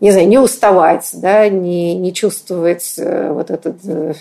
не 0.00 0.12
знаю, 0.12 0.28
не 0.28 0.38
уставать, 0.38 1.10
да, 1.14 1.48
не, 1.48 1.96
не 1.96 2.14
чувствовать 2.14 2.94
э, 2.98 3.32
вот 3.32 3.50
этот 3.50 3.78
э, 3.84 4.14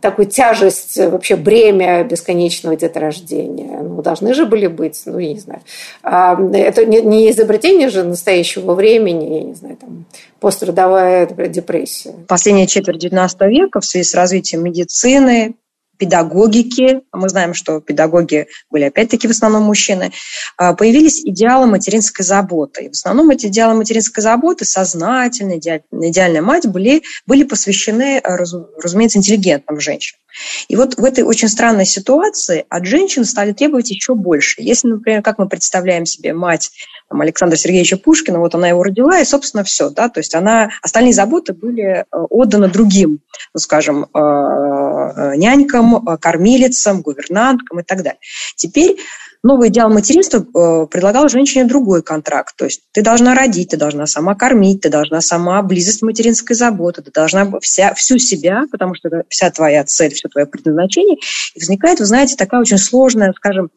такую 0.00 0.26
тяжесть, 0.26 0.98
э, 0.98 1.08
вообще 1.08 1.36
бремя 1.36 2.04
бесконечного 2.04 2.76
деторождения. 2.76 3.80
Ну, 3.80 4.02
должны 4.02 4.34
же 4.34 4.46
были 4.46 4.66
быть, 4.66 5.02
ну, 5.06 5.18
я 5.18 5.32
не 5.32 5.40
знаю. 5.40 5.60
А, 6.02 6.38
это 6.52 6.84
не 6.86 7.30
изобретение 7.30 7.88
же 7.88 8.04
настоящего 8.04 8.74
времени, 8.74 9.34
я 9.34 9.42
не 9.42 9.54
знаю, 9.54 9.76
там, 9.76 10.04
пострадовая 10.38 11.26
депрессия. 11.26 12.14
Последняя 12.28 12.66
четверть 12.66 13.04
XIX 13.04 13.28
века 13.48 13.80
в 13.80 13.84
связи 13.84 14.04
с 14.04 14.14
развитием 14.14 14.62
медицины, 14.62 15.54
педагогики, 16.00 17.02
мы 17.12 17.28
знаем, 17.28 17.52
что 17.52 17.80
педагоги 17.80 18.46
были 18.70 18.84
опять-таки 18.84 19.28
в 19.28 19.32
основном 19.32 19.64
мужчины, 19.64 20.12
а, 20.56 20.72
появились 20.74 21.20
идеалы 21.20 21.66
материнской 21.66 22.24
заботы. 22.24 22.84
И 22.84 22.88
в 22.88 22.92
основном 22.92 23.28
эти 23.30 23.46
идеалы 23.46 23.74
материнской 23.74 24.22
заботы, 24.22 24.64
сознательная, 24.64 25.58
идеальная 25.58 26.42
мать, 26.42 26.66
были, 26.66 27.02
были 27.26 27.44
посвящены, 27.44 28.20
разумеется, 28.24 29.18
интеллигентным 29.18 29.78
женщинам. 29.78 30.19
И 30.68 30.76
вот 30.76 30.96
в 30.96 31.04
этой 31.04 31.24
очень 31.24 31.48
странной 31.48 31.86
ситуации 31.86 32.66
от 32.68 32.86
женщин 32.86 33.24
стали 33.24 33.52
требовать 33.52 33.90
еще 33.90 34.14
больше. 34.14 34.62
Если, 34.62 34.88
например, 34.88 35.22
как 35.22 35.38
мы 35.38 35.48
представляем 35.48 36.06
себе 36.06 36.32
мать 36.32 36.70
там, 37.08 37.20
Александра 37.20 37.56
Сергеевича 37.56 37.96
Пушкина, 37.96 38.38
вот 38.38 38.54
она 38.54 38.68
его 38.68 38.82
родила, 38.82 39.18
и, 39.18 39.24
собственно, 39.24 39.64
все, 39.64 39.90
да, 39.90 40.08
то 40.08 40.20
есть 40.20 40.34
она, 40.34 40.70
остальные 40.82 41.12
заботы 41.12 41.52
были 41.52 41.82
э, 41.82 42.04
отданы 42.10 42.68
другим, 42.68 43.20
ну, 43.52 43.60
скажем, 43.60 44.04
э, 44.04 44.18
э, 44.18 45.36
нянькам, 45.36 46.04
кормилицам, 46.18 47.02
гувернанткам 47.02 47.80
и 47.80 47.82
так 47.82 47.98
далее. 47.98 48.20
Теперь 48.56 48.96
новый 49.42 49.70
идеал 49.70 49.90
материнства 49.90 50.38
э, 50.38 50.86
предлагал 50.86 51.28
женщине 51.28 51.64
другой 51.64 52.02
контракт. 52.02 52.54
То 52.56 52.66
есть 52.66 52.82
ты 52.92 53.02
должна 53.02 53.34
родить, 53.34 53.70
ты 53.70 53.76
должна 53.76 54.06
сама 54.06 54.34
кормить, 54.34 54.82
ты 54.82 54.90
должна 54.90 55.20
сама 55.20 55.62
близость 55.62 56.02
материнской 56.02 56.54
заботы, 56.54 57.02
ты 57.02 57.10
должна 57.10 57.50
вся, 57.60 57.94
всю 57.94 58.18
себя, 58.18 58.64
потому 58.70 58.94
что 58.94 59.08
это 59.08 59.22
вся 59.28 59.50
твоя 59.50 59.84
цель, 59.84 60.12
все 60.14 60.28
твое 60.28 60.46
предназначение. 60.46 61.16
И 61.54 61.58
возникает, 61.58 62.00
вы 62.00 62.06
знаете, 62.06 62.36
такая 62.36 62.60
очень 62.60 62.78
сложная, 62.78 63.32
скажем, 63.34 63.70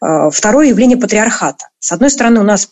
э, 0.00 0.30
второе 0.30 0.68
явление 0.68 0.98
патриархата. 0.98 1.66
С 1.80 1.90
одной 1.90 2.10
стороны, 2.10 2.40
у 2.40 2.44
нас 2.44 2.70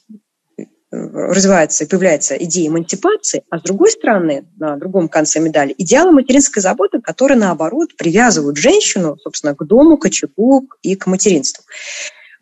э, 0.56 0.62
развивается 0.92 1.82
и 1.82 1.88
появляется 1.88 2.36
идея 2.36 2.68
эмансипации, 2.68 3.42
а 3.50 3.58
с 3.58 3.62
другой 3.62 3.90
стороны, 3.90 4.46
на 4.56 4.76
другом 4.76 5.08
конце 5.08 5.40
медали, 5.40 5.74
идеалы 5.78 6.12
материнской 6.12 6.62
заботы, 6.62 7.00
которые, 7.00 7.38
наоборот, 7.38 7.96
привязывают 7.96 8.56
женщину, 8.56 9.16
собственно, 9.18 9.56
к 9.56 9.66
дому, 9.66 9.96
к 9.96 10.06
очагу 10.06 10.68
и 10.82 10.94
к 10.94 11.06
материнству. 11.06 11.64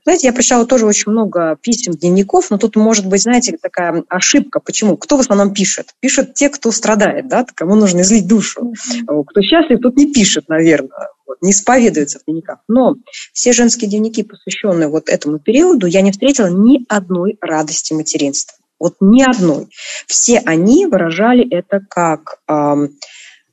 Знаете, 0.04 0.26
я 0.26 0.32
прочитала 0.34 0.66
тоже 0.66 0.84
очень 0.84 1.12
много 1.12 1.56
писем, 1.60 1.94
дневников, 1.94 2.50
но 2.50 2.58
тут 2.58 2.76
может 2.76 3.06
быть, 3.06 3.22
знаете, 3.22 3.56
такая 3.60 4.04
ошибка. 4.08 4.60
Почему? 4.60 4.98
Кто 4.98 5.16
в 5.16 5.20
основном 5.20 5.54
пишет? 5.54 5.94
Пишут 6.00 6.34
те, 6.34 6.50
кто 6.50 6.70
страдает, 6.72 7.26
да, 7.28 7.46
кому 7.54 7.74
нужно 7.74 8.02
излить 8.02 8.28
душу. 8.28 8.74
Кто 9.06 9.40
счастлив, 9.40 9.80
тот 9.80 9.96
не 9.96 10.12
пишет, 10.12 10.48
наверное, 10.48 11.08
вот, 11.26 11.40
не 11.40 11.52
исповедуется 11.52 12.18
в 12.18 12.24
дневниках. 12.24 12.58
Но 12.68 12.96
все 13.32 13.54
женские 13.54 13.88
дневники, 13.88 14.22
посвященные 14.22 14.88
вот 14.88 15.08
этому 15.08 15.38
периоду, 15.38 15.86
я 15.86 16.02
не 16.02 16.12
встретила 16.12 16.48
ни 16.48 16.84
одной 16.88 17.38
радости 17.40 17.94
материнства. 17.94 18.58
Вот 18.78 18.96
ни 19.00 19.22
одной. 19.22 19.68
Все 20.06 20.42
они 20.44 20.84
выражали 20.84 21.48
это 21.48 21.80
как 21.88 22.40
э, 22.46 22.88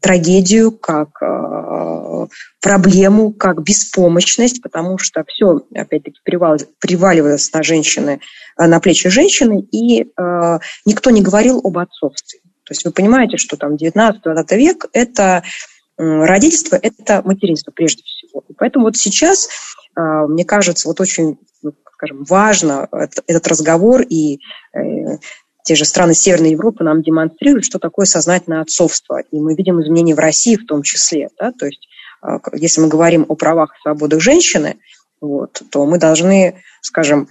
трагедию, 0.02 0.72
как 0.72 1.22
э, 1.22 2.28
проблему, 2.60 3.32
как 3.32 3.64
беспомощность, 3.64 4.62
потому 4.62 4.98
что 4.98 5.24
все, 5.28 5.62
опять-таки, 5.74 6.20
приваливалось 6.24 7.54
на 7.54 7.64
женщины, 7.64 8.20
э, 8.58 8.66
на 8.66 8.80
плечи 8.80 9.10
женщины, 9.10 9.62
и 9.72 10.02
э, 10.02 10.60
никто 10.86 11.12
не 11.12 11.22
говорил 11.22 11.62
об 11.64 11.78
отцовстве. 11.78 12.40
То 12.64 12.72
есть 12.72 12.84
вы 12.84 12.92
понимаете, 12.92 13.38
что 13.38 13.58
там 13.58 13.76
19-20 13.76 14.58
век– 14.58 14.86
это 14.94 15.44
родительство, 15.98 16.78
это 16.82 17.22
материнство 17.24 17.72
прежде 17.72 18.02
всего. 18.04 18.44
И 18.48 18.54
поэтому 18.54 18.86
вот 18.86 18.98
сейчас, 18.98 19.50
мне 19.96 20.46
кажется, 20.46 20.88
вот 20.88 21.00
очень 21.00 21.38
ну, 21.62 21.74
скажем, 21.94 22.24
важно 22.24 22.88
этот 23.28 23.48
разговор 23.48 24.02
и 24.02 24.40
те 25.64 25.76
же 25.76 25.86
страны 25.86 26.14
Северной 26.14 26.52
Европы 26.52 26.84
нам 26.84 27.02
демонстрируют, 27.02 27.66
что 27.66 27.80
такое 27.80 28.06
сознательное 28.06 28.62
отцовство. 28.62 29.22
И 29.32 29.40
мы 29.40 29.56
видим 29.56 29.82
изменения 29.82 30.16
в 30.16 30.20
России 30.20 30.56
в 30.56 30.66
том 30.66 30.84
числе. 30.84 31.30
Да? 31.40 31.52
То 31.52 31.66
есть, 31.68 31.88
а, 32.22 32.40
если 32.54 32.82
мы 32.82 32.88
говорим 32.88 33.26
о 33.28 33.36
правах 33.36 33.74
и 33.74 33.82
свободах 33.82 34.22
женщины, 34.22 34.78
вот, 35.20 35.62
то 35.72 35.86
мы 35.86 35.98
должны, 35.98 36.64
скажем, 36.82 37.28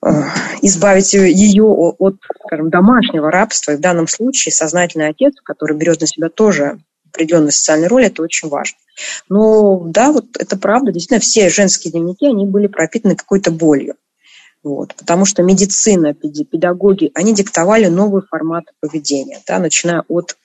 а, 0.00 0.28
избавить 0.62 1.14
ее 1.14 1.64
от, 1.64 2.16
скажем, 2.46 2.70
домашнего 2.70 3.30
рабства. 3.30 3.72
И 3.72 3.76
в 3.76 3.80
данном 3.80 4.08
случае 4.08 4.52
сознательный 4.52 5.08
отец, 5.08 5.34
который 5.42 5.76
берет 5.76 6.00
на 6.00 6.06
себя 6.06 6.28
тоже 6.28 6.78
определенную 7.10 7.52
социальную 7.52 7.88
роль, 7.88 8.04
это 8.06 8.22
очень 8.22 8.48
важно. 8.48 8.76
Но 9.28 9.80
да, 9.86 10.12
вот 10.12 10.36
это 10.38 10.58
правда. 10.58 10.92
Действительно, 10.92 11.20
все 11.20 11.48
женские 11.48 11.92
дневники, 11.92 12.26
они 12.26 12.46
были 12.46 12.66
пропитаны 12.66 13.16
какой-то 13.16 13.50
болью. 13.50 13.94
Вот, 14.64 14.94
потому 14.94 15.26
что 15.26 15.42
медицина, 15.42 16.14
педагоги, 16.14 17.10
они 17.14 17.34
диктовали 17.34 17.86
новый 17.86 18.22
формат 18.22 18.64
поведения, 18.80 19.42
да, 19.46 19.58
начиная 19.58 20.04
от 20.08 20.38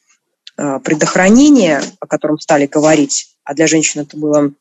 э, 0.58 0.80
предохранения, 0.84 1.82
о 2.02 2.06
котором 2.06 2.38
стали 2.38 2.66
говорить, 2.66 3.38
а 3.46 3.54
для 3.54 3.66
женщин 3.66 4.02
это 4.02 4.18
было, 4.18 4.52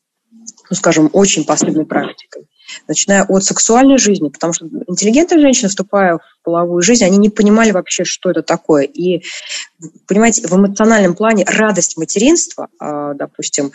ну, 0.71 0.77
скажем, 0.77 1.11
очень 1.13 1.45
последней 1.45 1.85
практикой, 1.85 2.48
начиная 2.89 3.25
от 3.25 3.45
сексуальной 3.45 3.99
жизни, 3.99 4.29
потому 4.29 4.53
что 4.53 4.67
интеллигентные 4.87 5.41
женщины, 5.41 5.69
вступая 5.69 6.17
в 6.17 6.23
половую 6.43 6.83
жизнь, 6.83 7.05
они 7.05 7.19
не 7.19 7.29
понимали 7.29 7.71
вообще, 7.71 8.05
что 8.05 8.31
это 8.31 8.43
такое. 8.43 8.85
И, 8.85 9.23
понимаете, 10.07 10.47
в 10.49 10.57
эмоциональном 10.57 11.15
плане 11.15 11.45
радость 11.45 11.99
материнства, 11.99 12.69
а, 12.81 13.15
допустим, 13.15 13.73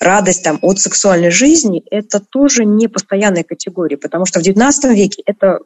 радость 0.00 0.44
там, 0.44 0.58
от 0.62 0.78
сексуальной 0.78 1.30
жизни, 1.30 1.82
это 1.90 2.20
тоже 2.20 2.64
не 2.64 2.88
постоянная 2.88 3.42
категория, 3.42 3.96
потому 3.98 4.24
что 4.24 4.40
в 4.40 4.42
XIX 4.42 4.94
веке 4.94 5.22
это 5.26 5.58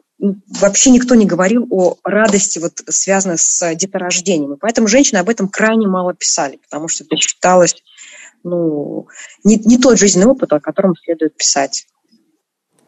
вообще 0.59 0.89
никто 0.89 1.15
не 1.15 1.25
говорил 1.25 1.67
о 1.69 1.95
радости, 2.03 2.59
вот, 2.59 2.81
связанной 2.89 3.37
с 3.37 3.75
деторождением. 3.75 4.53
И 4.53 4.57
поэтому 4.59 4.87
женщины 4.87 5.19
об 5.19 5.29
этом 5.29 5.47
крайне 5.47 5.87
мало 5.87 6.13
писали, 6.13 6.57
потому 6.57 6.87
что 6.87 7.03
это 7.03 7.15
считалось 7.17 7.75
ну, 8.43 9.07
не, 9.43 9.57
не 9.57 9.77
тот 9.77 9.99
жизненный 9.99 10.27
опыт, 10.27 10.51
о 10.53 10.59
котором 10.59 10.95
следует 10.95 11.35
писать. 11.35 11.87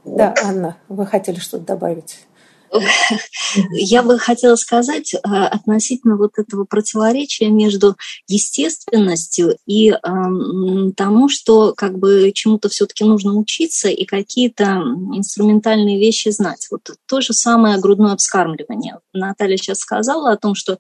Да, 0.06 0.34
Анна, 0.44 0.78
вы 0.90 1.06
хотели 1.06 1.40
что-то 1.40 1.66
добавить? 1.66 2.26
Я 3.72 4.04
бы 4.04 4.18
хотела 4.18 4.56
сказать 4.56 5.14
э, 5.14 5.18
относительно 5.20 6.18
вот 6.18 6.32
этого 6.38 6.66
противоречия 6.66 7.50
между 7.50 7.96
естественностью 8.28 9.58
и 9.66 9.92
э, 9.92 9.98
тому, 10.96 11.30
что 11.30 11.74
как 11.76 11.98
бы 11.98 12.32
чему-то 12.34 12.70
все-таки 12.70 13.04
нужно 13.04 13.34
учиться 13.34 13.90
и 13.90 14.06
какие-то 14.06 14.82
инструментальные 15.16 16.00
вещи 16.00 16.30
знать. 16.30 16.68
Вот 16.72 16.90
то 17.08 17.22
же 17.22 17.34
самое 17.34 17.80
грудное 17.80 18.16
вскармливание. 18.16 19.00
Наталья 19.14 19.58
сейчас 19.58 19.80
сказала 19.80 20.32
о 20.32 20.38
том, 20.38 20.56
что 20.56 20.78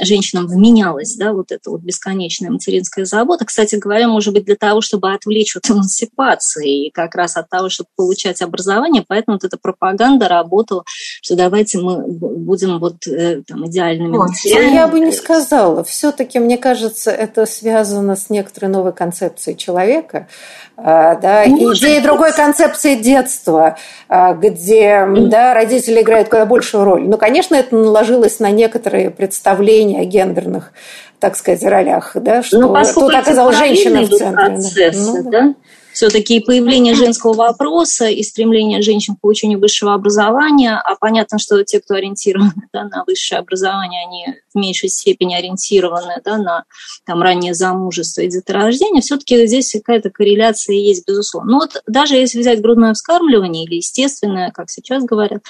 женщинам 0.00 0.46
вменялась, 0.46 1.16
да, 1.16 1.32
вот 1.32 1.52
эта 1.52 1.70
вот 1.70 1.82
бесконечная 1.82 2.50
материнская 2.50 3.04
забота. 3.04 3.44
Кстати 3.44 3.76
говоря, 3.76 4.08
может 4.08 4.34
быть, 4.34 4.44
для 4.44 4.56
того, 4.56 4.80
чтобы 4.80 5.12
отвлечь 5.12 5.56
от 5.56 5.70
эмансипации 5.70 6.86
и 6.86 6.90
как 6.90 7.14
раз 7.14 7.36
от 7.36 7.48
того, 7.48 7.68
чтобы 7.68 7.88
получать 7.96 8.42
образование, 8.42 9.04
поэтому 9.06 9.36
вот 9.36 9.44
эта 9.44 9.58
пропаганда 9.58 10.28
работала 10.28 10.84
что 11.22 11.36
давайте 11.36 11.78
мы 11.78 12.06
будем 12.06 12.78
вот 12.78 13.06
э, 13.06 13.42
там 13.46 13.66
идеальными 13.66 14.16
матерями. 14.16 14.74
Я 14.74 14.88
бы 14.88 15.00
не 15.00 15.12
сказала. 15.12 15.84
Все-таки, 15.84 16.38
мне 16.38 16.56
кажется, 16.56 17.10
это 17.10 17.46
связано 17.46 18.16
с 18.16 18.30
некоторой 18.30 18.70
новой 18.70 18.92
концепцией 18.92 19.56
человека, 19.56 20.28
а, 20.76 21.16
да, 21.16 21.44
ну, 21.46 21.74
идеей 21.74 22.00
другой 22.00 22.32
концепции 22.32 22.94
детства, 22.94 23.76
а, 24.08 24.32
где 24.32 25.06
да, 25.28 25.52
родители 25.52 26.00
играют 26.00 26.28
куда 26.28 26.46
большую 26.46 26.84
роль. 26.84 27.02
Ну, 27.02 27.18
конечно, 27.18 27.54
это 27.54 27.76
наложилось 27.76 28.40
на 28.40 28.50
некоторые 28.50 29.10
представления 29.10 30.00
о 30.00 30.04
гендерных 30.04 30.72
так 31.18 31.36
сказать, 31.36 31.62
ролях, 31.64 32.12
да, 32.14 32.36
ну, 32.36 32.42
что 32.42 32.58
ну, 32.58 32.84
тут 32.94 33.14
оказалась 33.14 33.58
женщина 33.58 34.00
в 34.00 34.08
центре. 34.08 34.32
Процессы, 34.32 35.22
ну, 35.22 35.30
да. 35.30 35.30
да? 35.30 35.54
Все-таки 36.00 36.40
появление 36.40 36.94
женского 36.94 37.34
вопроса 37.34 38.08
и 38.08 38.22
стремление 38.22 38.80
женщин 38.80 39.16
к 39.16 39.20
получению 39.20 39.60
высшего 39.60 39.92
образования, 39.92 40.80
а 40.82 40.96
понятно, 40.98 41.38
что 41.38 41.62
те, 41.62 41.78
кто 41.78 41.92
ориентированы 41.92 42.54
да, 42.72 42.84
на 42.84 43.04
высшее 43.06 43.40
образование, 43.40 44.06
они 44.06 44.38
в 44.54 44.58
меньшей 44.58 44.88
степени 44.88 45.34
ориентированы 45.34 46.22
да, 46.24 46.38
на 46.38 46.64
там, 47.04 47.20
раннее 47.20 47.52
замужество 47.52 48.22
и 48.22 48.28
деторождение, 48.28 49.02
все-таки 49.02 49.46
здесь 49.46 49.72
какая-то 49.72 50.08
корреляция 50.08 50.74
есть, 50.74 51.06
безусловно. 51.06 51.52
Но 51.52 51.58
вот 51.58 51.82
даже 51.86 52.14
если 52.14 52.40
взять 52.40 52.62
грудное 52.62 52.94
вскармливание 52.94 53.66
или 53.66 53.74
естественное, 53.74 54.52
как 54.52 54.70
сейчас 54.70 55.04
говорят, 55.04 55.42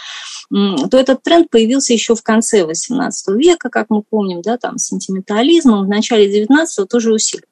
то 0.51 0.99
этот 0.99 1.23
тренд 1.23 1.49
появился 1.49 1.93
еще 1.93 2.17
в 2.17 2.25
конце 2.25 2.63
XVIII 2.63 3.11
века, 3.37 3.71
как 3.71 3.87
мы 3.89 4.03
помним, 4.03 4.43
да, 4.43 4.59
там 4.59 4.79
сентиментализмом, 4.79 5.85
в 5.85 5.89
начале 5.89 6.27
XIX 6.27 6.67
тоже 6.89 7.13
усилился. 7.13 7.47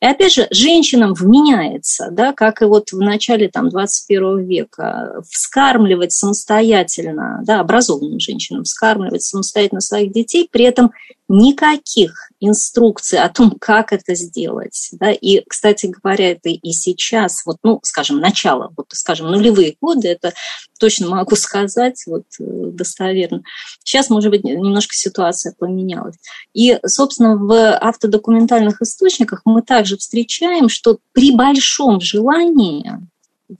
И 0.00 0.06
опять 0.06 0.32
же, 0.32 0.48
женщинам 0.50 1.14
вменяется, 1.14 2.08
да, 2.10 2.32
как 2.32 2.62
и 2.62 2.64
вот 2.64 2.92
в 2.92 2.98
начале 3.00 3.48
там, 3.48 3.68
21 3.68 4.44
века, 4.44 5.22
вскармливать 5.28 6.12
самостоятельно, 6.12 7.40
да, 7.44 7.60
образованным 7.60 8.20
женщинам 8.20 8.64
вскармливать 8.64 9.22
самостоятельно 9.22 9.80
своих 9.80 10.12
детей, 10.12 10.48
при 10.50 10.64
этом 10.64 10.92
никаких 11.32 12.30
инструкций 12.40 13.18
о 13.18 13.28
том, 13.30 13.56
как 13.58 13.92
это 13.92 14.14
сделать. 14.14 14.90
Да? 14.92 15.10
И, 15.12 15.42
кстати 15.48 15.86
говоря, 15.86 16.32
это 16.32 16.50
и 16.50 16.72
сейчас, 16.72 17.46
вот, 17.46 17.56
ну, 17.62 17.80
скажем, 17.82 18.18
начало, 18.18 18.72
вот, 18.76 18.86
скажем, 18.90 19.30
нулевые 19.30 19.76
годы, 19.80 20.08
это 20.08 20.34
точно 20.78 21.08
могу 21.08 21.36
сказать 21.36 22.02
вот, 22.06 22.24
э, 22.38 22.44
достоверно. 22.72 23.42
Сейчас, 23.82 24.10
может 24.10 24.30
быть, 24.30 24.44
немножко 24.44 24.94
ситуация 24.94 25.54
поменялась. 25.58 26.16
И, 26.52 26.78
собственно, 26.84 27.36
в 27.36 27.76
автодокументальных 27.76 28.82
источниках 28.82 29.42
мы 29.44 29.61
также 29.62 29.96
встречаем, 29.96 30.68
что 30.68 30.98
при 31.12 31.32
большом 31.32 32.00
желании 32.00 32.84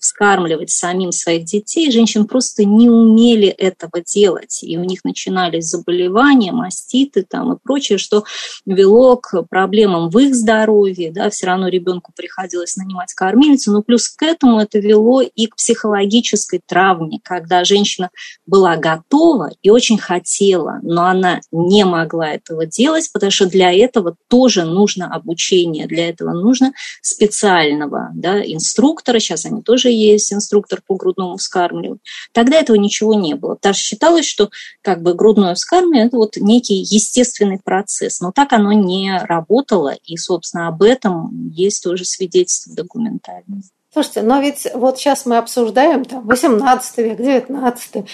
вскармливать 0.00 0.70
самим 0.70 1.12
своих 1.12 1.44
детей, 1.44 1.90
женщин 1.90 2.26
просто 2.26 2.64
не 2.64 2.88
умели 2.88 3.48
этого 3.48 4.02
делать. 4.04 4.60
И 4.62 4.76
у 4.78 4.84
них 4.84 5.04
начинались 5.04 5.66
заболевания, 5.66 6.52
маститы 6.52 7.24
там 7.28 7.52
и 7.52 7.58
прочее, 7.62 7.98
что 7.98 8.24
вело 8.66 9.16
к 9.16 9.42
проблемам 9.44 10.10
в 10.10 10.18
их 10.18 10.34
здоровье. 10.34 11.12
Да, 11.12 11.30
все 11.30 11.46
равно 11.46 11.68
ребенку 11.68 12.12
приходилось 12.14 12.76
нанимать 12.76 13.12
кормильницу. 13.14 13.72
Но 13.72 13.82
плюс 13.82 14.08
к 14.08 14.22
этому 14.22 14.60
это 14.60 14.78
вело 14.78 15.22
и 15.22 15.46
к 15.46 15.56
психологической 15.56 16.60
травме, 16.66 17.20
когда 17.22 17.64
женщина 17.64 18.10
была 18.46 18.76
готова 18.76 19.50
и 19.62 19.70
очень 19.70 19.98
хотела, 19.98 20.80
но 20.82 21.06
она 21.06 21.40
не 21.50 21.84
могла 21.84 22.30
этого 22.30 22.66
делать, 22.66 23.10
потому 23.12 23.30
что 23.30 23.46
для 23.46 23.72
этого 23.72 24.16
тоже 24.28 24.64
нужно 24.64 25.12
обучение, 25.12 25.86
для 25.86 26.08
этого 26.08 26.32
нужно 26.32 26.72
специального 27.02 28.10
да, 28.14 28.42
инструктора. 28.42 29.18
Сейчас 29.18 29.46
они 29.46 29.62
тоже 29.62 29.81
тоже 29.82 29.94
есть 29.94 30.32
инструктор 30.32 30.82
по 30.86 30.96
грудному 30.96 31.36
вскармливанию. 31.36 31.98
Тогда 32.32 32.58
этого 32.58 32.76
ничего 32.76 33.14
не 33.14 33.34
было, 33.34 33.56
что 33.60 33.72
считалось, 33.72 34.26
что 34.26 34.50
как 34.82 35.02
бы 35.02 35.14
грудное 35.14 35.54
вскармливание– 35.54 36.06
это 36.06 36.16
вот 36.16 36.36
некий 36.36 36.76
естественный 36.76 37.58
процесс. 37.62 38.20
Но 38.20 38.32
так 38.32 38.52
оно 38.52 38.72
не 38.72 39.18
работало, 39.24 39.94
и, 40.06 40.16
собственно, 40.16 40.68
об 40.68 40.82
этом 40.82 41.48
есть 41.50 41.82
тоже 41.82 42.04
свидетельство 42.04 42.74
документальное. 42.74 43.62
Слушайте, 43.94 44.22
но 44.22 44.40
ведь 44.40 44.66
вот 44.72 44.98
сейчас 44.98 45.26
мы 45.26 45.36
обсуждаем 45.36 46.06
там 46.06 46.26
18 46.26 46.96
век, 46.96 47.18
19, 47.18 48.04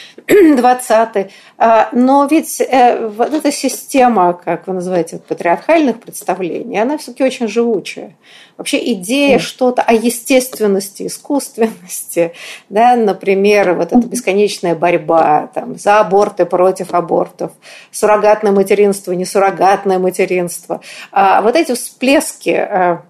20, 0.57 1.31
но 1.93 2.26
ведь 2.29 2.61
э, 2.61 3.07
вот 3.07 3.33
эта 3.33 3.53
система, 3.53 4.33
как 4.33 4.66
вы 4.66 4.72
называете, 4.72 5.18
патриархальных 5.18 6.01
представлений, 6.01 6.81
она 6.81 6.99
все-таки 6.99 7.22
очень 7.22 7.47
живучая. 7.47 8.16
Вообще 8.57 8.93
идея 8.95 9.39
что-то 9.39 9.83
о 9.83 9.93
естественности, 9.93 11.07
искусственности, 11.07 12.33
да, 12.68 12.97
например, 12.97 13.74
вот 13.74 13.93
эта 13.93 14.05
бесконечная 14.05 14.74
борьба 14.74 15.49
там, 15.55 15.79
за 15.79 16.01
аборты, 16.01 16.45
против 16.45 16.93
абортов, 16.93 17.53
суррогатное 17.93 18.51
материнство, 18.51 19.12
несуррогатное 19.12 20.01
материнство, 20.01 20.81
а 21.12 21.41
вот 21.41 21.55
эти 21.55 21.76
всплески 21.76 22.51
а, 22.51 23.05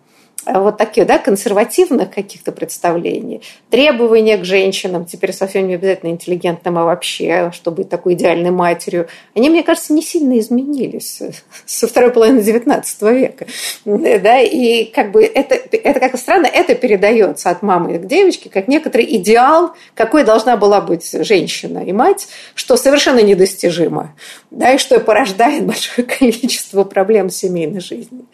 вот 0.55 0.79
таких, 0.79 1.07
да, 1.07 1.19
консервативных 1.19 2.11
каких-то 2.11 2.53
представлений, 2.53 3.43
требования 3.71 4.39
к 4.39 4.45
женщинам, 4.45 5.05
теперь 5.05 5.33
совсем 5.33 5.69
не 5.69 5.75
обязательно 5.75 6.11
интеллигентным, 6.11 6.79
а 6.79 6.85
вообще, 6.85 7.51
чтобы 7.53 7.79
быть 7.79 7.89
такой 7.91 8.15
идеальной 8.15 8.51
матерью, 8.51 9.09
они, 9.35 9.51
мне 9.51 9.63
кажется, 9.63 9.93
не 9.93 10.03
сильно 10.03 10.39
изменились 10.39 11.21
со 11.67 11.87
второй 11.87 12.11
половины 12.11 12.39
XIX 12.39 12.83
века. 13.15 13.47
Да, 13.85 14.41
и 14.41 14.85
как 14.87 15.13
бы 15.13 15.23
это, 15.23 15.55
это 15.55 16.01
как 16.01 16.19
странно, 16.19 16.47
это 16.47 16.75
передается 16.75 17.51
от 17.51 17.63
мамы 17.63 17.99
к 17.99 18.07
девочке, 18.07 18.49
как 18.49 18.69
некоторый 18.69 19.05
идеал, 19.17 19.75
какой 19.95 20.25
должна 20.25 20.57
была 20.57 20.81
быть 20.81 21.11
женщина 21.27 21.81
и 21.81 21.93
мать, 21.93 22.29
что 22.55 22.77
совершенно 22.77 23.21
недостижимо, 23.21 24.15
да, 24.51 24.73
и 24.73 24.79
что 24.79 24.99
порождает 25.01 25.67
большое 25.67 26.07
количество 26.07 26.85
проблем 26.85 27.29
в 27.29 27.35
семейной 27.35 27.81
жизни. 27.81 28.25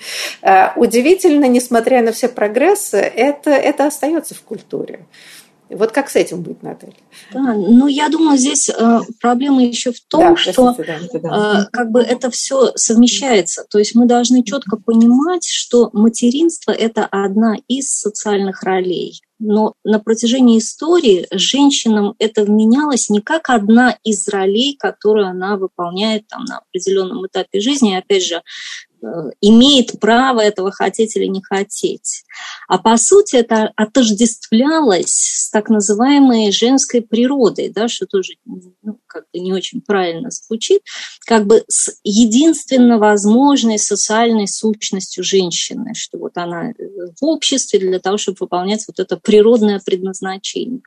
Э, 0.42 0.68
удивительно, 0.76 1.46
несмотря 1.46 2.03
на 2.04 2.12
все 2.12 2.28
прогрессы, 2.28 2.98
это, 2.98 3.50
это 3.50 3.86
остается 3.86 4.34
в 4.34 4.42
культуре. 4.42 5.06
Вот 5.70 5.92
как 5.92 6.10
с 6.10 6.16
этим 6.16 6.42
быть, 6.42 6.62
Наталья? 6.62 6.94
Да, 7.32 7.54
ну 7.54 7.86
я 7.86 8.08
думаю, 8.08 8.36
здесь 8.36 8.68
э, 8.68 9.00
проблема 9.20 9.64
еще 9.64 9.92
в 9.92 10.00
том, 10.00 10.34
да, 10.34 10.36
что 10.36 10.74
да, 10.76 10.98
да. 11.14 11.62
Э, 11.62 11.66
как 11.72 11.90
бы 11.90 12.00
это 12.00 12.30
все 12.30 12.72
совмещается. 12.74 13.64
То 13.70 13.78
есть 13.78 13.94
мы 13.94 14.06
должны 14.06 14.44
четко 14.44 14.76
понимать, 14.76 15.46
что 15.48 15.88
материнство 15.94 16.70
это 16.70 17.06
одна 17.06 17.56
из 17.66 17.90
социальных 17.90 18.62
ролей. 18.62 19.20
Но 19.38 19.74
на 19.84 19.98
протяжении 19.98 20.58
истории 20.58 21.26
женщинам 21.30 22.14
это 22.18 22.44
вменялось 22.44 23.08
не 23.08 23.20
как 23.20 23.50
одна 23.50 23.96
из 24.04 24.28
ролей, 24.28 24.76
которую 24.78 25.26
она 25.26 25.56
выполняет 25.56 26.28
там, 26.28 26.44
на 26.44 26.58
определенном 26.58 27.26
этапе 27.26 27.60
жизни. 27.60 27.92
И 27.92 27.98
опять 27.98 28.24
же, 28.24 28.42
имеет 29.40 30.00
право 30.00 30.40
этого 30.40 30.70
хотеть 30.70 31.16
или 31.16 31.26
не 31.26 31.42
хотеть. 31.42 32.24
А 32.68 32.78
по 32.78 32.96
сути 32.96 33.36
это 33.36 33.72
отождествлялось 33.76 35.14
с 35.14 35.50
так 35.50 35.68
называемой 35.68 36.52
женской 36.52 37.02
природой, 37.02 37.68
да, 37.68 37.88
что 37.88 38.06
тоже 38.06 38.34
ну, 38.44 38.98
как 39.06 39.26
бы 39.32 39.40
не 39.40 39.52
очень 39.52 39.80
правильно 39.80 40.30
звучит, 40.30 40.82
как 41.26 41.46
бы 41.46 41.64
с 41.68 41.96
единственно 42.02 42.98
возможной 42.98 43.78
социальной 43.78 44.48
сущностью 44.48 45.24
женщины, 45.24 45.94
что 45.94 46.18
вот 46.18 46.36
она 46.36 46.72
в 47.20 47.24
обществе 47.24 47.78
для 47.78 47.98
того, 47.98 48.16
чтобы 48.16 48.38
выполнять 48.40 48.84
вот 48.86 48.98
это 48.98 49.16
природное 49.16 49.80
предназначение. 49.84 50.80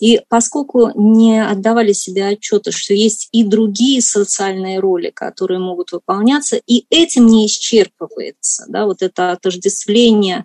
И 0.00 0.20
поскольку 0.28 0.90
не 0.94 1.44
отдавали 1.44 1.92
себе 1.92 2.26
отчета, 2.26 2.72
что 2.72 2.94
есть 2.94 3.28
и 3.32 3.44
другие 3.44 4.00
социальные 4.02 4.80
роли, 4.80 5.10
которые 5.10 5.58
могут 5.58 5.92
выполняться, 5.92 6.60
и 6.66 6.86
этим 6.90 7.26
не 7.26 7.44
исчерпывается. 7.58 8.64
Да, 8.68 8.86
вот 8.86 9.02
это 9.02 9.32
отождествление 9.32 10.44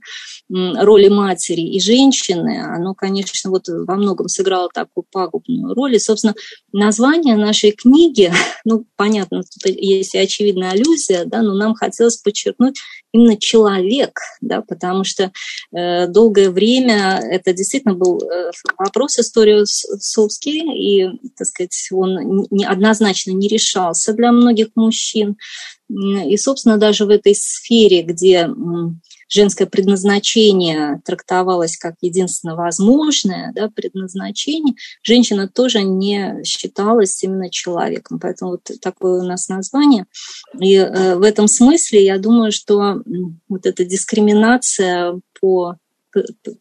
роли 0.50 1.10
матери 1.10 1.62
и 1.62 1.80
женщины, 1.80 2.64
оно, 2.64 2.96
конечно, 2.96 3.52
вот 3.52 3.68
во 3.68 3.96
многом 3.96 4.28
сыграло 4.28 4.70
такую 4.74 5.06
пагубную 5.12 5.76
роль. 5.76 5.96
И, 5.96 6.00
собственно, 6.00 6.34
название 6.72 7.36
нашей 7.36 7.72
книги, 7.72 8.32
ну, 8.66 8.86
понятно, 8.96 9.44
тут 9.44 9.72
есть 9.76 10.16
очевидная 10.16 10.72
аллюзия, 10.72 11.26
да, 11.26 11.42
но 11.42 11.54
нам 11.54 11.76
хотелось 11.76 12.18
подчеркнуть 12.18 12.80
именно 13.12 13.38
человек, 13.38 14.20
да, 14.42 14.62
потому 14.62 15.04
что 15.04 15.32
э, 15.72 16.08
долгое 16.08 16.50
время 16.50 17.20
это 17.24 17.54
действительно 17.54 17.94
был 17.94 18.20
э, 18.20 18.52
вопрос 18.78 19.18
истории 19.20 19.64
Совский, 19.66 20.62
и, 20.76 21.20
так 21.38 21.48
сказать, 21.48 21.88
он 21.92 22.48
неоднозначно 22.50 23.32
не 23.32 23.48
решался 23.48 24.14
для 24.14 24.32
многих 24.32 24.70
мужчин. 24.76 25.38
И, 25.90 26.38
собственно, 26.38 26.78
даже 26.78 27.06
в 27.06 27.10
этой 27.10 27.34
сфере, 27.34 28.04
где 28.04 28.48
женское 29.28 29.66
предназначение 29.66 31.02
трактовалось 31.04 31.78
как 31.78 31.96
единственно 32.02 32.56
возможное 32.56 33.52
да, 33.56 33.70
предназначение, 33.70 34.76
женщина 35.02 35.48
тоже 35.48 35.82
не 35.82 36.44
считалась 36.44 37.24
именно 37.24 37.50
человеком. 37.50 38.20
Поэтому 38.20 38.52
вот 38.52 38.70
такое 38.82 39.22
у 39.22 39.26
нас 39.26 39.50
название. 39.50 40.06
И 40.60 40.76
э, 40.76 41.16
в 41.16 41.24
этом 41.24 41.48
смысле 41.48 42.06
я 42.06 42.20
думаю, 42.20 42.52
что 42.52 43.02
вот 43.48 43.66
эта 43.66 43.84
дискриминация 43.84 45.20
по 45.40 45.76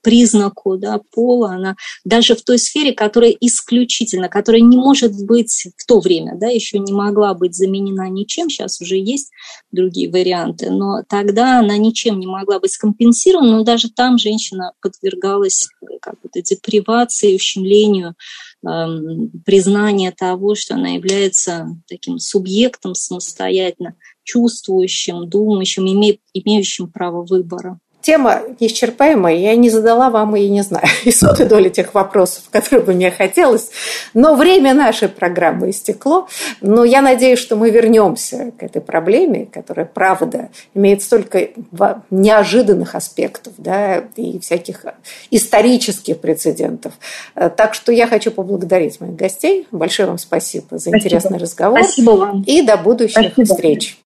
признаку 0.03 0.77
да, 0.77 1.01
пола, 1.13 1.53
она 1.53 1.77
даже 2.05 2.35
в 2.35 2.43
той 2.43 2.59
сфере, 2.59 2.93
которая 2.93 3.31
исключительно, 3.31 4.29
которая 4.29 4.61
не 4.61 4.77
может 4.77 5.13
быть 5.25 5.69
в 5.77 5.87
то 5.87 6.01
время, 6.01 6.37
да, 6.37 6.49
еще 6.49 6.79
не 6.79 6.93
могла 6.93 7.35
быть 7.35 7.55
заменена 7.55 8.09
ничем, 8.09 8.51
сейчас 8.51 8.81
уже 8.81 8.97
есть 8.97 9.31
другие 9.73 10.11
варианты, 10.11 10.71
но 10.71 11.03
тогда 11.09 11.61
она 11.61 11.77
ничем 11.77 12.19
не 12.19 12.27
могла 12.27 12.61
быть 12.61 12.73
скомпенсирована, 12.73 13.59
но 13.59 13.65
даже 13.65 13.91
там 13.91 14.19
женщина 14.19 14.73
подвергалась 14.81 15.69
как-то 16.01 16.43
депривации, 16.43 17.37
ущемлению, 17.37 18.15
эм, 18.67 19.31
признания 19.45 20.13
того, 20.13 20.55
что 20.55 20.75
она 20.75 20.91
является 20.91 21.69
таким 21.87 22.19
субъектом 22.19 22.95
самостоятельно 22.95 23.95
чувствующим, 24.25 25.29
думающим, 25.29 25.87
имеющим 25.87 26.91
право 26.91 27.25
выбора 27.25 27.81
тема 28.01 28.43
неисчерпаемая. 28.61 29.35
Я 29.35 29.57
не 29.57 29.71
задала 29.71 30.11
вам 30.11 30.37
и 30.37 30.49
не 30.49 30.63
знаю 30.63 30.87
и 31.05 31.11
сотой 31.11 31.47
доли 31.47 31.69
тех 31.69 31.95
вопросов, 31.95 32.45
которые 32.51 32.85
бы 32.85 32.93
мне 32.95 33.11
хотелось. 33.11 33.71
Но 34.15 34.35
время 34.35 34.75
нашей 34.75 35.09
программы 35.09 35.71
истекло. 35.71 36.29
Но 36.61 36.85
я 36.85 37.03
надеюсь, 37.03 37.39
что 37.39 37.57
мы 37.57 37.71
вернемся 37.71 38.53
к 38.59 38.63
этой 38.63 38.81
проблеме, 38.81 39.47
которая, 39.47 39.87
правда, 39.87 40.51
имеет 40.75 41.03
столько 41.03 41.49
неожиданных 42.11 42.95
аспектов 42.95 43.53
да, 43.59 44.05
и 44.17 44.39
всяких 44.39 44.85
исторических 45.31 46.21
прецедентов. 46.21 46.93
Так 47.35 47.75
что 47.75 47.93
я 47.93 48.07
хочу 48.07 48.31
поблагодарить 48.31 49.01
моих 49.01 49.17
гостей. 49.17 49.67
Большое 49.71 50.09
вам 50.09 50.19
спасибо 50.19 50.67
за 50.73 50.91
спасибо. 50.91 50.97
интересный 50.99 51.39
разговор. 51.39 51.83
Спасибо 51.83 52.11
вам. 52.11 52.43
И 52.43 52.63
до 52.63 52.77
будущих 52.77 53.33
спасибо. 53.33 53.55
встреч. 53.55 53.99